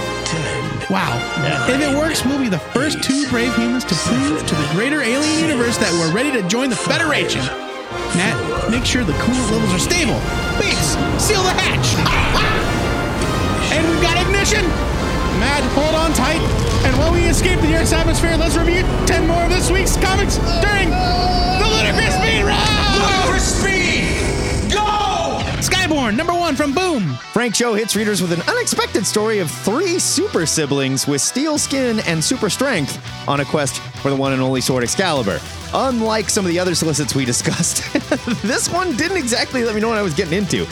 Wow. 0.87 1.19
if 1.67 1.81
it 1.81 1.93
works, 1.97 2.23
we'll 2.23 2.39
be 2.39 2.47
the 2.47 2.63
first 2.71 3.03
two 3.03 3.27
brave 3.27 3.53
humans 3.57 3.83
to 3.83 3.95
prove 3.95 4.47
to 4.47 4.55
the 4.55 4.69
greater 4.71 5.01
alien 5.01 5.39
universe 5.39 5.75
that 5.75 5.91
we're 5.99 6.15
ready 6.15 6.31
to 6.31 6.47
join 6.47 6.69
the 6.69 6.75
Federation. 6.75 7.43
Matt, 8.15 8.39
make 8.71 8.85
sure 8.85 9.03
the 9.03 9.11
coolant 9.19 9.51
levels 9.51 9.75
are 9.75 9.83
stable. 9.83 10.15
Bates, 10.55 10.95
seal 11.19 11.43
the 11.43 11.51
hatch. 11.51 11.99
and 13.75 13.83
we've 13.91 14.01
got 14.01 14.15
ignition. 14.15 14.63
Matt, 15.43 15.67
hold 15.75 15.95
on 15.99 16.13
tight. 16.15 16.39
And 16.87 16.95
while 16.97 17.11
we 17.11 17.27
escape 17.27 17.59
the 17.59 17.75
Earth's 17.75 17.91
atmosphere, 17.91 18.37
let's 18.37 18.55
review 18.55 18.83
10 19.05 19.27
more 19.27 19.43
of 19.43 19.49
this 19.49 19.69
week's 19.69 19.97
comics 19.97 20.37
during 20.63 20.89
the 21.59 21.70
Ludicrous 21.81 22.13
Speed 22.13 22.43
Round! 22.43 22.95
Ludicrous 22.95 23.59
speed! 23.59 24.71
Go! 24.71 25.41
Skybourne, 25.61 26.15
number 26.15 26.31
one 26.31 26.55
from 26.55 26.75
Boom. 26.75 27.15
Frank 27.33 27.55
Cho 27.55 27.73
hits 27.73 27.95
readers 27.95 28.21
with 28.21 28.31
an 28.31 28.41
unexpected 28.47 29.03
story 29.03 29.39
of 29.39 29.49
three 29.49 29.97
super 29.97 30.45
siblings 30.45 31.07
with 31.07 31.21
steel 31.21 31.57
skin 31.57 31.99
and 32.01 32.23
super 32.23 32.51
strength 32.51 33.03
on 33.27 33.39
a 33.39 33.45
quest 33.45 33.79
for 34.03 34.11
the 34.11 34.15
one 34.15 34.31
and 34.31 34.43
only 34.43 34.61
sword 34.61 34.83
Excalibur. 34.83 35.39
Unlike 35.73 36.29
some 36.29 36.45
of 36.45 36.51
the 36.51 36.59
other 36.59 36.75
solicits 36.75 37.15
we 37.15 37.25
discussed, 37.25 37.91
this 38.43 38.69
one 38.69 38.95
didn't 38.95 39.17
exactly 39.17 39.63
let 39.63 39.73
me 39.73 39.81
know 39.81 39.89
what 39.89 39.97
I 39.97 40.03
was 40.03 40.13
getting 40.13 40.37
into. 40.37 40.67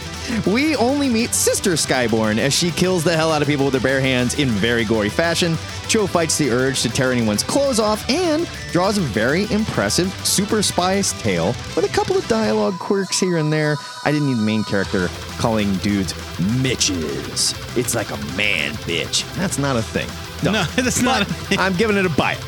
We 0.45 0.75
only 0.75 1.09
meet 1.09 1.33
Sister 1.33 1.71
Skybourne 1.73 2.37
as 2.37 2.53
she 2.53 2.71
kills 2.71 3.03
the 3.03 3.15
hell 3.15 3.31
out 3.31 3.41
of 3.41 3.47
people 3.47 3.65
with 3.65 3.73
her 3.73 3.79
bare 3.79 4.01
hands 4.01 4.37
in 4.39 4.49
very 4.49 4.83
gory 4.85 5.09
fashion. 5.09 5.57
Cho 5.87 6.05
fights 6.05 6.37
the 6.37 6.49
urge 6.51 6.81
to 6.83 6.89
tear 6.89 7.11
anyone's 7.11 7.43
clothes 7.43 7.79
off 7.79 8.07
and 8.09 8.47
draws 8.71 8.97
a 8.97 9.01
very 9.01 9.51
impressive 9.51 10.13
super 10.25 10.61
spy's 10.61 11.13
tale 11.21 11.47
with 11.75 11.83
a 11.83 11.93
couple 11.93 12.15
of 12.17 12.27
dialogue 12.27 12.77
quirks 12.79 13.19
here 13.19 13.37
and 13.37 13.51
there. 13.51 13.75
I 14.05 14.11
didn't 14.11 14.27
need 14.27 14.37
the 14.37 14.43
main 14.43 14.63
character 14.63 15.07
calling 15.37 15.75
dudes 15.77 16.13
Mitches. 16.61 17.53
It's 17.77 17.95
like 17.95 18.11
a 18.11 18.17
man 18.35 18.73
bitch. 18.85 19.31
That's 19.35 19.57
not 19.57 19.77
a 19.77 19.81
thing. 19.81 20.07
No, 20.43 20.63
that's 20.75 21.01
not 21.01 21.23
a 21.23 21.25
thing. 21.25 21.59
I'm 21.59 21.73
giving 21.75 21.97
it 21.97 22.05
a 22.05 22.09
bite. 22.09 22.39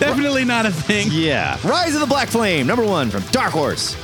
Definitely 0.00 0.44
not 0.44 0.66
a 0.66 0.70
thing. 0.70 1.08
Yeah. 1.10 1.56
Rise 1.64 1.94
of 1.94 2.00
the 2.00 2.06
Black 2.06 2.28
Flame, 2.28 2.66
number 2.66 2.84
one 2.84 3.10
from 3.10 3.22
Dark 3.30 3.52
Horse. 3.52 3.96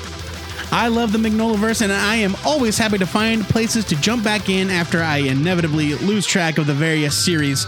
I 0.72 0.88
love 0.88 1.12
the 1.12 1.18
Mignolaverse, 1.18 1.82
and 1.82 1.92
I 1.92 2.16
am 2.16 2.36
always 2.44 2.76
happy 2.76 2.98
to 2.98 3.06
find 3.06 3.44
places 3.44 3.84
to 3.86 3.96
jump 3.96 4.24
back 4.24 4.48
in 4.48 4.70
after 4.70 5.02
I 5.02 5.18
inevitably 5.18 5.94
lose 5.94 6.26
track 6.26 6.58
of 6.58 6.66
the 6.66 6.74
various 6.74 7.16
series. 7.16 7.66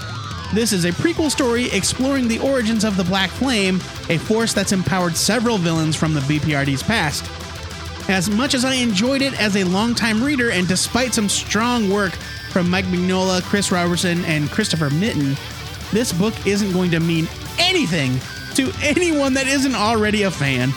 This 0.53 0.73
is 0.73 0.85
a 0.85 0.93
prequel 0.93 1.31
story 1.31 1.71
exploring 1.71 2.29
the 2.29 2.39
origins 2.39 2.85
of 2.85 2.97
the 2.97 3.05
Black 3.05 3.31
Flame, 3.31 3.77
a 4.09 4.19
force 4.19 4.53
that's 4.53 4.73
empowered 4.73 5.17
several 5.17 5.59
villains 5.59 5.97
from 5.97 6.15
the 6.15 6.21
BPRD's 6.21 6.83
past. 6.83 7.25
As 8.09 8.31
much 8.31 8.55
as 8.55 8.65
I 8.65 8.75
enjoyed 8.75 9.23
it 9.23 9.39
as 9.41 9.57
a 9.57 9.65
longtime 9.65 10.23
reader, 10.23 10.51
and 10.51 10.69
despite 10.69 11.15
some 11.15 11.29
strong 11.29 11.91
work 11.91 12.13
from 12.53 12.71
Mike 12.71 12.85
Mignola, 12.87 13.43
Chris 13.43 13.73
Roberson, 13.73 14.25
and 14.25 14.51
Christopher 14.51 14.91
Mitten, 14.91 15.37
this 15.91 16.13
book 16.13 16.35
isn't 16.47 16.73
going 16.73 16.91
to 16.93 17.01
mean 17.01 17.29
anything 17.59 18.19
to 18.55 18.73
anyone 18.83 19.35
that 19.35 19.47
isn't 19.47 19.75
already 19.75 20.23
a 20.23 20.31
fan. 20.31 20.73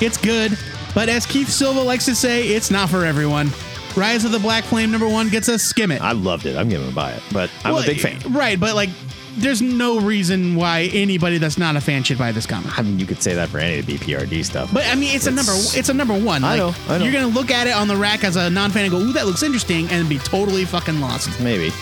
It's 0.00 0.16
good, 0.16 0.56
but 0.94 1.08
as 1.08 1.26
Keith 1.26 1.48
Silva 1.48 1.80
likes 1.80 2.04
to 2.06 2.14
say, 2.14 2.48
it's 2.48 2.70
not 2.70 2.88
for 2.88 3.04
everyone. 3.04 3.50
Rise 3.96 4.24
of 4.24 4.30
the 4.32 4.38
Black 4.38 4.64
Flame 4.64 4.90
number 4.90 5.08
one 5.08 5.28
gets 5.28 5.48
a 5.48 5.58
skim 5.58 5.90
it. 5.90 6.00
I 6.00 6.12
loved 6.12 6.46
it. 6.46 6.56
I'm 6.56 6.68
giving 6.68 6.86
it 6.86 6.92
a 6.92 6.94
buy 6.94 7.10
it, 7.12 7.22
but 7.32 7.50
I'm 7.64 7.74
Well, 7.74 7.82
a 7.82 7.86
big 7.86 8.00
fan. 8.00 8.18
Right, 8.32 8.58
but 8.58 8.74
like, 8.76 8.90
there's 9.36 9.60
no 9.62 9.98
reason 10.00 10.54
why 10.54 10.90
anybody 10.92 11.38
that's 11.38 11.58
not 11.58 11.74
a 11.76 11.80
fan 11.80 12.02
should 12.02 12.18
buy 12.18 12.30
this 12.32 12.46
comic. 12.46 12.78
I 12.78 12.82
mean, 12.82 12.98
you 12.98 13.06
could 13.06 13.22
say 13.22 13.34
that 13.34 13.48
for 13.48 13.58
any 13.58 13.78
of 13.80 13.86
the 13.86 13.96
BPRD 13.96 14.44
stuff. 14.44 14.72
But 14.72 14.86
I 14.86 14.94
mean, 14.94 15.14
it's, 15.14 15.26
a 15.26 15.30
number. 15.30 15.52
It's 15.54 15.88
a 15.88 15.94
number 15.94 16.18
one. 16.18 16.44
I 16.44 16.56
know, 16.56 16.74
I 16.88 16.98
know. 16.98 17.04
You're 17.04 17.12
gonna 17.12 17.26
look 17.28 17.50
at 17.50 17.66
it 17.66 17.74
on 17.74 17.88
the 17.88 17.96
rack 17.96 18.22
as 18.22 18.36
a 18.36 18.48
non-fan 18.50 18.84
and 18.84 18.92
go, 18.92 18.98
"Ooh, 18.98 19.12
that 19.12 19.26
looks 19.26 19.42
interesting," 19.42 19.88
and 19.88 20.08
be 20.08 20.18
totally 20.18 20.64
fucking 20.64 21.00
lost. 21.00 21.40
Maybe. 21.40 21.72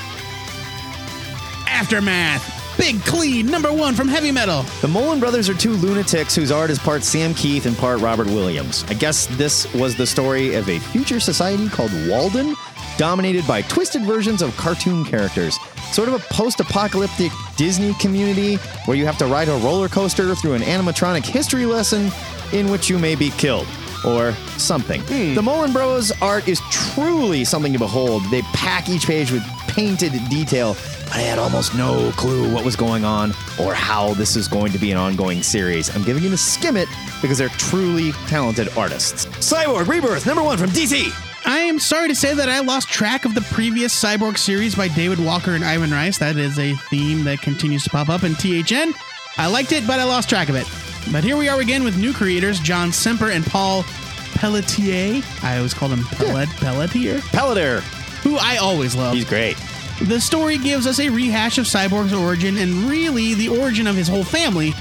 Aftermath, 1.67 2.43
big 2.79 3.03
clean 3.05 3.47
number 3.47 3.73
one 3.73 3.95
from 3.95 4.09
Heavy 4.09 4.31
Metal. 4.31 4.63
The 4.81 4.89
Mullen 4.89 5.19
brothers 5.19 5.49
are 5.49 5.55
two 5.55 5.73
lunatics 5.73 6.35
whose 6.35 6.53
art 6.53 6.71
is 6.71 6.79
part 6.79 7.03
Sam 7.03 7.35
Kieth 7.35 7.67
and 7.67 7.77
part 7.77 8.01
Robert 8.01 8.29
Williams. 8.29 8.85
I 8.89 8.95
guess 8.95 9.27
this 9.37 9.71
was 9.75 9.97
the 9.97 10.07
story 10.07 10.55
of 10.55 10.69
a 10.69 10.79
future 10.79 11.21
society 11.21 11.69
called 11.69 11.91
Walden, 12.09 12.55
dominated 12.97 13.47
by 13.47 13.63
twisted 13.63 14.03
versions 14.03 14.41
of 14.43 14.57
cartoon 14.57 15.05
characters. 15.05 15.59
Sort 15.91 16.09
of 16.09 16.15
a 16.15 16.19
post 16.33 16.61
apocalyptic 16.61 17.33
Disney 17.57 17.95
community 17.95 18.57
where 18.87 18.97
you 18.97 19.05
have 19.07 19.19
to 19.19 19.27
ride 19.27 19.49
a 19.49 19.57
roller 19.57 19.89
coaster 19.89 20.35
through 20.37 20.55
an 20.55 20.63
animatronic 20.63 21.27
history 21.27 21.67
lesson 21.67 22.11
in 22.53 22.71
which 22.71 22.89
you 22.89 22.99
may 22.99 23.15
be 23.15 23.31
killed. 23.31 23.67
Or 24.07 24.33
something. 24.59 25.01
Hmm. 25.01 25.35
The 25.35 25.43
Mullen 25.43 25.73
Bros 25.73 26.13
art 26.23 26.47
is 26.47 26.61
truly 26.71 27.45
something 27.45 27.73
to 27.73 27.81
behold. 27.81 28.23
They 28.31 28.43
pack 28.43 28.89
each 28.89 29.09
page 29.09 29.33
with 29.33 29.43
painted 29.67 30.13
detail, 30.29 30.77
but 30.98 30.98
I 31.13 31.21
had 31.21 31.39
almost 31.39 31.75
no 31.75 32.13
clue 32.13 32.53
what 32.53 32.65
was 32.65 32.77
going 32.77 33.05
on 33.05 33.31
or 33.61 33.75
how 33.75 34.15
this 34.15 34.37
is 34.37 34.47
going 34.47 34.73
to 34.73 34.79
be 34.79 34.93
an 34.93 34.99
ongoing 34.99 35.43
series. 35.43 35.95
I'm 35.95 36.05
giving 36.05 36.23
you 36.23 36.33
a 36.33 36.37
skim 36.37 36.77
it 36.77 36.89
because 37.23 37.39
they're 37.39 37.49
truly 37.51 38.13
talented 38.29 38.69
artists. 38.77 39.27
Cyborg 39.27 39.89
Rebirth, 39.89 40.27
number 40.27 40.43
one 40.43 40.59
from 40.59 40.71
DC. 40.71 41.11
I 41.47 41.61
am 41.61 41.79
sorry 41.79 42.09
to 42.09 42.15
say 42.15 42.35
that 42.35 42.49
I 42.49 42.61
lost 42.61 42.89
track 42.89 43.25
of 43.25 43.35
the 43.35 43.41
previous 43.43 43.99
Cyborg 43.99 44.37
series 44.37 44.75
by 44.75 44.89
David 44.89 45.19
Walker 45.19 45.53
and 45.53 45.65
Ivan 45.65 45.91
Reis. 45.91 46.19
That 46.19 46.37
is 46.37 46.59
a 46.59 46.75
theme 46.91 47.25
that 47.25 47.41
continues 47.41 47.85
to 47.85 47.91
pop 47.91 48.11
up 48.11 48.23
in 48.23 48.35
THN. 48.35 48.93
I 49.39 49.47
liked 49.47 49.73
it, 49.73 49.87
but 49.87 49.99
I 50.01 50.05
lost 50.05 50.29
track 50.29 50.49
of 50.51 50.57
it. 50.57 50.67
But 51.11 51.25
here 51.25 51.37
we 51.39 51.49
are 51.49 51.61
again 51.61 51.85
with 51.85 51.97
new 51.97 52.13
creators, 52.13 52.61
John 52.61 52.93
Semper 52.93 53.31
and 53.31 53.47
Paul 53.47 53.85
Pelletier. 54.35 55.23
I 55.43 55.57
always 55.57 55.73
call 55.75 55.89
him 55.89 56.05
Pellet, 56.17 56.49
Pelletier, 56.51 57.19
Paladar, 57.31 57.81
who 58.23 58.37
I 58.37 58.57
always 58.59 58.95
love. 58.95 59.15
he's 59.15 59.25
great. 59.25 59.57
The 60.03 60.21
story 60.21 60.59
gives 60.59 60.87
us 60.87 61.01
a 61.01 61.09
rehash 61.09 61.59
of 61.59 61.65
Cyborg's 61.67 62.13
origin 62.13 62.57
and 62.57 62.89
really 62.89 63.35
the 63.35 63.49
origin 63.49 63.87
of 63.87 63.97
his 63.97 64.07
whole 64.07 64.25
family, 64.25 64.73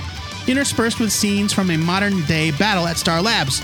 interspersed 0.47 0.99
with 0.99 1.11
scenes 1.11 1.51
from 1.51 1.72
a 1.72 1.78
modern 1.78 2.24
day 2.26 2.51
battle 2.51 2.88
at 2.88 2.97
Star 2.97 3.22
Labs. 3.22 3.59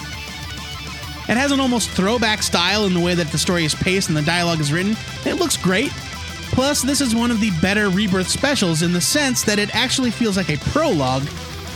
It 1.30 1.38
has 1.38 1.52
an 1.52 1.60
almost 1.60 1.90
throwback 1.92 2.42
style 2.42 2.86
in 2.86 2.94
the 2.94 3.00
way 3.00 3.14
that 3.16 3.28
the 3.28 3.38
story 3.38 3.66
is 3.66 3.76
paced 3.76 4.10
and 4.10 4.18
the 4.18 4.24
dialogue 4.24 4.60
is 4.60 4.74
written. 4.74 4.98
It 5.26 5.36
looks 5.36 5.56
great. 5.56 5.92
Plus, 6.52 6.82
this 6.82 7.02
is 7.02 7.16
one 7.16 7.32
of 7.32 7.40
the 7.40 7.52
better 7.62 7.90
Rebirth 7.90 8.28
specials 8.28 8.82
in 8.82 8.92
the 8.92 9.02
sense 9.02 9.44
that 9.44 9.58
it 9.58 9.74
actually 9.76 10.12
feels 10.12 10.38
like 10.38 10.50
a 10.50 10.58
prologue 10.58 11.24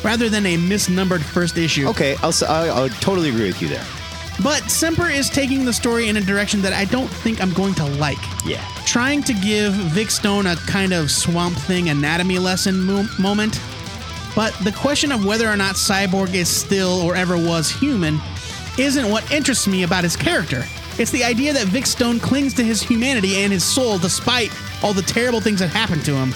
rather 0.04 0.28
than 0.28 0.46
a 0.46 0.58
misnumbered 0.58 1.22
first 1.22 1.58
issue. 1.58 1.88
Okay, 1.88 2.16
I'll, 2.22 2.34
I'll, 2.48 2.72
I'll 2.72 2.90
totally 2.90 3.30
agree 3.30 3.48
with 3.48 3.62
you 3.62 3.70
there. 3.70 3.86
But 4.44 4.70
Semper 4.70 5.10
is 5.10 5.30
taking 5.30 5.66
the 5.66 5.74
story 5.74 6.10
in 6.10 6.18
a 6.18 6.22
direction 6.22 6.62
that 6.62 6.74
I 6.74 6.86
don't 6.86 7.08
think 7.08 7.42
I'm 7.42 7.54
going 7.54 7.74
to 7.76 7.86
like. 7.86 8.18
Yeah. 8.46 8.64
Trying 8.86 9.24
to 9.24 9.34
give 9.34 9.74
Vic 9.74 10.12
Stone 10.12 10.46
a 10.46 10.56
kind 10.56 10.94
of 10.94 11.10
swamp 11.10 11.58
thing 11.58 11.90
anatomy 11.90 12.38
lesson 12.38 12.80
mo- 12.84 13.08
moment. 13.20 13.60
But 14.36 14.54
the 14.64 14.72
question 14.72 15.12
of 15.12 15.26
whether 15.26 15.48
or 15.48 15.58
not 15.58 15.76
Cyborg 15.76 16.36
is 16.36 16.48
still 16.48 17.02
or 17.02 17.16
ever 17.16 17.36
was 17.36 17.72
human 17.72 18.20
isn't 18.78 19.10
what 19.10 19.30
interests 19.32 19.68
me 19.68 19.82
about 19.84 20.04
his 20.04 20.16
character. 20.16 20.64
It's 21.00 21.10
the 21.12 21.24
idea 21.24 21.54
that 21.54 21.66
Vic 21.68 21.88
Stone 21.88 22.20
clings 22.20 22.54
to 22.56 22.64
his 22.64 22.82
humanity 22.82 23.38
and 23.38 23.52
his 23.52 23.64
soul 23.64 23.98
despite 23.98 24.52
all 24.84 24.94
the 24.94 25.02
terrible 25.02 25.42
things 25.42 25.60
that 25.60 25.70
happened 25.70 26.06
to 26.06 26.14
him. 26.16 26.32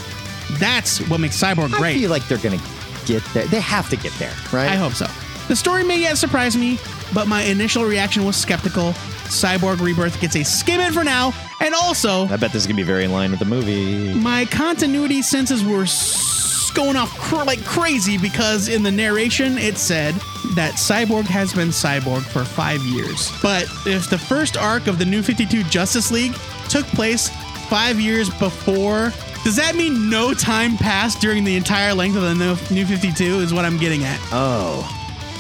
That's 0.60 1.08
what 1.08 1.20
makes 1.20 1.40
Cyborg 1.40 1.72
great. 1.72 1.96
I 1.96 2.00
feel 2.00 2.10
like 2.10 2.28
they're 2.28 2.40
going 2.40 2.58
to 2.60 2.66
get 3.06 3.24
there. 3.34 3.46
They 3.46 3.60
have 3.62 3.90
to 3.90 3.96
get 3.96 4.14
there, 4.14 4.34
right? 4.52 4.70
I 4.70 4.76
hope 4.76 4.94
so. 4.94 5.08
The 5.48 5.56
story 5.56 5.84
may 5.84 6.00
yet 6.00 6.18
surprise 6.18 6.58
me, 6.58 6.80
but 7.14 7.28
my 7.28 7.42
initial 7.44 7.84
reaction 7.86 8.26
was 8.26 8.36
skeptical. 8.36 8.94
Cyborg 9.32 9.80
Rebirth 9.80 10.20
gets 10.20 10.36
a 10.36 10.44
skim 10.44 10.82
it 10.82 10.94
for 10.94 11.04
now, 11.04 11.34
and 11.62 11.74
also 11.74 12.26
I 12.28 12.36
bet 12.38 12.52
this 12.52 12.64
is 12.64 12.68
going 12.68 12.76
to 12.78 12.84
be 12.84 12.88
very 12.88 13.06
in 13.06 13.12
line 13.12 13.32
with 13.32 13.40
the 13.40 13.46
movie. 13.46 14.14
my 14.14 14.46
continuity 14.46 15.22
senses 15.22 15.64
were 15.64 15.84
s- 15.84 16.70
going 16.76 16.96
off 16.98 17.10
cr- 17.18 17.44
like 17.46 17.64
crazy 17.66 18.18
because 18.18 18.68
in 18.68 18.84
the 18.84 18.92
narration 18.92 19.58
it 19.58 19.78
said 19.78 20.14
that 20.56 20.74
Cyborg 20.76 21.24
has 21.26 21.54
been 21.54 21.70
Cyborg 21.70 22.24
for 22.24 22.44
five 22.44 22.82
years. 22.82 23.32
But 23.42 23.64
if 23.86 24.10
the 24.10 24.18
first 24.18 24.58
arc 24.58 24.88
of 24.88 24.98
the 25.00 25.06
New 25.06 25.22
52 25.24 25.64
Justice 25.66 26.12
League 26.12 26.36
took 26.68 26.86
place 26.88 27.30
five 27.70 28.02
years 28.02 28.30
before, 28.32 29.14
does 29.46 29.56
that 29.56 29.76
mean 29.76 30.10
no 30.10 30.34
time 30.34 30.76
passed 30.78 31.22
during 31.22 31.46
the 31.46 31.56
entire 31.56 31.94
length 31.94 32.18
of 32.18 32.24
the 32.24 32.36
New 32.36 32.58
New 32.70 32.86
52? 32.86 33.40
Is 33.40 33.54
what 33.54 33.64
I'm 33.64 33.78
getting 33.78 34.04
at, 34.04 34.20
Oh, 34.34 34.84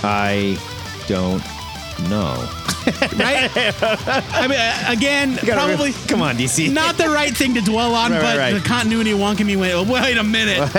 I 0.02 0.58
don't 1.08 1.44
know. 2.10 2.36
right? 3.18 3.50
I 3.54 4.48
mean, 4.48 4.60
uh, 4.60 4.86
again, 4.88 5.38
probably 5.38 5.94
Come 6.08 6.22
on, 6.22 6.36
DC. 6.36 6.72
not 6.72 6.98
the 6.98 7.10
right 7.10 7.36
thing 7.36 7.54
to 7.54 7.62
dwell 7.62 7.94
on, 7.94 8.12
Right, 8.12 8.22
but 8.22 8.38
right, 8.38 8.52
right. 8.52 8.54
the 8.54 8.68
continuity 8.68 9.12
wonking 9.12 9.46
me 9.46 9.56
went, 9.56 9.88
wait 9.88 10.18
a 10.18 10.24
minute. 10.24 10.70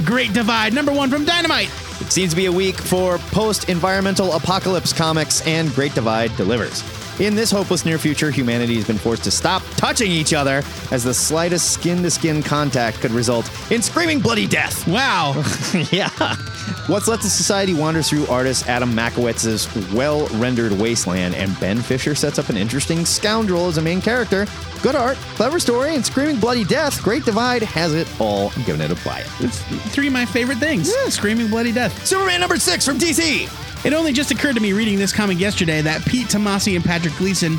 Great 0.04 0.32
Divide, 0.32 0.72
number 0.72 0.92
one 0.92 1.10
from 1.10 1.24
Dynamite. 1.24 1.68
It 2.00 2.10
seems 2.12 2.30
to 2.30 2.36
be 2.36 2.46
a 2.46 2.52
week 2.52 2.76
for 2.78 3.18
post 3.18 3.68
environmental 3.68 4.32
apocalypse 4.32 4.92
comics, 4.92 5.46
and 5.46 5.72
Great 5.74 5.94
Divide 5.94 6.34
delivers. 6.36 6.82
In 7.20 7.34
this 7.34 7.50
hopeless 7.50 7.84
near 7.84 7.98
future, 7.98 8.30
humanity 8.30 8.76
has 8.76 8.86
been 8.86 8.96
forced 8.96 9.24
to 9.24 9.30
stop 9.32 9.62
touching 9.76 10.08
each 10.10 10.32
other 10.32 10.62
as 10.92 11.02
the 11.02 11.12
slightest 11.12 11.72
skin 11.72 12.00
to 12.04 12.10
skin 12.12 12.44
contact 12.44 13.00
could 13.00 13.10
result 13.10 13.50
in 13.72 13.82
screaming 13.82 14.20
bloody 14.20 14.46
death. 14.46 14.86
Wow. 14.86 15.32
yeah. 15.90 16.08
What's 16.88 17.06
left 17.06 17.22
of 17.22 17.30
society 17.30 17.74
wanders 17.74 18.08
through 18.08 18.26
artist 18.28 18.66
Adam 18.66 18.90
Makowitz's 18.94 19.68
well 19.92 20.26
rendered 20.38 20.72
wasteland, 20.72 21.34
and 21.34 21.58
Ben 21.60 21.82
Fisher 21.82 22.14
sets 22.14 22.38
up 22.38 22.48
an 22.48 22.56
interesting 22.56 23.04
scoundrel 23.04 23.66
as 23.66 23.76
a 23.76 23.82
main 23.82 24.00
character. 24.00 24.46
Good 24.82 24.94
art, 24.94 25.18
clever 25.36 25.60
story, 25.60 25.94
and 25.94 26.04
screaming 26.04 26.40
bloody 26.40 26.64
death. 26.64 27.02
Great 27.02 27.26
Divide 27.26 27.62
has 27.62 27.92
it 27.94 28.08
all. 28.18 28.52
I'm 28.56 28.62
giving 28.62 28.80
it 28.80 28.90
a 28.90 29.04
buy 29.04 29.20
it. 29.20 29.26
It's 29.40 29.60
three 29.94 30.06
of 30.06 30.14
my 30.14 30.24
favorite 30.24 30.56
things. 30.58 30.90
yeah. 30.90 31.10
Screaming 31.10 31.48
Bloody 31.48 31.72
Death. 31.72 32.06
Superman 32.06 32.40
number 32.40 32.56
six 32.56 32.86
from 32.86 32.96
DC. 32.98 33.84
It 33.84 33.92
only 33.92 34.14
just 34.14 34.30
occurred 34.30 34.54
to 34.54 34.60
me 34.62 34.72
reading 34.72 34.96
this 34.98 35.12
comic 35.12 35.38
yesterday 35.38 35.82
that 35.82 36.02
Pete 36.06 36.28
Tomasi 36.28 36.74
and 36.74 36.82
Patrick 36.82 37.14
Gleason 37.16 37.58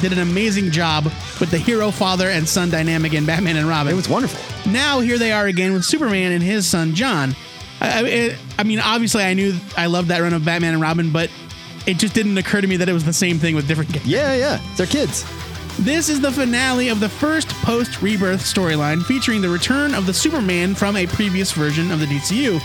did 0.00 0.12
an 0.12 0.18
amazing 0.18 0.70
job 0.70 1.04
with 1.40 1.50
the 1.50 1.56
hero 1.58 1.90
father 1.90 2.28
and 2.28 2.46
son 2.46 2.68
dynamic 2.68 3.14
in 3.14 3.24
Batman 3.24 3.56
and 3.56 3.66
Robin. 3.68 3.90
It 3.94 3.96
was 3.96 4.08
wonderful. 4.08 4.70
now 4.70 5.00
here 5.00 5.16
they 5.16 5.32
are 5.32 5.46
again 5.46 5.72
with 5.72 5.84
Superman 5.86 6.32
and 6.32 6.42
his 6.42 6.66
son 6.66 6.94
John. 6.94 7.34
I, 7.80 8.00
I, 8.00 8.06
it- 8.06 8.38
I 8.58 8.62
mean, 8.64 8.80
obviously, 8.80 9.22
I 9.22 9.34
knew 9.34 9.54
I 9.76 9.86
loved 9.86 10.08
that 10.08 10.20
run 10.20 10.32
of 10.32 10.44
Batman 10.44 10.72
and 10.74 10.82
Robin, 10.82 11.10
but 11.12 11.30
it 11.86 11.98
just 11.98 12.14
didn't 12.14 12.36
occur 12.38 12.60
to 12.60 12.66
me 12.66 12.76
that 12.78 12.88
it 12.88 12.92
was 12.92 13.04
the 13.04 13.12
same 13.12 13.38
thing 13.38 13.54
with 13.54 13.68
different 13.68 13.90
characters. 13.90 14.10
Yeah, 14.12 14.34
yeah. 14.34 14.60
They're 14.76 14.86
kids. 14.86 15.24
This 15.78 16.08
is 16.08 16.20
the 16.22 16.32
finale 16.32 16.88
of 16.88 17.00
the 17.00 17.08
first 17.08 17.48
post 17.62 18.00
rebirth 18.00 18.40
storyline 18.40 19.02
featuring 19.04 19.42
the 19.42 19.48
return 19.50 19.94
of 19.94 20.06
the 20.06 20.14
Superman 20.14 20.74
from 20.74 20.96
a 20.96 21.06
previous 21.06 21.52
version 21.52 21.90
of 21.90 22.00
the 22.00 22.06
DCU. 22.06 22.60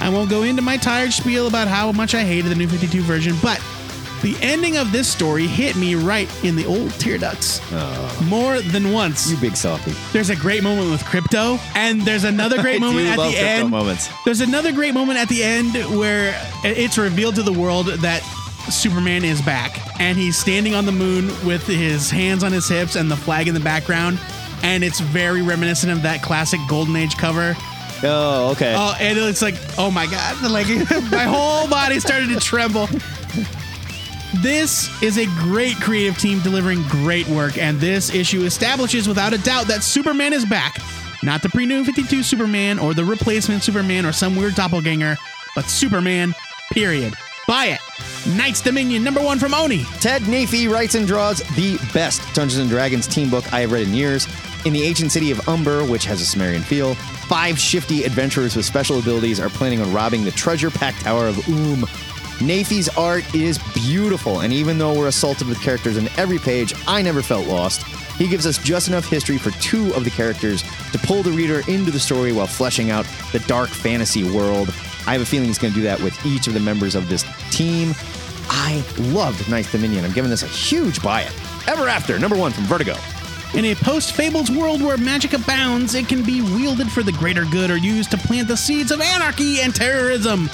I 0.00 0.08
won't 0.08 0.30
go 0.30 0.42
into 0.42 0.62
my 0.62 0.78
tired 0.78 1.12
spiel 1.12 1.48
about 1.48 1.68
how 1.68 1.92
much 1.92 2.14
I 2.14 2.22
hated 2.24 2.50
the 2.50 2.54
new 2.54 2.66
52 2.66 3.02
version, 3.02 3.34
but 3.42 3.62
the 4.22 4.36
ending 4.40 4.76
of 4.76 4.92
this 4.92 5.08
story 5.08 5.46
hit 5.46 5.76
me 5.76 5.94
right 5.94 6.28
in 6.44 6.56
the 6.56 6.64
old 6.66 6.90
tear 6.92 7.18
ducts. 7.18 7.60
More 8.24 8.60
than 8.60 8.92
once. 8.92 9.30
You 9.30 9.36
big 9.36 9.56
softy. 9.56 9.92
There's 10.12 10.30
a 10.30 10.36
great 10.36 10.62
moment 10.62 10.90
with 10.90 11.02
Krypto, 11.02 11.58
and 11.74 12.02
there's 12.02 12.24
another 12.24 12.60
great 12.60 12.80
moment 12.86 13.06
at 13.08 13.16
the 13.16 13.38
end. 13.38 13.70
moments. 13.70 14.08
There's 14.24 14.40
another 14.40 14.72
great 14.72 14.94
moment 14.94 15.18
at 15.18 15.28
the 15.28 15.42
end 15.44 15.74
where 15.98 16.34
it's 16.64 16.98
revealed 16.98 17.34
to 17.36 17.42
the 17.42 17.52
world 17.52 17.86
that 17.86 18.22
Superman 18.70 19.24
is 19.24 19.40
back, 19.42 19.78
and 20.00 20.18
he's 20.18 20.36
standing 20.36 20.74
on 20.74 20.86
the 20.86 20.92
moon 20.92 21.26
with 21.46 21.66
his 21.66 22.10
hands 22.10 22.42
on 22.42 22.52
his 22.52 22.68
hips 22.68 22.96
and 22.96 23.10
the 23.10 23.16
flag 23.16 23.46
in 23.48 23.54
the 23.54 23.60
background, 23.60 24.18
and 24.62 24.82
it's 24.82 24.98
very 25.00 25.42
reminiscent 25.42 25.92
of 25.92 26.02
that 26.02 26.22
classic 26.22 26.58
Golden 26.68 26.96
Age 26.96 27.16
cover. 27.16 27.54
Oh, 28.02 28.50
okay. 28.52 28.74
Oh, 28.76 28.94
and 29.00 29.16
it's 29.18 29.40
like, 29.40 29.54
oh 29.78 29.90
my 29.90 30.06
god, 30.06 30.50
like 30.50 30.66
my 31.10 31.24
whole 31.24 31.68
body 31.68 32.00
started 32.00 32.28
to 32.30 32.40
tremble. 32.40 32.88
This 34.34 34.90
is 35.02 35.18
a 35.18 35.26
great 35.38 35.76
creative 35.76 36.18
team 36.18 36.40
delivering 36.40 36.82
great 36.88 37.26
work, 37.28 37.58
and 37.58 37.78
this 37.78 38.14
issue 38.14 38.42
establishes 38.44 39.08
without 39.08 39.32
a 39.32 39.38
doubt 39.38 39.66
that 39.68 39.82
Superman 39.82 40.32
is 40.32 40.44
back. 40.44 40.78
Not 41.22 41.42
the 41.42 41.48
pre 41.48 41.66
New 41.66 41.84
52 41.84 42.22
Superman 42.22 42.78
or 42.78 42.94
the 42.94 43.04
replacement 43.04 43.62
Superman 43.62 44.04
or 44.04 44.12
some 44.12 44.36
weird 44.36 44.54
doppelganger, 44.54 45.16
but 45.54 45.66
Superman, 45.66 46.34
period. 46.72 47.14
Buy 47.46 47.66
it. 47.66 47.80
Night's 48.36 48.60
Dominion, 48.60 49.04
number 49.04 49.22
one 49.22 49.38
from 49.38 49.54
Oni. 49.54 49.84
Ted 50.00 50.22
Naifeh 50.22 50.68
writes 50.68 50.96
and 50.96 51.06
draws 51.06 51.38
the 51.54 51.78
best 51.94 52.20
Dungeons 52.34 52.58
and 52.58 52.68
Dragons 52.68 53.06
team 53.06 53.30
book 53.30 53.52
I 53.52 53.60
have 53.60 53.72
read 53.72 53.86
in 53.86 53.94
years. 53.94 54.26
In 54.64 54.72
the 54.72 54.82
ancient 54.82 55.12
city 55.12 55.30
of 55.30 55.48
Umber, 55.48 55.84
which 55.84 56.04
has 56.06 56.20
a 56.20 56.26
Sumerian 56.26 56.62
feel, 56.62 56.96
five 57.28 57.56
shifty 57.56 58.02
adventurers 58.02 58.56
with 58.56 58.64
special 58.64 58.98
abilities 58.98 59.38
are 59.38 59.48
planning 59.48 59.80
on 59.80 59.92
robbing 59.92 60.24
the 60.24 60.32
treasure-packed 60.32 61.02
Tower 61.02 61.28
of 61.28 61.48
Oom. 61.48 61.86
Naifeh's 62.40 62.88
art 62.98 63.34
is 63.34 63.58
beautiful, 63.74 64.40
and 64.40 64.52
even 64.52 64.76
though 64.76 64.92
we're 64.92 65.08
assaulted 65.08 65.48
with 65.48 65.60
characters 65.62 65.96
in 65.96 66.08
every 66.18 66.38
page, 66.38 66.74
I 66.86 67.00
never 67.00 67.22
felt 67.22 67.46
lost. 67.46 67.82
He 68.18 68.28
gives 68.28 68.46
us 68.46 68.58
just 68.58 68.88
enough 68.88 69.06
history 69.06 69.38
for 69.38 69.50
two 69.52 69.92
of 69.94 70.04
the 70.04 70.10
characters 70.10 70.62
to 70.92 70.98
pull 70.98 71.22
the 71.22 71.32
reader 71.32 71.62
into 71.68 71.90
the 71.90 71.98
story 71.98 72.32
while 72.32 72.46
fleshing 72.46 72.90
out 72.90 73.06
the 73.32 73.38
dark 73.40 73.70
fantasy 73.70 74.22
world. 74.22 74.68
I 75.06 75.12
have 75.12 75.22
a 75.22 75.26
feeling 75.26 75.46
he's 75.46 75.58
going 75.58 75.72
to 75.72 75.78
do 75.78 75.84
that 75.84 76.00
with 76.00 76.26
each 76.26 76.46
of 76.46 76.52
the 76.52 76.60
members 76.60 76.94
of 76.94 77.08
this 77.08 77.24
team. 77.50 77.94
I 78.50 78.84
loved 78.98 79.48
Night's 79.48 79.72
Dominion. 79.72 80.04
I'm 80.04 80.12
giving 80.12 80.30
this 80.30 80.42
a 80.42 80.46
huge 80.46 81.02
buy 81.02 81.22
it. 81.22 81.32
Ever 81.66 81.88
After, 81.88 82.18
number 82.18 82.36
one 82.36 82.52
from 82.52 82.64
Vertigo. 82.64 82.96
In 83.54 83.64
a 83.66 83.74
post 83.74 84.12
Fables 84.12 84.50
world 84.50 84.82
where 84.82 84.98
magic 84.98 85.32
abounds, 85.32 85.94
it 85.94 86.08
can 86.08 86.22
be 86.22 86.42
wielded 86.42 86.92
for 86.92 87.02
the 87.02 87.12
greater 87.12 87.44
good 87.46 87.70
or 87.70 87.78
used 87.78 88.10
to 88.10 88.18
plant 88.18 88.48
the 88.48 88.56
seeds 88.56 88.90
of 88.90 89.00
anarchy 89.00 89.60
and 89.60 89.74
terrorism. 89.74 90.50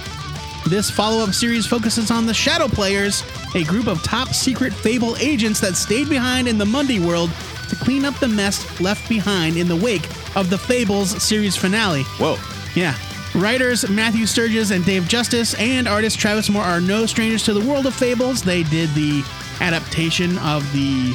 This 0.66 0.90
follow 0.90 1.24
up 1.24 1.34
series 1.34 1.66
focuses 1.66 2.10
on 2.10 2.24
the 2.24 2.32
Shadow 2.32 2.68
Players, 2.68 3.24
a 3.54 3.64
group 3.64 3.88
of 3.88 4.02
top 4.04 4.28
secret 4.28 4.72
Fable 4.72 5.16
agents 5.16 5.60
that 5.60 5.76
stayed 5.76 6.08
behind 6.08 6.46
in 6.46 6.56
the 6.56 6.64
Mundy 6.64 7.00
world 7.00 7.30
to 7.68 7.76
clean 7.76 8.04
up 8.04 8.18
the 8.20 8.28
mess 8.28 8.80
left 8.80 9.08
behind 9.08 9.56
in 9.56 9.66
the 9.66 9.76
wake 9.76 10.08
of 10.36 10.50
the 10.50 10.58
Fables 10.58 11.20
series 11.22 11.56
finale. 11.56 12.04
Whoa. 12.18 12.36
Yeah. 12.76 12.96
Writers 13.34 13.88
Matthew 13.90 14.24
Sturges 14.24 14.70
and 14.70 14.84
Dave 14.84 15.08
Justus 15.08 15.54
and 15.54 15.88
artist 15.88 16.18
Travis 16.18 16.48
Moore 16.48 16.62
are 16.62 16.80
no 16.80 17.06
strangers 17.06 17.42
to 17.44 17.54
the 17.54 17.68
world 17.68 17.86
of 17.86 17.94
Fables. 17.94 18.42
They 18.42 18.62
did 18.62 18.88
the 18.90 19.24
adaptation 19.60 20.38
of 20.38 20.70
the 20.72 21.12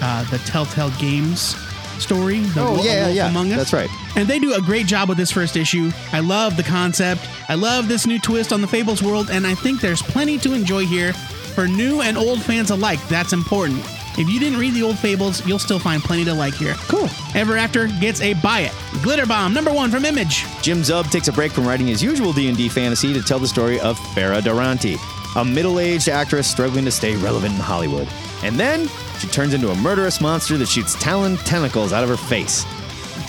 uh, 0.00 0.24
the 0.30 0.38
Telltale 0.38 0.90
Games 0.98 1.54
story. 2.00 2.40
The 2.40 2.60
Oh, 2.62 2.74
Wo- 2.76 2.82
yeah, 2.82 3.04
Wolf 3.06 3.14
yeah, 3.16 3.28
Among 3.28 3.50
Us. 3.52 3.58
that's 3.58 3.72
right. 3.72 3.90
And 4.16 4.26
they 4.28 4.38
do 4.38 4.54
a 4.54 4.60
great 4.60 4.86
job 4.86 5.08
with 5.08 5.18
this 5.18 5.30
first 5.30 5.56
issue. 5.56 5.90
I 6.12 6.20
love 6.20 6.56
the 6.56 6.62
concept. 6.62 7.28
I 7.48 7.54
love 7.54 7.88
this 7.88 8.06
new 8.06 8.18
twist 8.18 8.52
on 8.52 8.60
the 8.60 8.66
Fables 8.66 9.02
world, 9.02 9.30
and 9.30 9.46
I 9.46 9.54
think 9.54 9.80
there's 9.80 10.02
plenty 10.02 10.38
to 10.38 10.52
enjoy 10.52 10.86
here 10.86 11.12
for 11.12 11.66
new 11.66 12.00
and 12.02 12.16
old 12.18 12.42
fans 12.42 12.70
alike. 12.70 13.00
That's 13.08 13.32
important. 13.32 13.80
If 14.18 14.30
you 14.30 14.40
didn't 14.40 14.58
read 14.58 14.72
the 14.72 14.82
old 14.82 14.98
Fables, 14.98 15.44
you'll 15.46 15.58
still 15.58 15.78
find 15.78 16.02
plenty 16.02 16.24
to 16.24 16.32
like 16.32 16.54
here. 16.54 16.74
Cool. 16.88 17.08
Ever 17.34 17.56
After 17.58 17.86
gets 17.86 18.22
a 18.22 18.32
buy 18.34 18.60
it. 18.60 18.72
Glitter 19.02 19.26
Bomb, 19.26 19.52
number 19.52 19.70
one 19.72 19.90
from 19.90 20.06
Image. 20.06 20.44
Jim 20.62 20.78
Zub 20.78 21.10
takes 21.10 21.28
a 21.28 21.32
break 21.32 21.52
from 21.52 21.66
writing 21.66 21.86
his 21.86 22.02
usual 22.02 22.32
D&D 22.32 22.70
fantasy 22.70 23.12
to 23.12 23.20
tell 23.22 23.38
the 23.38 23.46
story 23.48 23.78
of 23.80 23.98
Farrah 24.14 24.42
Durante, 24.42 24.96
a 25.36 25.44
middle-aged 25.44 26.08
actress 26.08 26.46
struggling 26.50 26.86
to 26.86 26.90
stay 26.90 27.14
relevant 27.16 27.54
in 27.56 27.60
Hollywood. 27.60 28.08
And 28.42 28.58
then 28.58 28.88
she 29.26 29.32
turns 29.32 29.54
into 29.54 29.70
a 29.70 29.74
murderous 29.76 30.20
monster 30.20 30.56
that 30.58 30.68
shoots 30.68 30.94
talon 31.02 31.36
tentacles 31.38 31.92
out 31.92 32.02
of 32.02 32.08
her 32.08 32.16
face. 32.16 32.64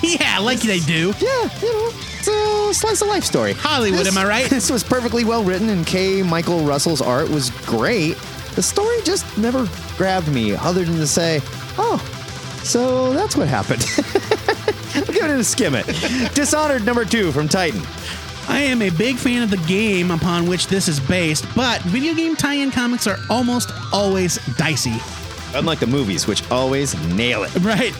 Yeah, 0.00 0.38
like 0.38 0.60
they 0.60 0.78
do. 0.78 1.12
Yeah, 1.18 1.60
you 1.60 1.72
know, 1.72 1.90
it's 1.92 2.28
a 2.28 2.72
slice 2.72 3.02
of 3.02 3.08
life 3.08 3.24
story. 3.24 3.52
Hollywood, 3.54 4.00
This- 4.06 4.16
am 4.16 4.18
I 4.18 4.28
right? 4.28 4.48
This 4.50 4.70
was 4.70 4.84
perfectly 4.84 5.24
well 5.24 5.42
written, 5.42 5.68
and 5.70 5.84
K. 5.84 6.22
Michael 6.22 6.60
Russell's 6.60 7.00
art 7.02 7.28
was 7.28 7.50
great. 7.66 8.16
The 8.54 8.62
story 8.62 8.98
just 9.02 9.24
never 9.36 9.68
grabbed 9.96 10.28
me, 10.28 10.54
other 10.54 10.84
than 10.84 10.94
to 10.98 11.06
say, 11.06 11.40
"Oh, 11.78 11.98
So 12.62 13.12
that's 13.12 13.36
what 13.36 13.48
happened. 13.48 13.84
I'll 14.94 15.04
give 15.12 15.24
it 15.24 15.30
a 15.40 15.42
skim 15.42 15.74
it. 15.74 15.86
Dishonored 16.32 16.84
number 16.86 17.04
two 17.04 17.32
from 17.32 17.48
Titan. 17.48 17.82
I 18.48 18.60
am 18.60 18.82
a 18.82 18.90
big 18.90 19.16
fan 19.16 19.42
of 19.42 19.50
the 19.50 19.56
game 19.66 20.12
upon 20.12 20.46
which 20.46 20.68
this 20.68 20.86
is 20.86 21.00
based, 21.00 21.44
but 21.56 21.82
video 21.82 22.14
game 22.14 22.36
tie 22.36 22.54
in 22.54 22.70
comics 22.70 23.08
are 23.08 23.18
almost 23.28 23.72
always 23.92 24.36
dicey. 24.56 24.94
Unlike 25.54 25.80
the 25.80 25.86
movies, 25.86 26.26
which 26.26 26.48
always 26.50 26.94
nail 27.14 27.44
it. 27.44 27.54
Right. 27.56 27.94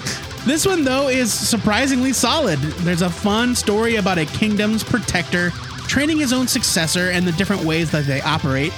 This 0.47 0.67
one, 0.67 0.85
though, 0.85 1.09
is 1.09 1.33
surprisingly 1.33 2.13
solid. 2.13 2.59
There's 2.59 3.03
a 3.03 3.11
fun 3.11 3.55
story 3.55 3.97
about 3.97 4.19
a 4.19 4.27
kingdom's 4.27 4.85
protector 4.85 5.51
training 5.89 6.19
his 6.19 6.33
own 6.33 6.47
successor 6.47 7.11
and 7.11 7.27
the 7.27 7.33
different 7.33 7.65
ways 7.65 7.91
that 7.91 8.05
they 8.05 8.21
operate, 8.21 8.73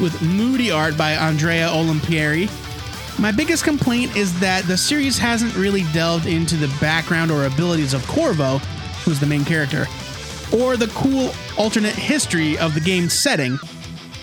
with 0.00 0.20
moody 0.22 0.70
art 0.70 0.96
by 0.96 1.12
Andrea 1.12 1.68
Olimpieri. 1.68 2.48
My 3.18 3.32
biggest 3.32 3.64
complaint 3.64 4.16
is 4.16 4.38
that 4.40 4.64
the 4.64 4.76
series 4.76 5.18
hasn't 5.18 5.56
really 5.56 5.84
delved 5.92 6.26
into 6.26 6.56
the 6.56 6.68
background 6.80 7.30
or 7.30 7.46
abilities 7.46 7.94
of 7.94 8.06
Corvo, 8.06 8.58
who's 9.04 9.18
the 9.18 9.26
main 9.26 9.44
character, 9.44 9.86
or 10.52 10.76
the 10.76 10.88
cool 10.88 11.32
alternate 11.56 11.94
history 11.94 12.58
of 12.58 12.74
the 12.74 12.80
game's 12.80 13.12
setting. 13.12 13.58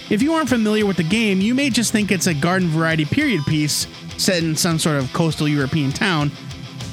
If 0.09 0.21
you 0.21 0.33
aren't 0.33 0.49
familiar 0.49 0.85
with 0.85 0.97
the 0.97 1.03
game, 1.03 1.41
you 1.41 1.55
may 1.55 1.69
just 1.69 1.91
think 1.91 2.11
it's 2.11 2.27
a 2.27 2.33
garden 2.33 2.67
variety 2.69 3.05
period 3.05 3.43
piece 3.45 3.87
set 4.17 4.43
in 4.43 4.55
some 4.55 4.77
sort 4.77 4.97
of 4.97 5.11
coastal 5.13 5.47
European 5.47 5.91
town, 5.91 6.31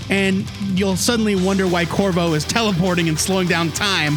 and 0.09 0.51
you'll 0.79 0.97
suddenly 0.97 1.35
wonder 1.37 1.69
why 1.69 1.85
Corvo 1.85 2.33
is 2.35 2.45
teleporting 2.45 3.09
and 3.09 3.19
slowing 3.19 3.49
down 3.49 3.71
time. 3.73 4.17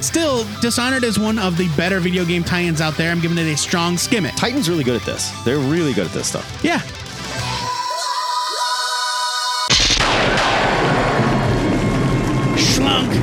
Still, 0.00 0.44
Dishonored 0.60 1.04
is 1.04 1.18
one 1.18 1.38
of 1.38 1.56
the 1.56 1.68
better 1.76 2.00
video 2.00 2.24
game 2.24 2.42
tie 2.42 2.62
ins 2.62 2.80
out 2.80 2.96
there. 2.96 3.10
I'm 3.10 3.20
giving 3.20 3.38
it 3.38 3.52
a 3.52 3.56
strong 3.56 3.96
skim 3.96 4.24
it. 4.24 4.36
Titan's 4.36 4.68
really 4.68 4.84
good 4.84 5.00
at 5.00 5.06
this. 5.06 5.30
They're 5.44 5.58
really 5.58 5.92
good 5.92 6.06
at 6.06 6.12
this 6.12 6.28
stuff. 6.28 6.60
Yeah. 6.64 6.80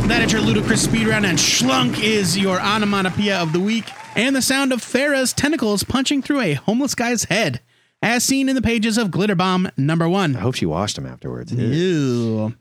That 0.10 0.24
is 0.24 0.32
your 0.34 0.42
ludicrous 0.42 0.84
speed 0.84 1.08
round, 1.08 1.26
and 1.26 1.38
Schlunk 1.38 2.02
is 2.04 2.38
your 2.38 2.60
onomatopoeia 2.60 3.38
of 3.38 3.54
the 3.54 3.60
week, 3.60 3.86
and 4.16 4.36
the 4.36 4.42
sound 4.42 4.74
of 4.74 4.82
Farah's 4.82 5.34
tentacles 5.34 5.84
punching 5.84 6.24
through 6.24 6.42
a 6.42 6.54
homeless 6.54 6.96
guy's 6.96 7.26
head, 7.26 7.62
as 8.02 8.24
seen 8.24 8.50
in 8.50 8.56
the 8.56 8.62
pages 8.62 8.98
of 8.98 9.12
Glitter 9.12 9.36
Bomb 9.36 9.70
number 9.78 10.10
one. 10.10 10.36
I 10.36 10.40
hope 10.40 10.56
she 10.56 10.66
washed 10.66 10.98
him 10.98 11.06
afterwards. 11.06 11.52
Ew. 11.54 12.56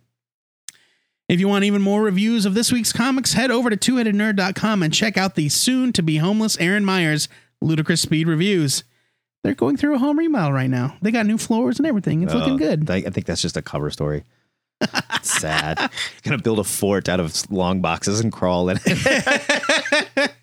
If 1.29 1.41
you 1.41 1.49
want 1.49 1.65
even 1.65 1.81
more 1.83 2.03
reviews 2.03 2.45
of 2.45 2.53
this 2.55 2.71
week's 2.71 2.93
comics, 2.93 3.33
head 3.33 3.51
over 3.51 3.71
to 3.71 3.77
twoheadednerd.com 3.77 4.83
and 4.83 4.93
check 4.93 5.17
out 5.17 5.35
the 5.35 5.49
soon 5.49 5.93
to 5.95 6.03
be 6.03 6.19
homeless 6.19 6.59
Aaron 6.59 6.85
Myers 6.85 7.29
ludicrous 7.63 8.03
speed 8.03 8.29
reviews. 8.29 8.85
They're 9.43 9.55
going 9.55 9.77
through 9.79 9.95
a 9.95 9.99
home 9.99 10.19
remodel 10.19 10.53
right 10.53 10.71
now. 10.71 10.97
They 11.03 11.11
got 11.11 11.27
new 11.27 11.39
floors 11.39 11.79
and 11.79 11.87
everything. 11.87 12.23
It's 12.23 12.35
looking 12.35 12.55
Uh, 12.55 12.57
good. 12.59 12.91
I 12.91 13.01
think 13.03 13.27
that's 13.27 13.43
just 13.43 13.57
a 13.57 13.63
cover 13.63 13.91
story. 13.91 14.25
Sad. 15.23 15.91
Gonna 16.23 16.39
build 16.39 16.59
a 16.59 16.65
fort 16.65 17.09
out 17.09 17.21
of 17.21 17.51
long 17.51 17.81
boxes 17.81 18.21
and 18.21 18.33
crawl 18.33 18.69
in 18.69 18.79
it. 18.85 20.31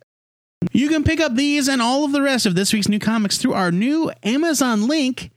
You 0.71 0.89
can 0.89 1.03
pick 1.03 1.19
up 1.21 1.35
these 1.35 1.67
and 1.69 1.81
all 1.81 2.03
of 2.05 2.11
the 2.11 2.21
rest 2.21 2.45
of 2.45 2.55
this 2.55 2.73
week's 2.73 2.89
new 2.89 2.99
comics 2.99 3.37
through 3.37 3.53
our 3.53 3.71
new 3.71 4.11
Amazon 4.23 4.87
link. 4.87 5.31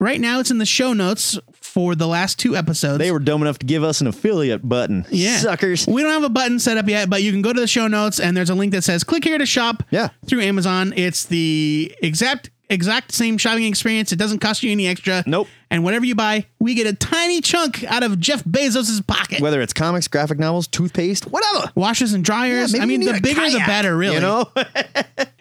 Right 0.00 0.20
now, 0.20 0.40
it's 0.40 0.50
in 0.50 0.58
the 0.58 0.66
show 0.66 0.92
notes 0.92 1.38
for 1.54 1.94
the 1.94 2.08
last 2.08 2.38
two 2.38 2.56
episodes. 2.56 2.98
they 2.98 3.12
were 3.12 3.20
dumb 3.20 3.40
enough 3.40 3.58
to 3.60 3.66
give 3.66 3.84
us 3.84 4.00
an 4.00 4.08
affiliate 4.08 4.68
button. 4.68 5.06
Yeah. 5.10 5.36
Suckers. 5.38 5.86
We 5.86 6.02
don't 6.02 6.10
have 6.10 6.24
a 6.24 6.28
button 6.28 6.58
set 6.58 6.76
up 6.76 6.88
yet, 6.88 7.08
but 7.08 7.22
you 7.22 7.30
can 7.30 7.40
go 7.40 7.52
to 7.52 7.60
the 7.60 7.68
show 7.68 7.86
notes 7.86 8.18
and 8.20 8.36
there's 8.36 8.50
a 8.50 8.54
link 8.54 8.72
that 8.72 8.82
says 8.82 9.04
click 9.04 9.22
here 9.24 9.38
to 9.38 9.46
shop 9.46 9.84
Yeah. 9.90 10.08
through 10.26 10.40
Amazon. 10.42 10.92
It's 10.96 11.24
the 11.24 11.94
exact 12.02 12.50
exact 12.72 13.12
same 13.12 13.38
shopping 13.38 13.64
experience. 13.64 14.12
It 14.12 14.16
doesn't 14.16 14.40
cost 14.40 14.62
you 14.62 14.72
any 14.72 14.86
extra. 14.86 15.22
Nope. 15.26 15.48
And 15.70 15.84
whatever 15.84 16.04
you 16.04 16.14
buy, 16.14 16.46
we 16.58 16.74
get 16.74 16.86
a 16.86 16.94
tiny 16.94 17.40
chunk 17.40 17.84
out 17.84 18.02
of 18.02 18.18
Jeff 18.18 18.44
Bezos' 18.44 19.06
pocket. 19.06 19.40
Whether 19.40 19.60
it's 19.60 19.72
comics, 19.72 20.08
graphic 20.08 20.38
novels, 20.38 20.66
toothpaste, 20.66 21.24
whatever. 21.26 21.70
Washers 21.74 22.12
and 22.12 22.24
dryers. 22.24 22.74
Yeah, 22.74 22.82
I 22.82 22.86
mean, 22.86 23.00
the 23.00 23.20
bigger 23.22 23.48
the 23.50 23.62
better, 23.66 23.96
really. 23.96 24.16
You 24.16 24.20
know? 24.20 24.52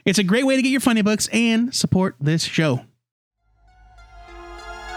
It's 0.04 0.18
a 0.18 0.24
great 0.24 0.48
way 0.48 0.56
to 0.56 0.62
get 0.64 0.70
your 0.70 0.82
funny 0.82 1.04
books 1.04 1.28
and 1.32 1.74
support 1.76 2.16
this 2.20 2.44
show. 2.44 2.82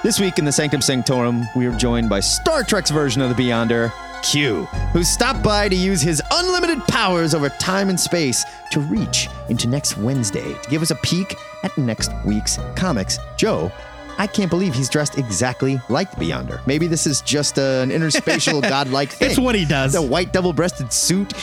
This 0.03 0.18
week 0.18 0.39
in 0.39 0.45
the 0.45 0.53
Sanctum 0.53 0.80
Sanctorum, 0.80 1.45
we 1.55 1.66
are 1.66 1.76
joined 1.76 2.09
by 2.09 2.20
Star 2.20 2.62
Trek's 2.62 2.91
version 2.91 3.20
of 3.20 3.35
the 3.35 3.43
Beyonder, 3.43 3.93
Q, 4.24 4.64
who 4.92 5.04
stopped 5.04 5.42
by 5.42 5.68
to 5.68 5.76
use 5.76 6.00
his 6.00 6.22
unlimited 6.32 6.82
powers 6.88 7.34
over 7.34 7.50
time 7.50 7.90
and 7.90 8.00
space 8.00 8.44
to 8.70 8.80
reach 8.80 9.28
into 9.50 9.68
next 9.68 9.98
Wednesday 9.98 10.54
to 10.54 10.70
give 10.70 10.80
us 10.82 10.90
a 10.90 10.94
peek 10.96 11.36
at 11.62 11.76
next 11.76 12.10
week's 12.24 12.58
comics. 12.74 13.18
Joe, 13.36 13.70
I 14.16 14.26
can't 14.26 14.50
believe 14.50 14.74
he's 14.74 14.88
dressed 14.88 15.18
exactly 15.18 15.78
like 15.90 16.10
the 16.10 16.16
Beyonder. 16.16 16.66
Maybe 16.66 16.86
this 16.86 17.06
is 17.06 17.20
just 17.20 17.58
an 17.58 17.90
interspatial 17.90 18.62
godlike 18.68 19.10
thing. 19.10 19.30
It's 19.30 19.38
what 19.38 19.54
he 19.54 19.66
does. 19.66 19.92
The 19.92 20.02
white 20.02 20.32
double-breasted 20.32 20.92
suit. 20.92 21.34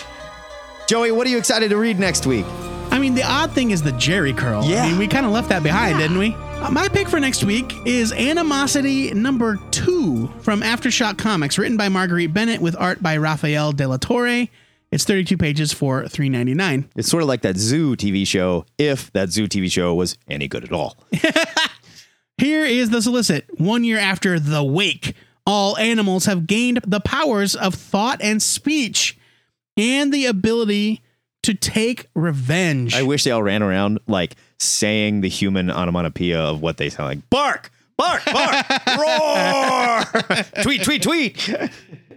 Joey, 0.88 1.12
what 1.12 1.28
are 1.28 1.30
you 1.30 1.38
excited 1.38 1.70
to 1.70 1.78
read 1.78 2.00
next 2.00 2.26
week? 2.26 2.46
I 2.92 2.98
mean, 2.98 3.14
the 3.14 3.24
odd 3.24 3.52
thing 3.52 3.72
is 3.72 3.82
the 3.84 3.92
Jheri 3.92 4.36
curl. 4.36 4.66
Yeah. 4.66 4.84
I 4.84 4.90
mean, 4.90 4.98
we 4.98 5.08
kind 5.08 5.26
of 5.26 5.32
left 5.32 5.50
that 5.50 5.64
behind, 5.64 6.00
didn't 6.00 6.18
we? 6.18 6.36
Uh, 6.62 6.70
my 6.70 6.88
pick 6.88 7.10
for 7.10 7.20
next 7.20 7.44
week 7.44 7.74
is 7.88 8.12
Animosity 8.12 9.12
number 9.16 9.58
two 9.72 10.28
from 10.42 10.62
Aftershock 10.62 11.18
Comics, 11.18 11.58
written 11.58 11.76
by 11.76 11.90
Marguerite 11.90 12.36
Bennett 12.36 12.62
with 12.62 12.76
art 12.78 13.02
by 13.02 13.18
Rafael 13.18 13.72
De 13.72 13.88
La 13.88 13.98
Torre. 13.98 14.48
It's 14.92 15.04
32 15.04 15.38
pages 15.38 15.74
for 15.74 16.04
$3.99. 16.04 16.88
It's 16.96 17.10
sort 17.10 17.24
of 17.24 17.30
like 17.30 17.42
that 17.42 17.58
Zoo 17.58 17.96
TV 17.96 18.28
show, 18.28 18.66
if 18.78 19.12
that 19.14 19.30
Zoo 19.30 19.48
TV 19.48 19.72
show 19.72 19.96
was 19.96 20.20
any 20.28 20.48
good 20.48 20.64
at 20.64 20.72
all. 20.72 20.98
Here 22.38 22.64
is 22.64 22.92
the 22.92 23.02
solicit. 23.02 23.46
One 23.60 23.84
year 23.84 23.98
after 23.98 24.40
the 24.40 24.64
wake, 24.64 25.16
all 25.48 25.76
animals 25.80 26.26
have 26.26 26.46
gained 26.46 26.82
the 26.86 27.00
powers 27.00 27.56
of 27.56 27.74
thought 27.74 28.22
and 28.22 28.40
speech 28.42 29.18
and 29.78 30.14
the 30.14 30.28
ability 30.28 31.02
to 31.42 31.56
take 31.56 32.08
revenge. 32.14 32.94
I 32.94 33.02
wish 33.02 33.24
they 33.24 33.32
all 33.32 33.42
ran 33.42 33.64
around 33.64 34.00
like 34.06 34.36
saying 34.62 35.22
the 35.22 35.30
human 35.30 35.70
onomatopoeia 35.72 36.40
of 36.40 36.62
what 36.62 36.78
they 36.78 36.90
sound 36.90 37.10
like. 37.10 37.30
Bark, 37.30 37.72
bark, 37.98 38.24
bark, 38.26 38.66
roar, 39.00 40.04
tweet, 40.64 40.84
tweet, 40.84 41.02
tweet. 41.02 41.56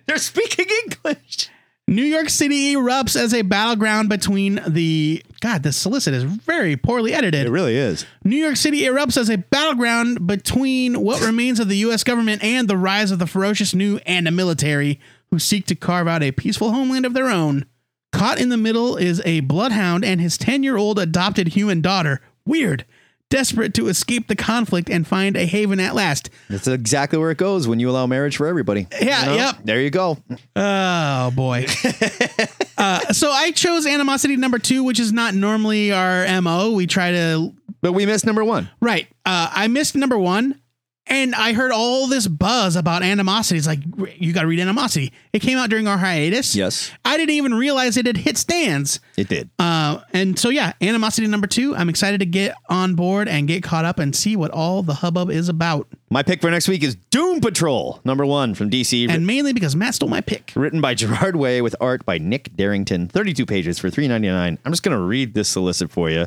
They're 0.06 0.18
speaking 0.18 0.66
English. 0.84 1.48
New 1.86 2.02
York 2.02 2.30
City 2.30 2.74
erupts 2.74 3.14
as 3.14 3.34
a 3.34 3.42
battleground 3.42 4.08
between 4.08 4.60
the 4.66 5.22
God, 5.40 5.62
this 5.62 5.76
solicit 5.76 6.14
is 6.14 6.22
very 6.22 6.76
poorly 6.76 7.12
edited. 7.12 7.46
It 7.46 7.50
really 7.50 7.76
is. 7.76 8.06
New 8.24 8.36
York 8.36 8.56
City 8.56 8.80
erupts 8.82 9.18
as 9.18 9.28
a 9.28 9.36
battleground 9.36 10.26
between 10.26 11.02
what 11.02 11.22
remains 11.22 11.60
of 11.60 11.68
the 11.68 11.76
US 11.78 12.02
government 12.02 12.42
and 12.42 12.68
the 12.68 12.78
rise 12.78 13.10
of 13.10 13.18
the 13.18 13.26
ferocious 13.26 13.74
new 13.74 14.00
and 14.06 14.34
military 14.34 14.98
who 15.30 15.38
seek 15.38 15.66
to 15.66 15.74
carve 15.74 16.08
out 16.08 16.22
a 16.22 16.32
peaceful 16.32 16.72
homeland 16.72 17.04
of 17.04 17.12
their 17.12 17.28
own. 17.28 17.66
Caught 18.12 18.40
in 18.40 18.48
the 18.48 18.56
middle 18.56 18.96
is 18.96 19.20
a 19.24 19.40
bloodhound 19.40 20.04
and 20.04 20.20
his 20.20 20.38
10-year-old 20.38 20.98
adopted 20.98 21.48
human 21.48 21.82
daughter. 21.82 22.22
Weird. 22.46 22.84
Desperate 23.30 23.74
to 23.74 23.88
escape 23.88 24.28
the 24.28 24.36
conflict 24.36 24.88
and 24.90 25.06
find 25.06 25.36
a 25.36 25.44
haven 25.44 25.80
at 25.80 25.94
last. 25.94 26.30
That's 26.48 26.68
exactly 26.68 27.18
where 27.18 27.30
it 27.32 27.38
goes 27.38 27.66
when 27.66 27.80
you 27.80 27.90
allow 27.90 28.06
marriage 28.06 28.36
for 28.36 28.46
everybody. 28.46 28.86
Yeah, 29.00 29.34
yep. 29.34 29.56
There 29.64 29.80
you 29.80 29.90
go. 29.90 30.18
Oh 30.54 31.30
boy. 31.32 31.66
uh, 32.78 33.12
so 33.12 33.30
I 33.32 33.50
chose 33.52 33.86
animosity 33.86 34.36
number 34.36 34.58
two, 34.58 34.84
which 34.84 35.00
is 35.00 35.12
not 35.12 35.34
normally 35.34 35.90
our 35.90 36.40
mo. 36.42 36.72
We 36.72 36.86
try 36.86 37.10
to 37.12 37.52
But 37.80 37.92
we 37.92 38.06
missed 38.06 38.26
number 38.26 38.44
one. 38.44 38.68
right. 38.80 39.08
Uh, 39.26 39.48
I 39.52 39.68
missed 39.68 39.96
number 39.96 40.18
one, 40.18 40.60
and 41.06 41.34
I 41.34 41.52
heard 41.52 41.70
all 41.70 42.06
this 42.06 42.26
buzz 42.26 42.76
about 42.76 43.02
animosity. 43.02 43.58
It's 43.58 43.66
like 43.66 43.80
you 44.16 44.32
got 44.32 44.42
to 44.42 44.46
read 44.46 44.60
animosity. 44.60 45.12
It 45.32 45.40
came 45.40 45.58
out 45.58 45.68
during 45.68 45.86
our 45.86 45.98
hiatus. 45.98 46.56
Yes. 46.56 46.90
I 47.04 47.16
didn't 47.16 47.34
even 47.34 47.54
realize 47.54 47.96
it 47.96 48.06
had 48.06 48.16
hit 48.16 48.38
stands. 48.38 49.00
It 49.16 49.28
did. 49.28 49.50
Uh, 49.58 50.00
and 50.12 50.38
so 50.38 50.48
yeah, 50.48 50.72
animosity 50.80 51.26
number 51.26 51.46
two. 51.46 51.76
I'm 51.76 51.88
excited 51.88 52.20
to 52.20 52.26
get 52.26 52.56
on 52.68 52.94
board 52.94 53.28
and 53.28 53.46
get 53.46 53.62
caught 53.62 53.84
up 53.84 53.98
and 53.98 54.16
see 54.16 54.34
what 54.34 54.50
all 54.50 54.82
the 54.82 54.94
hubbub 54.94 55.30
is 55.30 55.48
about, 55.48 55.86
My 56.10 56.22
pick 56.22 56.40
for 56.40 56.50
next 56.50 56.68
week 56.68 56.82
is 56.82 56.94
Doom 57.10 57.40
Patrol, 57.40 58.00
number 58.04 58.24
one 58.24 58.54
from 58.54 58.70
DC. 58.70 59.08
and 59.10 59.26
mainly 59.26 59.52
because 59.52 59.76
Matt 59.76 59.94
stole 59.96 60.08
my 60.08 60.20
pick. 60.22 60.52
Written 60.56 60.80
by 60.80 60.94
Gerard 60.94 61.36
Way 61.36 61.60
with 61.60 61.76
art 61.80 62.06
by 62.06 62.16
Nick 62.18 62.56
Derington, 62.56 63.10
32 63.10 63.44
pages 63.44 63.78
for 63.78 63.90
$3.99. 63.90 64.58
I'm 64.64 64.72
just 64.72 64.82
going 64.82 64.96
to 64.96 65.02
read 65.04 65.34
this 65.34 65.48
solicit 65.48 65.90
for 65.90 66.08
you 66.08 66.26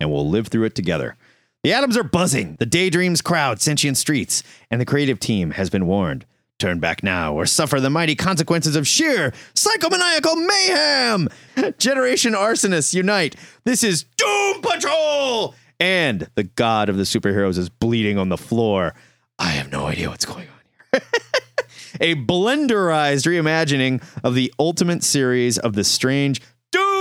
and 0.00 0.12
we'll 0.12 0.28
live 0.28 0.48
through 0.48 0.64
it 0.64 0.74
together. 0.74 1.16
The 1.68 1.74
atoms 1.74 1.98
are 1.98 2.02
buzzing, 2.02 2.56
the 2.58 2.64
daydreams 2.64 3.20
crowd 3.20 3.60
sentient 3.60 3.98
streets, 3.98 4.42
and 4.70 4.80
the 4.80 4.86
creative 4.86 5.20
team 5.20 5.50
has 5.50 5.68
been 5.68 5.86
warned. 5.86 6.24
Turn 6.58 6.78
back 6.78 7.02
now 7.02 7.34
or 7.34 7.44
suffer 7.44 7.78
the 7.78 7.90
mighty 7.90 8.14
consequences 8.14 8.74
of 8.74 8.88
sheer 8.88 9.34
psychomaniacal 9.52 10.46
mayhem. 10.46 11.28
Generation 11.78 12.32
arsonists 12.32 12.94
unite. 12.94 13.36
This 13.64 13.84
is 13.84 14.06
Doom 14.16 14.62
Patrol! 14.62 15.54
And 15.78 16.30
the 16.36 16.44
god 16.44 16.88
of 16.88 16.96
the 16.96 17.02
superheroes 17.02 17.58
is 17.58 17.68
bleeding 17.68 18.16
on 18.16 18.30
the 18.30 18.38
floor. 18.38 18.94
I 19.38 19.50
have 19.50 19.70
no 19.70 19.84
idea 19.84 20.08
what's 20.08 20.24
going 20.24 20.48
on 20.48 21.00
here 21.02 21.02
a 22.00 22.14
blenderized 22.14 23.26
reimagining 23.26 24.02
of 24.24 24.34
the 24.34 24.50
ultimate 24.58 25.04
series 25.04 25.58
of 25.58 25.74
the 25.74 25.84
strange 25.84 26.40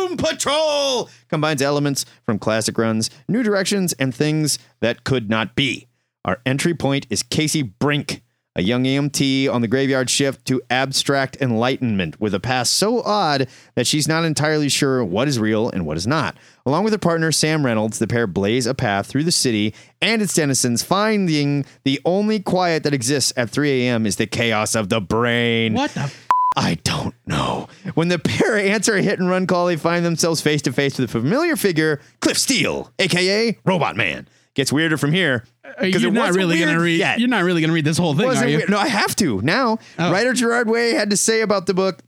Doom 0.08 0.18
Patrol 0.18 1.10
combines 1.28 1.62
elements 1.62 2.06
from 2.24 2.40
classic 2.40 2.78
runs, 2.78 3.10
new 3.28 3.44
directions, 3.44 3.92
and 3.94 4.16
things 4.16 4.58
that 4.80 5.04
could 5.04 5.30
not 5.30 5.54
be. 5.54 5.88
Our 6.24 6.40
entry 6.46 6.74
point 6.74 7.08
is 7.10 7.24
Casey 7.24 7.62
Brink, 7.62 8.22
a 8.56 8.64
young 8.64 8.86
EMT 8.86 9.52
on 9.54 9.62
the 9.62 9.68
graveyard 9.68 10.10
shift 10.10 10.46
to 10.46 10.62
abstract 10.70 11.36
enlightenment 11.42 12.22
with 12.22 12.34
a 12.34 12.40
past 12.40 12.74
so 12.76 13.02
odd 13.02 13.50
that 13.76 13.86
she's 13.86 14.08
not 14.08 14.24
entirely 14.24 14.70
sure 14.70 15.04
what 15.04 15.28
is 15.28 15.40
real 15.40 15.70
and 15.70 15.86
what 15.86 15.98
is 15.98 16.08
not. 16.08 16.38
Along 16.66 16.86
with 16.86 16.94
her 16.94 17.00
partner, 17.00 17.34
Sam 17.34 17.66
Reynolds, 17.66 18.00
the 18.00 18.08
pair 18.08 18.28
blaze 18.28 18.66
a 18.66 18.74
path 18.74 19.08
through 19.08 19.26
the 19.26 19.32
city 19.32 19.76
and 20.02 20.22
its 20.22 20.34
denizens, 20.34 20.84
finding 20.84 21.66
the 21.84 22.00
only 22.06 22.40
quiet 22.40 22.84
that 22.84 22.94
exists 22.94 23.34
at 23.36 23.50
3 23.50 23.84
a.m. 23.84 24.06
is 24.06 24.16
the 24.16 24.26
chaos 24.26 24.74
of 24.74 24.88
the 24.88 25.02
brain. 25.02 25.74
What 25.74 25.92
the? 25.92 26.12
I 26.58 26.80
don't 26.84 27.14
know. 27.28 27.68
When 27.94 28.08
the 28.08 28.18
pair 28.18 28.58
answer 28.58 28.96
a 28.96 29.02
hit 29.02 29.20
and 29.20 29.30
run 29.30 29.46
call, 29.46 29.68
they 29.68 29.76
find 29.78 30.04
themselves 30.04 30.42
face 30.42 30.62
to 30.64 30.74
face 30.74 30.98
with 30.98 31.08
a 31.10 31.12
familiar 31.12 31.56
figure, 31.56 32.02
Cliff 32.20 32.38
Steele, 32.38 32.92
aka 33.00 33.58
Robot 33.64 33.96
Man. 33.96 34.28
Gets 34.56 34.74
weirder 34.74 34.98
from 34.98 35.12
here. 35.14 35.46
Uh, 35.64 35.92
'cause 35.92 36.02
you're 36.02 36.10
not 36.12 36.34
really 36.34 36.58
gonna 36.60 36.80
read. 36.80 36.98
yet. 36.98 37.20
You're 37.20 37.30
not 37.30 37.44
really 37.44 37.62
gonna 37.62 37.74
read 37.74 37.86
this 37.86 38.00
whole 38.00 38.16
thing, 38.16 38.28
are 38.28 38.48
you? 38.48 38.58
weird. 38.58 38.70
No, 38.72 38.80
I 38.80 38.88
have 38.88 39.16
to 39.18 39.40
now. 39.44 39.78
Oh. 40.00 40.12
Writer 40.12 40.34
Gerard 40.34 40.68
Way 40.68 40.96
had 40.96 41.12
to 41.12 41.18
say 41.18 41.42
about 41.42 41.68
the 41.68 41.76
book 41.76 42.00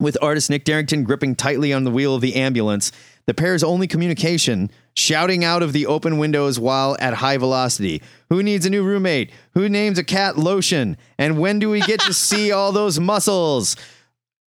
with 0.00 0.18
artist 0.20 0.50
Nick 0.50 0.64
Derington 0.64 1.04
gripping 1.04 1.36
tightly 1.36 1.72
on 1.72 1.84
the 1.84 1.90
wheel 1.92 2.16
of 2.16 2.20
the 2.20 2.34
ambulance. 2.34 2.90
The 3.26 3.34
pair's 3.34 3.62
only 3.62 3.86
communication, 3.86 4.70
shouting 4.98 5.44
out 5.44 5.62
of 5.62 5.72
the 5.72 5.86
open 5.86 6.18
windows 6.18 6.58
while 6.58 6.96
at 7.00 7.14
high 7.14 7.36
velocity. 7.38 8.02
Who 8.28 8.42
needs 8.42 8.66
a 8.66 8.70
new 8.70 8.82
roommate? 8.82 9.30
Who 9.54 9.68
names 9.68 9.98
a 9.98 10.04
cat 10.04 10.36
lotion? 10.36 10.96
And 11.18 11.38
when 11.38 11.58
do 11.58 11.70
we 11.70 11.80
get 11.80 12.00
to 12.00 12.12
see 12.14 12.52
all 12.52 12.72
those 12.72 12.98
muscles? 13.00 13.76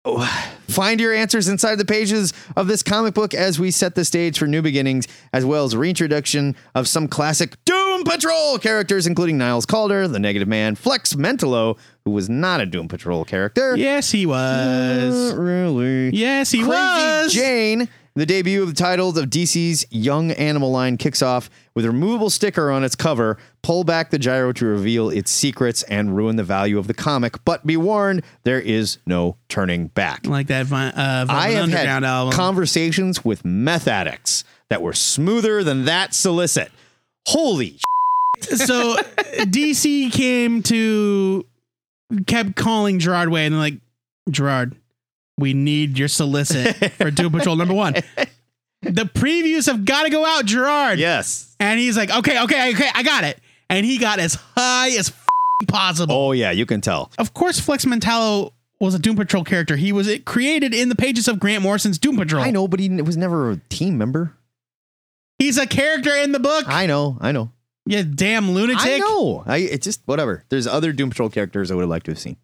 Oh, 0.06 0.26
Find 0.70 1.00
your 1.02 1.14
answers 1.14 1.48
inside 1.50 1.76
the 1.76 1.86
pages 1.86 2.32
of 2.56 2.68
this 2.68 2.84
comic 2.84 3.14
book 3.14 3.34
as 3.34 3.60
we 3.60 3.70
set 3.70 3.96
the 3.96 4.06
stage 4.06 4.38
for 4.38 4.48
new 4.48 4.62
beginnings, 4.62 5.08
as 5.34 5.44
well 5.44 5.66
as 5.66 5.76
reintroduction 5.76 6.56
of 6.74 6.88
some 6.88 7.08
classic 7.08 7.58
Doom 7.66 8.04
Patrol 8.04 8.60
characters, 8.60 9.08
including 9.08 9.38
Niles 9.38 9.66
Caulder, 9.66 10.08
the 10.08 10.20
Negative 10.20 10.48
Man, 10.48 10.76
Flex 10.76 11.16
Mentallo, 11.16 11.78
who 12.06 12.12
was 12.12 12.30
not 12.30 12.62
a 12.62 12.66
Doom 12.66 12.88
Patrol 12.88 13.26
character. 13.26 13.76
Yes, 13.76 14.12
he 14.12 14.26
was. 14.26 15.34
Not 15.34 15.42
really. 15.42 16.12
Yes, 16.12 16.52
he 16.52 16.60
Crazy 16.60 16.72
was. 16.72 17.34
Jane. 17.34 17.90
The 18.16 18.26
debut 18.26 18.62
of 18.64 18.70
the 18.70 18.76
titles 18.76 19.18
of 19.18 19.26
DC's 19.30 19.86
Young 19.92 20.32
Animal 20.32 20.72
line 20.72 20.98
kicks 20.98 21.22
off 21.22 21.50
with 21.76 21.86
a 21.86 21.90
removable 21.90 22.30
sticker 22.30 22.70
on 22.72 22.84
its 22.84 22.96
cover. 22.96 23.38
Pull 23.62 23.84
back 23.84 24.10
the 24.10 24.20
gyro 24.20 24.52
to 24.54 24.66
reveal 24.66 25.10
its 25.10 25.32
secrets 25.32 25.84
and 25.84 26.16
ruin 26.16 26.36
the 26.36 26.44
value 26.44 26.78
of 26.78 26.88
the 26.88 26.94
comic. 26.94 27.44
But 27.46 27.66
be 27.66 27.78
warned, 27.78 28.24
there 28.44 28.60
is 28.60 28.98
no 29.06 29.38
turning 29.48 29.88
back. 29.88 30.26
like 30.26 30.48
that 30.48 30.66
Vi- 30.66 30.88
uh, 30.90 31.26
I 31.30 31.52
have 31.52 31.64
Underground 31.66 32.04
had 32.04 32.10
album. 32.10 32.34
conversations 32.34 33.24
with 33.24 33.46
meth 33.46 33.88
addicts 33.88 34.44
that 34.70 34.82
were 34.82 34.94
smoother 34.94 35.64
than 35.64 35.86
that 35.86 36.14
solicit. 36.14 36.72
Holy 37.28 37.78
so 38.42 38.98
DC 39.40 40.12
came 40.12 40.64
to 40.64 41.46
kept 42.26 42.56
calling 42.56 43.00
Gerard 43.00 43.30
Way 43.30 43.46
and 43.46 43.58
like, 43.60 43.76
Gerard, 44.30 44.76
we 45.40 45.54
need 45.54 45.98
your 45.98 46.08
solicit 46.08 46.94
for 46.94 47.10
Doom 47.12 47.32
Patrol 47.32 47.56
number 47.56 47.74
one. 47.74 47.94
The 48.82 49.04
previews 49.06 49.66
have 49.68 49.86
got 49.86 50.04
to 50.04 50.10
go 50.10 50.26
out, 50.26 50.46
Gerard. 50.46 51.00
yes. 51.00 51.56
And 51.60 51.80
he's 51.80 51.98
like, 51.98 52.10
okay, 52.10 52.42
okay, 52.44 52.72
okay, 52.74 52.90
I 52.94 53.04
got 53.04 53.24
it. 53.24 53.40
And 53.70 53.86
he 53.86 53.98
got 53.98 54.20
as 54.20 54.36
high 54.36 54.90
as 54.92 55.10
f***ing 55.10 55.68
possible. 55.68 56.16
Oh 56.16 56.32
yeah, 56.32 56.52
you 56.52 56.66
can 56.66 56.82
tell. 56.82 57.12
Of 57.18 57.34
course, 57.34 57.60
Flex 57.60 57.86
Mentallo 57.86 58.54
was 58.80 58.96
a 58.96 59.00
Doom 59.00 59.16
Patrol 59.18 59.44
character. 59.44 59.76
He 59.76 59.92
was 59.92 60.10
created 60.26 60.74
in 60.74 60.88
the 60.90 60.96
pages 60.96 61.28
of 61.28 61.40
Grant 61.40 61.62
Morrison's 61.64 61.98
Doom 62.00 62.16
Patrol. 62.18 62.42
I 62.44 62.52
know, 62.52 62.68
but 62.68 62.80
he 62.80 62.90
was 63.02 63.18
never 63.18 63.52
a 63.52 63.58
team 63.70 63.98
member. 63.98 64.36
He's 65.38 65.58
a 65.58 65.68
character 65.68 66.16
in 66.16 66.32
the 66.32 66.40
book. 66.40 66.66
I 66.68 66.86
know, 66.86 67.18
I 67.22 67.32
know. 67.32 67.52
Yeah, 67.86 68.04
damn 68.04 68.52
lunatic. 68.52 68.86
I 68.86 69.00
know. 69.00 69.44
I 69.46 69.58
it's 69.58 69.84
just 69.86 70.02
whatever. 70.06 70.44
There's 70.50 70.68
other 70.68 70.92
Doom 70.94 71.10
Patrol 71.10 71.30
characters 71.30 71.70
I 71.72 71.76
would 71.76 71.82
have 71.82 71.90
liked 71.90 72.06
to 72.06 72.12
have 72.12 72.20
seen. 72.20 72.38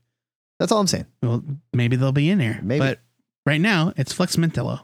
That's 0.59 0.71
all 0.71 0.79
I'm 0.79 0.87
saying. 0.87 1.05
Well, 1.21 1.43
maybe 1.73 1.95
they'll 1.95 2.11
be 2.11 2.29
in 2.29 2.37
there. 2.37 2.59
Maybe. 2.63 2.79
But 2.79 2.99
right 3.45 3.59
now, 3.59 3.93
it's 3.97 4.13
Flex 4.13 4.35
Mentallo. 4.35 4.81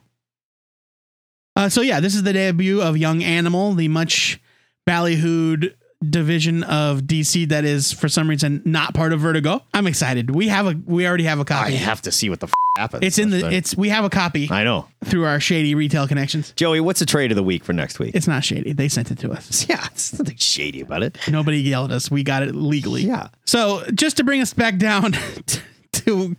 Uh, 1.55 1.69
so 1.69 1.81
yeah, 1.81 1.99
this 1.99 2.15
is 2.15 2.23
the 2.23 2.33
debut 2.33 2.81
of 2.81 2.97
Young 2.97 3.23
Animal, 3.23 3.73
the 3.73 3.87
much 3.87 4.39
ballyhooed 4.87 5.75
division 6.09 6.63
of 6.63 7.01
DC 7.01 7.47
that 7.49 7.63
is 7.63 7.91
for 7.91 8.09
some 8.09 8.29
reason 8.29 8.61
not 8.65 8.93
part 8.93 9.13
of 9.13 9.19
Vertigo. 9.19 9.61
I'm 9.73 9.85
excited. 9.87 10.33
We 10.33 10.47
have 10.47 10.65
a 10.67 10.75
we 10.85 11.07
already 11.07 11.25
have 11.25 11.39
a 11.39 11.45
copy. 11.45 11.73
I 11.73 11.77
have 11.77 12.01
to 12.03 12.11
see 12.11 12.29
what 12.29 12.39
the 12.39 12.47
f- 12.47 12.53
happens. 12.77 13.03
it's 13.03 13.17
in 13.19 13.29
the 13.29 13.37
That's 13.41 13.55
it's 13.55 13.77
we 13.77 13.89
have 13.89 14.03
a 14.03 14.09
copy 14.09 14.47
I 14.49 14.63
know. 14.63 14.87
through 15.05 15.25
our 15.25 15.39
shady 15.39 15.75
retail 15.75 16.07
connections. 16.07 16.53
Joey, 16.55 16.79
what's 16.79 16.99
the 16.99 17.05
trade 17.05 17.31
of 17.31 17.35
the 17.35 17.43
week 17.43 17.63
for 17.63 17.73
next 17.73 17.99
week? 17.99 18.15
It's 18.15 18.27
not 18.27 18.43
shady. 18.43 18.73
They 18.73 18.87
sent 18.87 19.11
it 19.11 19.19
to 19.19 19.31
us. 19.31 19.65
yeah, 19.69 19.85
it's 19.91 20.17
nothing 20.17 20.37
shady 20.37 20.81
about 20.81 21.03
it. 21.03 21.17
Nobody 21.29 21.59
yelled 21.59 21.91
at 21.91 21.97
us. 21.97 22.09
We 22.09 22.23
got 22.23 22.43
it 22.43 22.55
legally. 22.55 23.03
Yeah. 23.03 23.27
So 23.45 23.83
just 23.93 24.17
to 24.17 24.23
bring 24.23 24.41
us 24.41 24.53
back 24.53 24.77
down 24.77 25.13
to 25.93 26.35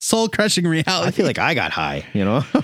soul 0.00 0.28
crushing 0.28 0.66
reality. 0.66 1.08
I 1.08 1.10
feel 1.12 1.26
like 1.26 1.38
I 1.38 1.54
got 1.54 1.70
high, 1.72 2.04
you 2.12 2.24
know? 2.24 2.44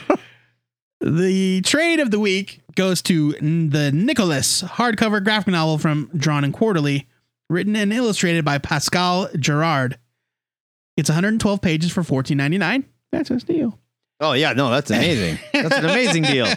The 1.04 1.60
trade 1.62 1.98
of 2.00 2.10
the 2.12 2.20
week 2.20 2.60
goes 2.76 3.02
to 3.02 3.32
the 3.32 3.90
Nicholas 3.92 4.62
hardcover 4.62 5.22
graphic 5.22 5.52
novel 5.52 5.78
from 5.78 6.08
Drawn 6.16 6.44
and 6.44 6.54
Quarterly, 6.54 7.08
written 7.50 7.74
and 7.74 7.92
illustrated 7.92 8.44
by 8.44 8.58
Pascal 8.58 9.28
Girard. 9.36 9.98
It's 10.96 11.10
112 11.10 11.60
pages 11.60 11.90
for 11.90 12.02
14.99. 12.02 12.84
That's 13.10 13.30
a 13.30 13.40
steal. 13.40 13.78
oh, 14.20 14.32
yeah, 14.34 14.52
no, 14.52 14.70
that's 14.70 14.90
amazing. 14.90 15.38
That's 15.52 15.74
an 15.74 15.84
amazing 15.86 16.22
deal. 16.24 16.46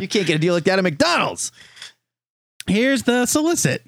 You 0.00 0.08
can't 0.08 0.26
get 0.26 0.36
a 0.36 0.38
deal 0.38 0.54
like 0.54 0.64
that 0.64 0.78
at 0.78 0.82
McDonald's. 0.82 1.52
Here's 2.66 3.04
the 3.04 3.26
solicit. 3.26 3.82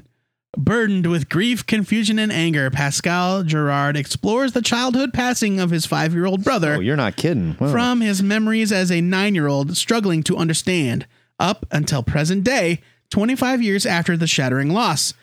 Burdened 0.56 1.06
with 1.06 1.30
grief, 1.30 1.66
confusion, 1.66 2.18
and 2.18 2.30
anger, 2.30 2.70
Pascal 2.70 3.42
Girard 3.42 3.96
explores 3.96 4.52
the 4.52 4.60
childhood 4.60 5.14
passing 5.14 5.58
of 5.58 5.70
his 5.70 5.86
five 5.86 6.12
year 6.12 6.26
old 6.26 6.44
brother 6.44 6.74
Oh, 6.74 6.80
you're 6.80 6.96
not 6.96 7.16
kidding. 7.16 7.56
Wow. 7.58 7.70
from 7.72 8.00
his 8.02 8.22
memories 8.22 8.70
as 8.70 8.90
a 8.92 9.00
nine 9.00 9.34
year 9.34 9.46
old 9.46 9.76
struggling 9.78 10.22
to 10.24 10.36
understand 10.36 11.06
up 11.40 11.64
until 11.70 12.02
present 12.02 12.44
day, 12.44 12.82
25 13.10 13.62
years 13.62 13.86
after 13.86 14.16
the 14.16 14.26
shattering 14.26 14.68
loss. 14.70 15.14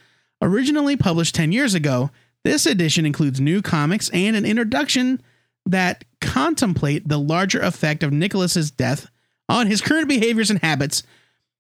Originally 0.42 0.98
published 0.98 1.36
10 1.36 1.52
years 1.52 1.76
ago, 1.76 2.10
this 2.44 2.66
edition 2.66 3.06
includes 3.06 3.40
new 3.40 3.62
comics 3.62 4.10
and 4.10 4.36
an 4.36 4.46
introduction 4.46 5.22
that 5.66 6.06
contemplate 6.22 7.08
the 7.08 7.20
larger 7.20 7.60
effect 7.62 8.02
of 8.02 8.12
Nicholas's 8.12 8.72
death 8.72 9.10
on 9.48 9.68
his 9.68 9.82
current 9.82 10.08
behaviors 10.08 10.50
and 10.50 10.60
habits. 10.64 11.04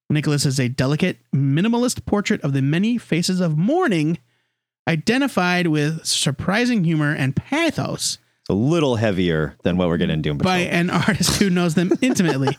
Nicholas 0.09 0.45
is 0.45 0.59
a 0.59 0.67
delicate, 0.67 1.17
minimalist 1.33 2.05
portrait 2.05 2.41
of 2.41 2.53
the 2.53 2.61
many 2.61 2.97
faces 2.97 3.39
of 3.39 3.57
mourning, 3.57 4.17
identified 4.87 5.67
with 5.67 6.05
surprising 6.05 6.83
humor 6.83 7.13
and 7.13 7.35
pathos 7.35 8.17
It's 8.41 8.49
a 8.49 8.53
little 8.53 8.95
heavier 8.95 9.55
than 9.63 9.77
what 9.77 9.87
we're 9.87 9.97
getting 9.97 10.15
in 10.15 10.21
Doom 10.21 10.37
Patrol. 10.39 10.53
by 10.53 10.59
an 10.61 10.89
artist 10.89 11.39
who 11.39 11.49
knows 11.49 11.75
them 11.75 11.91
intimately. 12.01 12.57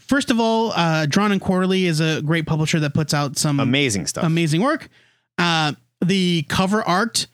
First 0.00 0.30
of 0.30 0.40
all, 0.40 0.72
uh, 0.72 1.06
Drawn 1.06 1.32
and 1.32 1.40
Quarterly 1.40 1.86
is 1.86 2.00
a 2.00 2.20
great 2.22 2.46
publisher 2.46 2.80
that 2.80 2.92
puts 2.92 3.14
out 3.14 3.38
some 3.38 3.60
Amazing 3.60 4.06
stuff. 4.06 4.24
amazing 4.24 4.60
work. 4.60 4.88
Uh, 5.38 5.72
the 6.04 6.42
cover 6.48 6.82
art, 6.82 7.26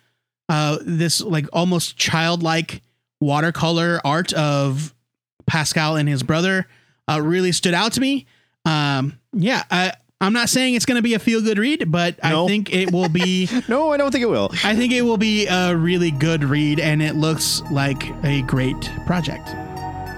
uh, 0.48 0.78
this 0.82 1.20
like 1.20 1.46
almost 1.52 1.96
childlike 1.96 2.82
watercolor 3.20 4.00
art 4.04 4.32
of 4.34 4.94
Pascal 5.46 5.96
and 5.96 6.08
his 6.08 6.22
brother, 6.22 6.66
uh, 7.10 7.20
really 7.20 7.52
stood 7.52 7.74
out 7.74 7.92
to 7.94 8.00
me. 8.00 8.26
Um, 8.66 9.18
yeah, 9.32 9.62
I, 9.70 9.92
I'm 10.20 10.32
not 10.32 10.48
saying 10.48 10.74
it's 10.74 10.84
going 10.86 10.96
to 10.96 11.02
be 11.02 11.14
a 11.14 11.18
feel 11.18 11.40
good 11.40 11.58
read, 11.58 11.90
but 11.90 12.22
No. 12.22 12.44
I 12.44 12.48
think 12.48 12.72
it 12.74 12.92
will 12.92 13.08
be. 13.08 13.48
no, 13.68 13.90
I 13.92 13.96
don't 13.96 14.10
think 14.10 14.22
it 14.22 14.28
will. 14.28 14.50
I 14.64 14.76
think 14.76 14.92
it 14.92 15.02
will 15.02 15.16
be 15.16 15.46
a 15.46 15.74
really 15.74 16.10
good 16.10 16.44
read, 16.44 16.78
and 16.80 17.02
it 17.02 17.14
looks 17.16 17.62
like 17.70 18.02
a 18.24 18.42
great 18.42 18.90
project. 19.06 19.48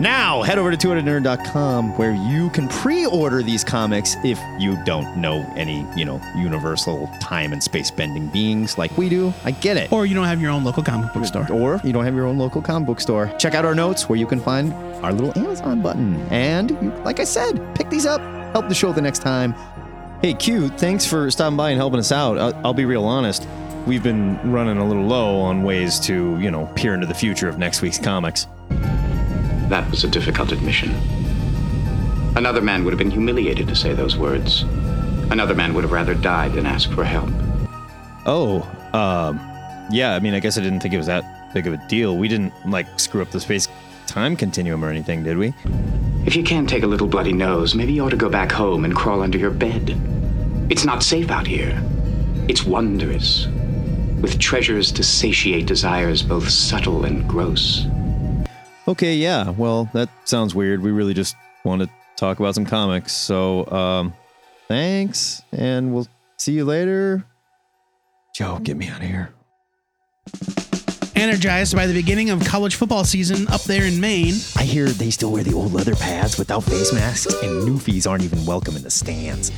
Now, 0.01 0.43
head 0.43 0.59
over 0.59 0.75
to 0.75 0.77
twoheadednerd.com 0.77 1.97
where 1.97 2.13
you 2.13 2.51
can 2.51 2.67
pre-order 2.67 3.43
these 3.43 3.63
comics 3.63 4.17
if 4.25 4.41
you 4.59 4.77
don't 4.85 5.17
know 5.17 5.47
any, 5.55 5.87
you 5.95 6.05
know, 6.05 6.21
universal 6.37 7.09
time 7.21 7.53
and 7.53 7.63
space 7.63 7.91
bending 7.91 8.27
beings 8.29 8.77
like 8.79 8.97
we 8.99 9.09
do. 9.09 9.33
I 9.45 9.53
get 9.53 9.77
it. 9.77 9.93
Or 9.93 10.05
you 10.05 10.17
don't 10.17 10.25
have 10.25 10.41
your 10.41 10.51
own 10.51 10.65
local 10.65 10.83
comic 10.83 11.13
book 11.13 11.25
store. 11.27 11.47
Or 11.53 11.81
you 11.85 11.93
don't 11.93 12.05
have 12.05 12.17
your 12.17 12.27
own 12.27 12.37
local 12.39 12.63
comic 12.63 12.87
book 12.87 13.01
store. 13.01 13.33
Check 13.39 13.55
out 13.55 13.65
our 13.65 13.77
notes 13.77 14.09
where 14.09 14.19
you 14.19 14.27
can 14.27 14.41
find 14.41 14.73
our 15.05 15.13
little 15.13 15.39
Amazon 15.39 15.83
button. 15.83 16.17
And 16.33 16.71
you, 16.83 16.91
like 17.05 17.21
I 17.21 17.25
said, 17.25 17.63
pick 17.77 17.89
these 17.89 18.07
up. 18.07 18.21
Help 18.53 18.69
the 18.69 18.75
show 18.75 18.93
the 18.93 19.01
next 19.01 19.21
time. 19.21 19.55
Hey, 20.21 20.35
Q, 20.35 20.69
thanks 20.69 21.05
for 21.07 21.31
stopping 21.31 21.57
by 21.57 21.71
and 21.71 21.79
helping 21.79 21.99
us 21.99 22.13
out. 22.13 22.39
I'll, 22.39 22.67
I'll 22.67 22.75
be 22.75 22.85
real 22.85 23.05
honest. 23.05 23.49
We've 23.87 24.03
been 24.03 24.39
running 24.53 24.79
a 24.79 24.87
little 24.87 25.05
low 25.05 25.41
on 25.41 25.65
ways 25.65 25.99
to, 26.01 26.39
you 26.39 26.51
know, 26.51 26.67
peer 26.77 26.95
into 26.95 27.07
the 27.07 27.15
future 27.15 27.49
of 27.49 27.59
next 27.59 27.83
week's 27.83 27.99
comics. 27.99 28.47
That 29.69 29.91
was 29.91 30.05
a 30.05 30.09
difficult 30.09 30.53
admission. 30.53 30.95
Another 32.37 32.61
man 32.61 32.85
would 32.85 32.93
have 32.93 32.99
been 32.99 33.11
humiliated 33.11 33.67
to 33.69 33.75
say 33.75 33.95
those 33.95 34.17
words. 34.17 34.63
Another 35.31 35.55
man 35.55 35.75
would 35.75 35.83
have 35.83 35.93
rather 35.93 36.15
died 36.15 36.53
than 36.53 36.67
ask 36.67 36.91
for 36.93 37.05
help. 37.05 37.31
Oh, 38.27 38.61
um, 38.93 39.41
yeah, 39.91 40.15
I 40.15 40.21
mean, 40.21 40.35
I 40.35 40.41
guess 40.41 40.57
I 40.57 40.61
didn't 40.61 40.81
think 40.81 40.95
it 40.95 40.99
was 40.99 41.07
that 41.07 41.53
big 41.53 41.67
of 41.67 41.73
a 41.73 41.89
deal. 41.89 42.17
We 42.17 42.29
didn't, 42.29 42.53
like, 42.69 43.01
screw 43.01 43.23
up 43.23 43.31
the 43.31 43.41
space 43.41 43.67
time 44.07 44.37
continuum 44.37 44.85
or 44.85 44.91
anything, 44.91 45.23
did 45.23 45.39
we? 45.39 45.53
If 46.27 46.37
you 46.37 46.43
can't 46.43 46.69
take 46.69 46.83
a 46.83 46.87
little 46.87 47.07
bloody 47.09 47.33
nose, 47.33 47.75
maybe 47.75 47.93
you 47.93 48.05
ought 48.05 48.11
to 48.11 48.17
go 48.17 48.29
back 48.29 48.53
home 48.53 48.85
and 48.85 48.95
crawl 48.95 49.23
under 49.23 49.39
your 49.39 49.51
bed. 49.51 49.97
It's 50.71 50.85
not 50.85 51.03
safe 51.03 51.31
out 51.31 51.47
here. 51.47 51.81
It's 52.49 52.65
wondrous. 52.65 53.49
with 54.23 54.39
treasures 54.39 54.93
to 54.93 55.03
satiate 55.03 55.67
desires 55.67 56.23
both 56.23 56.49
subtle 56.49 57.05
and 57.05 57.29
gross. 57.29 57.87
Okay, 58.87 59.17
yeah. 59.17 59.51
Well, 59.51 59.91
that 59.95 60.09
sounds 60.25 60.55
weird. 60.55 60.81
We 60.81 60.93
really 60.93 61.13
just 61.13 61.35
want 61.65 61.83
to 61.83 61.91
talk 62.17 62.39
about 62.39 62.55
some 62.55 62.65
comics. 62.65 63.13
So, 63.13 63.67
um, 63.71 64.15
thanks, 64.69 65.43
and 65.51 65.93
we'll 65.93 66.07
see 66.39 66.53
you 66.53 66.65
later. 66.65 67.25
Joe, 68.35 68.61
get 68.63 68.77
me 68.77 68.89
out 68.89 69.01
of 69.01 69.07
here. 69.09 69.35
Energized 71.23 71.77
by 71.77 71.87
the 71.87 71.95
beginning 71.95 72.31
of 72.31 72.45
college 72.45 72.75
football 72.75 73.05
season 73.05 73.47
up 73.47 73.63
there 73.63 73.85
in 73.85 74.01
Maine, 74.01 74.35
I 74.57 74.65
hear 74.65 74.87
they 74.89 75.11
still 75.11 75.31
wear 75.31 75.45
the 75.45 75.55
old 75.55 75.73
leather 75.73 75.95
pads 75.95 76.37
without 76.37 76.65
face 76.65 76.93
masks, 76.93 77.33
and 77.45 77.63
newfies 77.63 78.11
aren't 78.11 78.25
even 78.25 78.45
welcome 78.45 78.75
in 78.75 78.83
the 78.83 78.91
stands. 78.91 79.53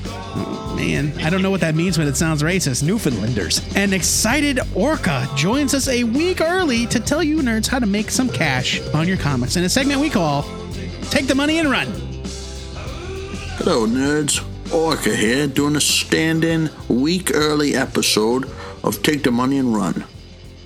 man, 0.77 1.15
I 1.23 1.31
don't 1.31 1.41
know 1.41 1.51
what 1.51 1.63
that 1.63 1.75
means, 1.75 1.97
but 1.97 2.07
it 2.07 2.19
sounds 2.19 2.43
racist. 2.43 2.83
Newfoundlanders. 2.83 3.63
An 3.77 3.95
excited 3.95 4.61
Orca 4.75 5.27
joins 5.37 5.73
us 5.73 5.89
a 5.89 6.05
week 6.05 6.43
early 6.43 6.85
to 6.89 7.01
tell 7.01 7.23
you 7.23 7.39
nerds 7.39 7.67
how 7.67 7.79
to 7.79 7.87
make 7.87 8.11
some 8.11 8.29
cash 8.29 8.87
on 8.89 9.09
your 9.09 9.17
comics 9.17 9.57
in 9.57 9.65
a 9.65 9.69
segment 9.71 10.03
we 10.03 10.11
call 10.11 10.43
Take 11.05 11.29
the 11.29 11.35
Money 11.35 11.61
and 11.61 11.71
Run. 11.71 11.87
Hello, 13.57 13.87
nerds. 13.87 14.45
Orca 14.71 15.17
here, 15.17 15.47
doing 15.47 15.77
a 15.77 15.81
stand 15.81 16.45
in 16.45 16.69
week 16.91 17.31
early 17.33 17.75
episode 17.75 18.51
of 18.83 19.03
Take 19.03 19.23
the 19.23 19.31
Money 19.31 19.57
and 19.57 19.75
Run. 19.75 20.05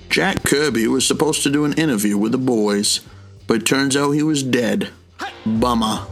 Jack 0.09 0.43
Kirby 0.43 0.87
was 0.87 1.05
supposed 1.05 1.43
to 1.43 1.51
do 1.51 1.65
an 1.65 1.73
interview 1.73 2.17
with 2.17 2.31
the 2.31 2.39
boys, 2.39 3.01
but 3.45 3.63
turns 3.63 3.95
out 3.95 4.11
he 4.11 4.23
was 4.23 4.41
dead. 4.41 4.89
Bummer. 5.45 6.07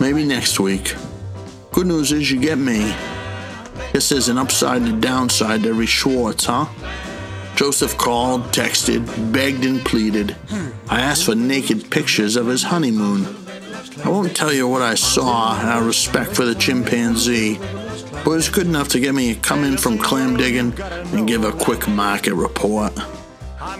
Maybe 0.00 0.24
next 0.24 0.58
week. 0.58 0.94
Good 1.70 1.86
news 1.86 2.12
is 2.12 2.30
you 2.30 2.40
get 2.40 2.56
me. 2.56 2.94
Guess 3.92 4.08
there's 4.08 4.30
an 4.30 4.38
upside 4.38 4.80
and 4.82 4.96
a 4.96 5.00
downside 5.06 5.64
to 5.64 5.68
every 5.68 5.84
Schwartz, 5.84 6.46
huh? 6.46 6.66
Joseph 7.56 7.98
called, 7.98 8.44
texted, 8.52 9.32
begged, 9.32 9.66
and 9.66 9.84
pleaded. 9.84 10.34
I 10.88 11.02
asked 11.02 11.26
for 11.26 11.34
naked 11.34 11.90
pictures 11.90 12.36
of 12.36 12.46
his 12.46 12.62
honeymoon. 12.62 13.26
I 14.02 14.08
won't 14.08 14.34
tell 14.34 14.52
you 14.52 14.66
what 14.66 14.80
I 14.80 14.94
saw 14.94 15.52
out 15.52 15.82
of 15.82 15.86
respect 15.86 16.34
for 16.34 16.46
the 16.46 16.54
chimpanzee, 16.54 17.56
but 18.24 18.32
it 18.32 18.34
was 18.34 18.48
good 18.48 18.66
enough 18.66 18.88
to 18.88 19.00
get 19.00 19.14
me 19.14 19.34
to 19.34 19.40
come 19.40 19.64
in 19.64 19.76
from 19.76 19.98
clam 19.98 20.36
digging 20.36 20.72
and 20.80 21.26
give 21.26 21.44
a 21.44 21.52
quick 21.52 21.88
market 21.88 22.34
report. 22.34 22.92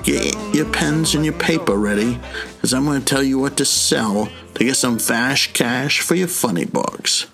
Get 0.03 0.34
your 0.55 0.70
pens 0.70 1.14
and 1.14 1.24
your 1.24 1.34
paper 1.34 1.76
ready, 1.76 2.18
because 2.55 2.72
I'm 2.72 2.84
going 2.84 3.01
to 3.01 3.07
tell 3.07 3.22
you 3.22 3.38
what 3.38 3.57
to 3.59 3.64
sell 3.64 4.28
to 4.55 4.64
get 4.64 4.76
some 4.76 4.99
fast 4.99 5.55
cash 5.55 6.01
for 6.01 6.14
your 6.14 6.28
funny 6.28 6.64
books. 6.64 7.26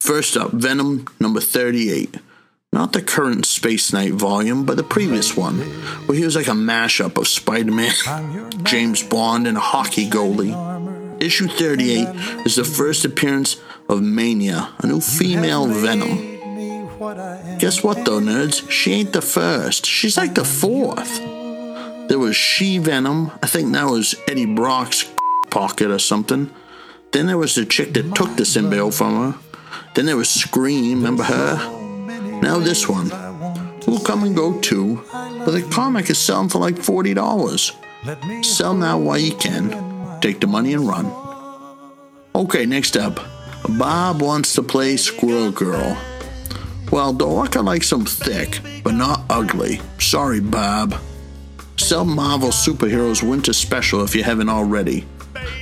First 0.00 0.36
up, 0.36 0.52
Venom 0.52 1.06
number 1.18 1.40
38. 1.40 2.16
Not 2.72 2.92
the 2.92 3.00
current 3.00 3.46
Space 3.46 3.92
Knight 3.92 4.12
volume, 4.12 4.66
but 4.66 4.76
the 4.76 4.82
previous 4.82 5.36
one, 5.36 5.60
where 6.06 6.18
he 6.18 6.24
was 6.24 6.36
like 6.36 6.48
a 6.48 6.50
mashup 6.50 7.16
of 7.16 7.26
Spider 7.26 7.72
Man, 7.72 8.50
James 8.64 9.02
Bond, 9.02 9.46
and 9.46 9.56
a 9.56 9.60
hockey 9.60 10.10
goalie. 10.10 10.75
Issue 11.20 11.48
38 11.48 12.46
is 12.46 12.56
the 12.56 12.64
first 12.64 13.04
appearance 13.04 13.56
of 13.88 14.02
Mania, 14.02 14.72
a 14.78 14.86
new 14.86 15.00
female 15.00 15.66
Venom. 15.66 16.36
Guess 17.58 17.82
what 17.82 18.04
though, 18.04 18.20
nerds? 18.20 18.70
She 18.70 18.92
ain't 18.92 19.12
the 19.12 19.22
first. 19.22 19.86
She's 19.86 20.16
like 20.16 20.34
the 20.34 20.44
fourth. 20.44 21.18
There 22.08 22.18
was 22.18 22.36
She 22.36 22.78
Venom. 22.78 23.32
I 23.42 23.46
think 23.46 23.72
that 23.72 23.84
was 23.84 24.14
Eddie 24.28 24.46
Brock's 24.46 25.10
pocket 25.50 25.90
or 25.90 25.98
something. 25.98 26.50
Then 27.12 27.26
there 27.26 27.38
was 27.38 27.54
the 27.54 27.64
chick 27.64 27.94
that 27.94 28.14
took 28.14 28.36
the 28.36 28.42
symbiote 28.42 28.94
from 28.94 29.32
her. 29.32 29.38
Then 29.94 30.06
there 30.06 30.16
was 30.16 30.28
Scream, 30.28 30.98
remember 30.98 31.24
her? 31.24 31.56
Now 32.42 32.58
this 32.58 32.88
one. 32.88 33.10
Will 33.86 34.00
come 34.00 34.24
and 34.24 34.34
go 34.34 34.60
too, 34.60 35.02
but 35.12 35.52
the 35.52 35.62
comic 35.70 36.10
is 36.10 36.18
selling 36.18 36.48
for 36.48 36.58
like 36.58 36.74
$40. 36.74 38.44
Sell 38.44 38.74
now 38.74 38.98
while 38.98 39.18
you 39.18 39.34
can. 39.36 39.85
Take 40.20 40.40
the 40.40 40.46
money 40.46 40.74
and 40.74 40.88
run. 40.88 41.12
Okay, 42.34 42.66
next 42.66 42.96
up. 42.96 43.20
Bob 43.78 44.22
wants 44.22 44.54
to 44.54 44.62
play 44.62 44.96
Squirrel 44.96 45.50
Girl. 45.50 45.96
Well, 46.92 47.20
orca 47.22 47.60
likes 47.60 47.90
them 47.90 48.04
thick, 48.04 48.60
but 48.84 48.94
not 48.94 49.24
ugly. 49.28 49.80
Sorry, 49.98 50.40
Bob. 50.40 50.94
Sell 51.76 52.04
Marvel 52.04 52.50
Superheroes 52.50 53.28
Winter 53.28 53.52
Special 53.52 54.04
if 54.04 54.14
you 54.14 54.22
haven't 54.22 54.48
already. 54.48 55.04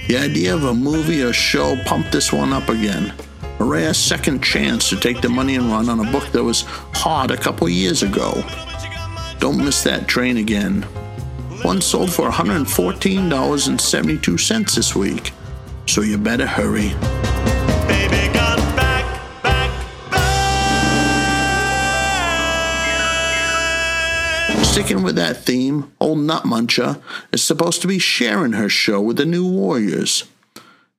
The 0.07 0.17
idea 0.17 0.55
of 0.55 0.65
a 0.65 0.75
movie 0.75 1.23
or 1.23 1.33
show 1.33 1.77
pumped 1.85 2.13
this 2.13 2.33
one 2.33 2.53
up 2.53 2.69
again. 2.69 3.13
A 3.59 3.65
rare 3.65 3.95
second 3.95 4.43
chance 4.43 4.89
to 4.91 4.97
take 4.97 5.21
the 5.21 5.29
money 5.29 5.57
and 5.57 5.71
run 5.71 5.89
on 5.89 6.07
a 6.07 6.13
book 6.13 6.27
that 6.33 6.45
was 6.45 6.63
hot 6.63 7.31
a 7.31 7.37
couple 7.37 7.69
years 7.69 8.03
ago. 8.03 8.43
Don't 9.39 9.65
miss 9.65 9.83
that 9.85 10.07
train 10.07 10.37
again. 10.37 10.87
One 11.65 11.81
sold 11.81 12.13
for 12.13 12.31
$114.72 12.31 14.75
this 14.75 14.95
week, 14.95 15.33
so 15.87 16.03
you 16.03 16.19
better 16.19 16.47
hurry. 16.47 16.91
Baby 17.89 18.31
got 18.35 18.59
back, 18.77 19.07
back, 19.43 19.71
back. 20.13 20.51
Sticking 24.63 25.03
with 25.03 25.17
that 25.17 25.39
theme, 25.39 25.91
old 26.01 26.19
Nut 26.19 26.43
Muncher 26.43 27.01
is 27.33 27.43
supposed 27.43 27.81
to 27.81 27.89
be 27.89 27.99
sharing 27.99 28.53
her 28.53 28.69
show 28.69 29.01
with 29.01 29.17
the 29.17 29.25
New 29.25 29.51
Warriors. 29.51 30.25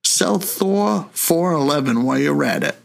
Sell 0.03 0.39
Thor 0.39 1.09
411 1.13 2.03
while 2.03 2.17
you're 2.17 2.43
at 2.43 2.63
it. 2.63 2.75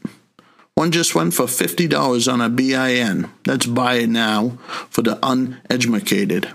One 0.75 0.91
just 0.91 1.15
went 1.15 1.33
for 1.33 1.47
$50 1.47 2.31
on 2.31 2.43
a 2.43 2.51
BIN. 2.51 3.31
That's 3.45 3.65
buy 3.65 3.95
it 3.95 4.11
now 4.11 4.59
for 4.91 5.01
the 5.01 5.19
uneducated. 5.23 6.53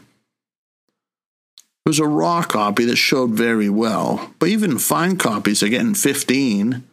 It 1.85 1.89
was 1.89 1.99
a 1.99 2.07
raw 2.07 2.41
copy 2.41 2.85
that 2.85 2.95
showed 2.95 3.31
very 3.31 3.69
well, 3.69 4.31
but 4.39 4.49
even 4.49 4.79
fine 4.79 5.17
copies 5.17 5.61
are 5.61 5.69
getting 5.69 5.93
15. 5.93 6.83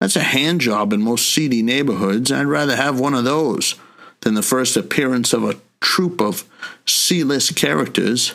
That's 0.00 0.16
a 0.16 0.20
hand 0.20 0.62
job 0.62 0.94
in 0.94 1.02
most 1.02 1.30
seedy 1.30 1.62
neighborhoods, 1.62 2.30
and 2.30 2.40
I'd 2.40 2.46
rather 2.46 2.74
have 2.74 2.98
one 2.98 3.12
of 3.12 3.24
those 3.24 3.74
than 4.22 4.32
the 4.32 4.42
first 4.42 4.74
appearance 4.74 5.34
of 5.34 5.44
a 5.44 5.58
troupe 5.80 6.22
of 6.22 6.44
C-list 6.86 7.56
characters. 7.56 8.34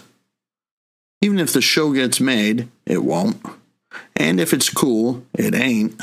Even 1.21 1.39
if 1.39 1.51
the 1.51 1.61
show 1.61 1.91
gets 1.91 2.19
made, 2.19 2.67
it 2.85 3.03
won't. 3.03 3.43
And 4.15 4.39
if 4.39 4.53
it's 4.53 4.69
cool, 4.69 5.25
it 5.33 5.55
ain't. 5.55 5.99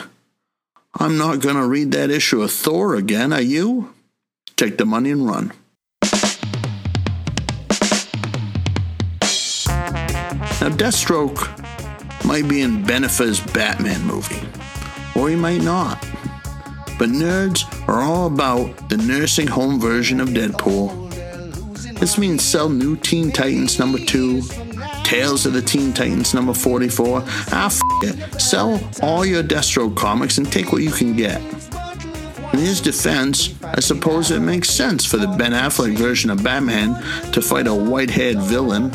I'm 0.99 1.17
not 1.17 1.41
going 1.41 1.57
to 1.57 1.67
read 1.67 1.93
that 1.93 2.11
issue 2.11 2.43
of 2.43 2.51
Thor 2.51 2.97
again, 2.97 3.33
are 3.33 3.41
you? 3.41 3.95
Take 4.57 4.77
the 4.77 4.85
money 4.85 5.13
and 5.13 5.25
run. 5.25 5.53
Now, 10.65 10.71
Deathstroke 10.71 12.25
might 12.25 12.49
be 12.49 12.63
in 12.63 12.83
Ben 12.85 13.03
Affleck's 13.03 13.39
Batman 13.53 14.01
movie, 14.07 14.41
or 15.15 15.29
he 15.29 15.37
might 15.37 15.61
not. 15.61 16.01
But 16.99 17.11
nerds 17.11 17.67
are 17.87 18.01
all 18.01 18.29
about 18.29 18.89
the 18.89 18.97
nursing 18.97 19.47
home 19.47 19.79
version 19.79 20.23
of 20.23 20.31
Deadpool. 20.31 21.11
This 22.01 22.17
means 22.17 22.43
sell 22.43 22.71
new 22.71 22.97
Teen 22.97 23.31
Titans 23.31 23.79
number 23.79 23.99
2, 23.99 24.41
Tales 25.03 25.45
of 25.45 25.53
the 25.53 25.61
Teen 25.61 25.93
Titans 25.93 26.33
number 26.33 26.55
44. 26.55 27.23
Ah, 27.27 27.67
f- 27.67 27.79
it. 28.03 28.41
Sell 28.41 28.81
all 29.03 29.27
your 29.27 29.43
Deathstroke 29.43 29.95
comics 29.95 30.39
and 30.39 30.51
take 30.51 30.73
what 30.73 30.81
you 30.81 30.93
can 30.93 31.15
get. 31.15 31.43
In 32.55 32.61
his 32.61 32.81
defense, 32.81 33.55
I 33.63 33.81
suppose 33.81 34.31
it 34.31 34.41
makes 34.41 34.71
sense 34.71 35.05
for 35.05 35.19
the 35.19 35.27
Ben 35.27 35.53
Affleck 35.53 35.99
version 35.99 36.31
of 36.31 36.43
Batman 36.43 36.95
to 37.33 37.43
fight 37.43 37.67
a 37.67 37.75
white 37.75 38.09
haired 38.09 38.39
villain. 38.39 38.91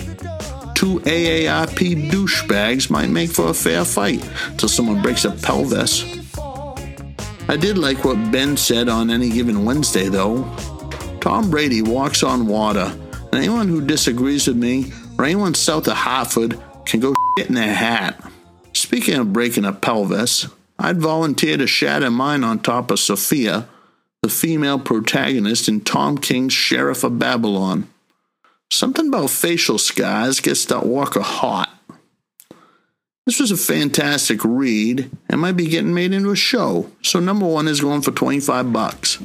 Two 0.79 1.01
AARP 1.01 2.09
douchebags 2.09 2.89
might 2.89 3.09
make 3.09 3.31
for 3.31 3.49
a 3.49 3.53
fair 3.53 3.83
fight 3.83 4.25
till 4.57 4.69
someone 4.69 5.01
breaks 5.01 5.25
a 5.25 5.31
pelvis. 5.31 6.05
I 7.49 7.57
did 7.57 7.77
like 7.77 8.05
what 8.05 8.31
Ben 8.31 8.55
said 8.55 8.87
on 8.87 9.09
any 9.09 9.29
given 9.29 9.65
Wednesday, 9.65 10.07
though. 10.07 10.43
Tom 11.19 11.51
Brady 11.51 11.81
walks 11.81 12.23
on 12.23 12.47
water, 12.47 12.97
and 13.11 13.35
anyone 13.35 13.67
who 13.67 13.85
disagrees 13.85 14.47
with 14.47 14.55
me 14.55 14.93
or 15.17 15.25
anyone 15.25 15.53
south 15.53 15.85
of 15.89 15.97
Hartford 15.97 16.57
can 16.85 17.01
go 17.01 17.13
shit 17.37 17.49
in 17.49 17.55
their 17.55 17.73
hat. 17.73 18.31
Speaking 18.71 19.15
of 19.15 19.33
breaking 19.33 19.65
a 19.65 19.73
pelvis, 19.73 20.47
I'd 20.79 21.01
volunteer 21.01 21.57
to 21.57 21.67
shatter 21.67 22.09
mine 22.09 22.45
on 22.45 22.59
top 22.59 22.89
of 22.89 23.01
Sophia, 23.01 23.67
the 24.21 24.29
female 24.29 24.79
protagonist 24.79 25.67
in 25.67 25.81
Tom 25.81 26.17
King's 26.17 26.53
Sheriff 26.53 27.03
of 27.03 27.19
Babylon. 27.19 27.89
Something 28.71 29.07
about 29.07 29.31
facial 29.31 29.77
scars 29.79 30.39
gets 30.39 30.65
that 30.65 30.85
walker 30.85 31.21
hot. 31.21 31.69
This 33.25 33.39
was 33.39 33.51
a 33.51 33.57
fantastic 33.57 34.43
read 34.43 35.09
and 35.29 35.41
might 35.41 35.57
be 35.57 35.67
getting 35.67 35.93
made 35.93 36.13
into 36.13 36.31
a 36.31 36.35
show, 36.35 36.89
so 37.01 37.19
number 37.19 37.47
one 37.47 37.67
is 37.67 37.81
going 37.81 38.01
for 38.01 38.11
25 38.11 38.71
bucks. 38.71 39.19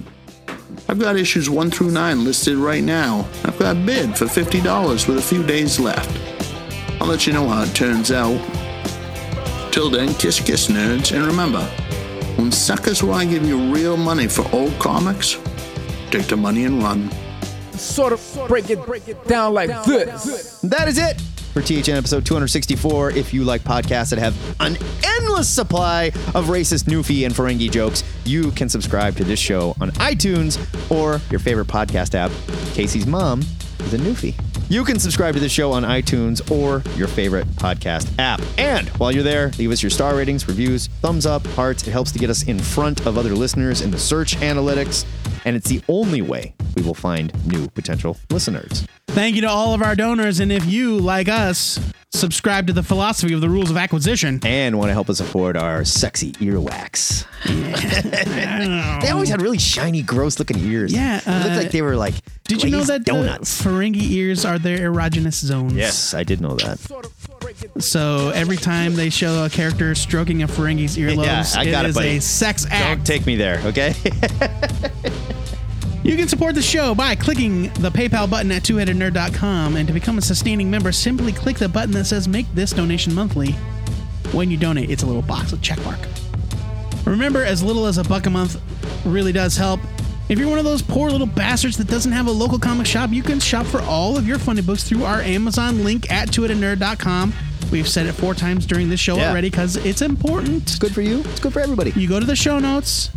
I've 0.89 0.99
got 0.99 1.17
issues 1.17 1.49
1 1.49 1.71
through 1.71 1.91
9 1.91 2.25
listed 2.25 2.57
right 2.57 2.83
now. 2.83 3.29
I've 3.45 3.59
got 3.59 3.77
a 3.77 3.81
bid 3.81 4.17
for 4.17 4.25
$50 4.25 5.09
with 5.09 5.19
a 5.19 5.23
few 5.23 5.43
days 5.43 5.79
left. 5.79 6.11
I'll 7.01 7.07
let 7.07 7.27
you 7.27 7.33
know 7.33 7.49
how 7.49 7.63
it 7.65 7.75
turns 7.75 8.11
out. 8.11 8.41
Till 9.73 9.91
then, 9.91 10.15
kiss 10.15 10.41
kiss 10.41 10.69
nerds, 10.69 11.15
and 11.15 11.27
remember, 11.27 11.65
when 12.37 12.51
suckers 12.51 13.03
want 13.03 13.25
to 13.25 13.35
give 13.35 13.47
you 13.47 13.73
real 13.73 13.97
money 13.97 14.27
for 14.27 14.47
old 14.55 14.79
comics, 14.79 15.39
take 16.11 16.27
the 16.27 16.37
money 16.37 16.65
and 16.65 16.83
run. 16.83 17.11
Sort 17.79 18.12
of 18.12 18.45
break 18.49 18.70
it, 18.70 18.85
break 18.85 19.09
it 19.09 19.27
down 19.27 19.55
like 19.55 19.68
this. 19.85 20.61
That 20.61 20.89
is 20.89 20.99
it 20.99 21.20
for 21.55 21.62
THN 21.62 21.97
episode 21.97 22.27
264. 22.27 23.12
If 23.12 23.33
you 23.33 23.45
like 23.45 23.62
podcasts 23.62 24.11
that 24.11 24.18
have 24.18 24.35
an 24.61 24.77
endless 25.05 25.49
supply 25.49 26.07
of 26.35 26.47
racist 26.47 26.85
Newfie 26.85 27.25
and 27.25 27.33
Ferengi 27.33 27.70
jokes, 27.70 28.03
you 28.25 28.51
can 28.51 28.68
subscribe 28.68 29.16
to 29.16 29.25
this 29.25 29.39
show 29.39 29.77
on 29.81 29.93
iTunes 29.93 30.59
or 30.91 31.20
your 31.31 31.39
favorite 31.39 31.68
podcast 31.68 32.16
app. 32.16 32.33
Casey's 32.75 33.07
mom 33.07 33.41
is 33.79 33.95
a 33.95 33.99
Newfie. 33.99 34.35
You 34.68 34.83
can 34.83 34.99
subscribe 34.99 35.35
to 35.35 35.41
this 35.41 35.53
show 35.53 35.70
on 35.70 35.85
iTunes 35.85 36.51
or 36.51 36.83
your 36.97 37.07
favorite 37.07 37.47
podcast 37.51 38.11
app. 38.18 38.41
And 38.59 38.89
while 38.99 39.12
you're 39.12 39.22
there, 39.22 39.53
leave 39.59 39.70
us 39.70 39.81
your 39.81 39.91
star 39.91 40.16
ratings, 40.16 40.49
reviews, 40.49 40.89
thumbs 41.03 41.25
up, 41.25 41.47
hearts. 41.49 41.87
It 41.87 41.93
helps 41.93 42.11
to 42.12 42.18
get 42.18 42.31
us 42.31 42.43
in 42.45 42.59
front 42.59 43.07
of 43.07 43.16
other 43.16 43.35
listeners 43.35 43.81
in 43.81 43.93
the 43.93 43.99
search 43.99 44.37
analytics. 44.39 45.05
And 45.45 45.55
it's 45.55 45.68
the 45.68 45.83
only 45.89 46.22
way 46.22 46.55
we 46.75 46.83
will 46.83 46.95
find 46.95 47.33
new 47.47 47.68
potential 47.68 48.16
listeners. 48.31 48.87
Thank 49.09 49.37
you 49.37 49.43
to 49.43 49.49
all 49.49 49.75
of 49.75 49.83
our 49.83 49.95
donors. 49.95 50.41
And 50.41 50.51
if 50.51 50.64
you, 50.66 50.99
like 50.99 51.29
us, 51.29 51.79
subscribe 52.12 52.66
to 52.66 52.72
the 52.72 52.83
philosophy 52.83 53.33
of 53.35 53.41
the 53.41 53.49
rules 53.49 53.70
of 53.70 53.77
acquisition, 53.77 54.41
and 54.45 54.79
want 54.79 54.89
to 54.89 54.93
help 54.93 55.09
us 55.11 55.20
afford 55.20 55.57
our 55.57 55.85
sexy 55.85 56.33
earwax. 56.35 57.27
they 59.03 59.11
always 59.11 59.29
had 59.29 59.43
really 59.43 59.59
shiny, 59.59 60.03
gross 60.03 60.39
looking 60.39 60.59
ears. 60.59 60.93
Yeah, 60.93 61.18
it 61.18 61.27
looked 61.27 61.51
uh, 61.51 61.57
like 61.57 61.70
they 61.70 61.83
were 61.83 61.97
like 61.97 62.14
did 62.45 62.62
you 62.62 62.70
know 62.70 62.85
that 62.85 63.01
uh, 63.01 63.05
donuts? 63.05 63.62
Ferengi 63.62 64.03
ears 64.11 64.45
are 64.45 64.59
their 64.59 64.91
erogenous 64.91 65.35
zones? 65.35 65.72
yes, 65.72 66.12
I 66.12 66.25
did 66.25 66.41
know 66.43 66.57
that. 66.57 66.79
So 67.79 68.31
every 68.31 68.57
time 68.59 68.95
they 68.97 69.09
show 69.09 69.45
a 69.45 69.51
character 69.51 69.95
stroking 69.95 70.43
a 70.43 70.49
Ferengi's 70.49 70.97
earlobes, 70.99 71.55
Yeah, 71.55 71.61
I 71.61 71.70
got 71.70 71.87
it, 71.87 71.91
is 71.91 71.95
buddy. 71.95 72.16
a 72.16 72.20
sex 72.20 72.66
act. 72.70 72.99
Don't 72.99 73.07
take 73.07 73.27
me 73.27 73.37
there, 73.37 73.61
okay? 73.66 73.95
You 76.05 76.17
can 76.17 76.29
support 76.29 76.55
the 76.55 76.63
show 76.63 76.95
by 76.95 77.15
clicking 77.17 77.65
the 77.81 77.91
PayPal 77.91 78.29
button 78.29 78.53
at 78.53 78.63
twoheadednerd.com. 78.63 79.77
And 79.77 79.89
to 79.89 79.95
become 79.95 80.19
a 80.19 80.23
sustaining 80.23 80.71
member, 80.71 80.93
simply 80.93 81.33
click 81.33 81.57
the 81.57 81.69
button 81.69 81.93
that 81.93 82.05
says 82.05 82.29
Make 82.29 82.47
This 82.55 82.73
Donation 82.73 83.15
Monthly. 83.15 83.53
When 84.33 84.51
you 84.51 84.57
donate, 84.59 84.91
it's 84.91 85.03
a 85.03 85.07
little 85.07 85.23
box 85.23 85.51
with 85.53 85.63
check 85.63 85.83
mark. 85.85 85.99
Remember, 87.07 87.43
as 87.43 87.63
little 87.63 87.87
as 87.87 87.97
a 87.99 88.05
buck 88.05 88.27
a 88.27 88.31
month 88.31 88.61
really 89.07 89.33
does 89.33 89.57
help. 89.57 89.81
If 90.29 90.39
you're 90.39 90.49
one 90.49 90.59
of 90.59 90.65
those 90.65 90.83
poor 90.83 91.11
little 91.11 91.27
bastards 91.27 91.77
that 91.79 91.87
doesn't 91.87 92.13
have 92.13 92.27
a 92.27 92.31
local 92.31 92.59
comic 92.59 92.87
shop, 92.87 93.11
you 93.11 93.23
can 93.23 93.41
shop 93.41 93.67
for 93.67 93.81
all 93.83 94.17
of 94.19 94.27
your 94.27 94.39
funny 94.39 94.63
books 94.63 94.85
through 94.85 95.05
our 95.05 95.21
Amazon 95.21 95.85
link 95.85 96.11
at 96.11 96.29
twoheadednerd.com. 96.29 97.33
We've 97.73 97.89
said 97.89 98.07
it 98.07 98.13
four 98.13 98.35
times 98.35 98.67
during 98.67 98.89
this 98.91 99.01
show 99.01 99.17
Yeah. 99.17 99.31
already 99.31 99.49
because 99.51 99.77
it's 99.77 100.03
important. 100.03 100.63
it's 100.65 100.79
good 100.79 100.95
for 100.95 101.01
you. 101.03 101.21
It's 101.31 101.41
good 101.41 101.53
for 101.55 101.61
everybody. 101.61 101.93
You 101.97 102.09
go 102.09 102.21
to 102.21 102.27
the 102.27 102.37
show 102.37 102.59
notes. 102.59 103.11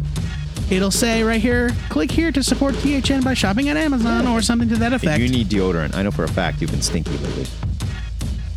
It'll 0.69 0.91
say 0.91 1.23
right 1.23 1.39
here, 1.39 1.71
click 1.89 2.11
here 2.11 2.31
to 2.31 2.43
support 2.43 2.75
THN 2.75 3.21
by 3.21 3.33
shopping 3.33 3.69
at 3.69 3.77
Amazon 3.77 4.27
or 4.27 4.41
something 4.41 4.67
to 4.69 4.75
that 4.77 4.91
effect. 4.91 5.21
you 5.21 5.29
need 5.29 5.47
deodorant, 5.47 5.95
I 5.95 6.03
know 6.03 6.11
for 6.11 6.25
a 6.25 6.27
fact 6.27 6.61
you've 6.61 6.71
been 6.71 6.81
stinky 6.81 7.17
lately. 7.17 7.45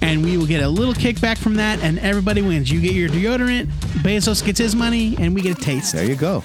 and 0.02 0.24
we 0.24 0.36
will 0.36 0.46
get 0.46 0.62
a 0.62 0.68
little 0.68 0.94
kickback 0.94 1.38
from 1.38 1.54
that, 1.54 1.78
and 1.80 1.98
everybody 2.00 2.42
wins. 2.42 2.70
You 2.70 2.80
get 2.80 2.94
your 2.94 3.08
deodorant, 3.08 3.66
Bezos 4.02 4.44
gets 4.44 4.58
his 4.58 4.74
money, 4.74 5.14
and 5.18 5.34
we 5.34 5.40
get 5.40 5.56
a 5.58 5.60
taste. 5.60 5.92
There 5.92 6.04
you 6.04 6.16
go. 6.16 6.42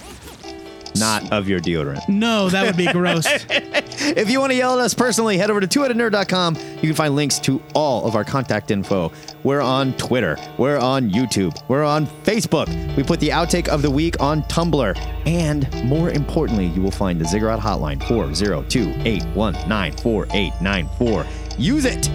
Not 0.99 1.31
of 1.31 1.47
your 1.47 1.59
deodorant. 1.59 2.07
No, 2.07 2.49
that 2.49 2.65
would 2.65 2.77
be 2.77 2.85
gross. 2.91 3.25
If 3.49 4.29
you 4.29 4.39
want 4.39 4.51
to 4.51 4.57
yell 4.57 4.79
at 4.79 4.83
us 4.85 4.93
personally, 4.93 5.37
head 5.37 5.49
over 5.49 5.59
to 5.59 5.67
twoheadednerd.com. 5.67 6.55
You 6.55 6.81
can 6.81 6.93
find 6.93 7.15
links 7.15 7.39
to 7.39 7.61
all 7.73 8.05
of 8.05 8.15
our 8.15 8.23
contact 8.23 8.71
info. 8.71 9.11
We're 9.43 9.61
on 9.61 9.93
Twitter. 9.93 10.37
We're 10.57 10.79
on 10.79 11.09
YouTube. 11.09 11.57
We're 11.67 11.83
on 11.83 12.07
Facebook. 12.23 12.67
We 12.95 13.03
put 13.03 13.19
the 13.19 13.29
outtake 13.29 13.67
of 13.67 13.81
the 13.81 13.91
week 13.91 14.19
on 14.19 14.43
Tumblr. 14.43 14.97
And 15.25 15.71
more 15.85 16.09
importantly, 16.09 16.67
you 16.67 16.81
will 16.81 16.91
find 16.91 17.19
the 17.19 17.25
Ziggurat 17.25 17.59
hotline 17.59 18.01
402 18.07 18.89
819 19.07 19.97
4894. 20.01 21.25
Use 21.57 21.85
it 21.85 22.09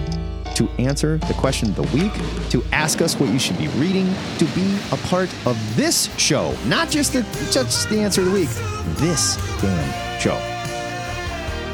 to 0.55 0.69
answer 0.79 1.17
the 1.17 1.33
question 1.33 1.69
of 1.69 1.75
the 1.75 1.97
week, 1.97 2.11
to 2.49 2.63
ask 2.71 3.01
us 3.01 3.19
what 3.19 3.29
you 3.29 3.39
should 3.39 3.57
be 3.57 3.67
reading, 3.69 4.13
to 4.37 4.45
be 4.55 4.77
a 4.91 4.97
part 5.07 5.29
of 5.45 5.57
this 5.75 6.09
show. 6.17 6.55
Not 6.65 6.89
just 6.89 7.13
the 7.13 7.21
just 7.51 7.89
the 7.89 7.99
answer 7.99 8.21
of 8.21 8.27
the 8.27 8.33
week. 8.33 8.49
This 8.97 9.37
damn 9.61 10.19
show. 10.19 10.37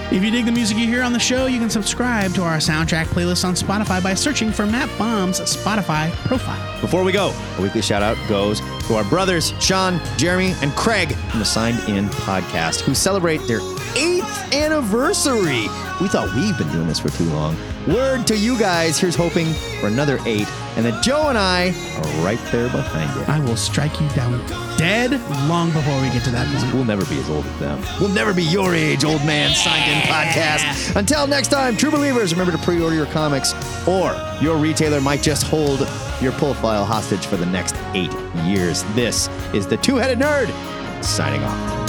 if 0.10 0.24
you 0.24 0.32
dig 0.32 0.46
the 0.46 0.52
music 0.52 0.78
you 0.78 0.86
hear 0.88 1.04
on 1.04 1.12
the 1.12 1.20
show, 1.20 1.48
you 1.48 1.60
can 1.60 1.70
subscribe 1.70 2.34
to 2.34 2.42
our 2.42 2.58
soundtrack 2.58 3.06
playlist 3.08 3.44
on 3.44 3.56
Spotify 3.56 4.02
by 4.02 4.14
searching 4.14 4.52
for 4.52 4.66
Matt 4.66 4.90
Bomb's 4.98 5.40
Spotify 5.42 6.12
profile. 6.26 6.82
Before 6.82 7.04
we 7.04 7.12
go, 7.12 7.34
a 7.58 7.62
weekly 7.62 7.82
shout 7.82 8.02
out 8.02 8.18
goes 8.30 8.62
to 8.88 8.96
our 8.96 9.04
brothers, 9.06 9.54
Sean, 9.60 10.00
Jeremy, 10.18 10.54
and 10.62 10.72
Craig 10.74 11.14
from 11.14 11.40
the 11.40 11.46
Signed 11.46 11.80
In 11.90 12.08
podcast, 12.08 12.82
who 12.82 12.94
celebrate 12.96 13.40
their 13.48 13.60
eighth 13.98 14.17
anniversary. 14.54 15.68
We 16.00 16.08
thought 16.08 16.34
we've 16.36 16.58
been 16.58 16.72
doing 16.72 16.88
this 16.88 17.00
for 17.00 17.10
too 17.10 17.26
long. 17.26 17.56
Word 17.88 18.28
to 18.28 18.38
you 18.38 18.58
guys, 18.60 19.00
here's 19.00 19.16
hoping 19.16 19.54
for 19.80 19.88
another 19.88 20.20
eight, 20.26 20.48
and 20.76 20.86
that 20.86 21.04
Joe 21.04 21.30
and 21.30 21.38
I 21.38 21.70
are 21.70 22.24
right 22.24 22.40
there 22.52 22.70
behind 22.70 23.16
you. 23.16 23.26
I 23.34 23.40
will 23.40 23.56
strike 23.56 24.00
you 24.00 24.08
down 24.10 24.46
dead 24.78 25.12
long 25.48 25.72
before 25.72 26.00
we 26.02 26.10
get 26.10 26.24
to 26.26 26.32
that 26.32 26.48
point. 26.54 26.74
We'll 26.74 26.84
never 26.84 27.06
be 27.06 27.18
as 27.20 27.30
old 27.30 27.46
as 27.46 27.60
them. 27.60 27.82
We'll 28.00 28.10
never 28.10 28.34
be 28.34 28.44
your 28.44 28.76
age, 28.76 29.04
old 29.06 29.26
man 29.26 29.56
signed 29.56 29.90
in 29.90 30.02
podcast. 30.04 30.96
Until 30.96 31.28
next 31.28 31.48
time, 31.48 31.78
true 31.78 31.92
believers, 31.92 32.34
remember 32.34 32.52
to 32.52 32.64
pre 32.64 32.82
order 32.82 32.96
your 32.96 33.06
comics, 33.08 33.54
or 33.88 34.14
your 34.42 34.58
retailer 34.58 35.02
might 35.02 35.22
just 35.22 35.44
hold 35.44 35.88
your 36.22 36.34
pull 36.34 36.54
file 36.56 36.86
hostage 36.86 37.26
for 37.26 37.38
the 37.38 37.46
next 37.46 37.76
eight 37.94 38.14
years. 38.46 38.84
This 38.96 39.30
is 39.54 39.66
the 39.66 39.78
Two 39.78 39.96
Headed 39.96 40.20
Nerd 40.20 40.52
signing 41.04 41.42
off. 41.44 41.87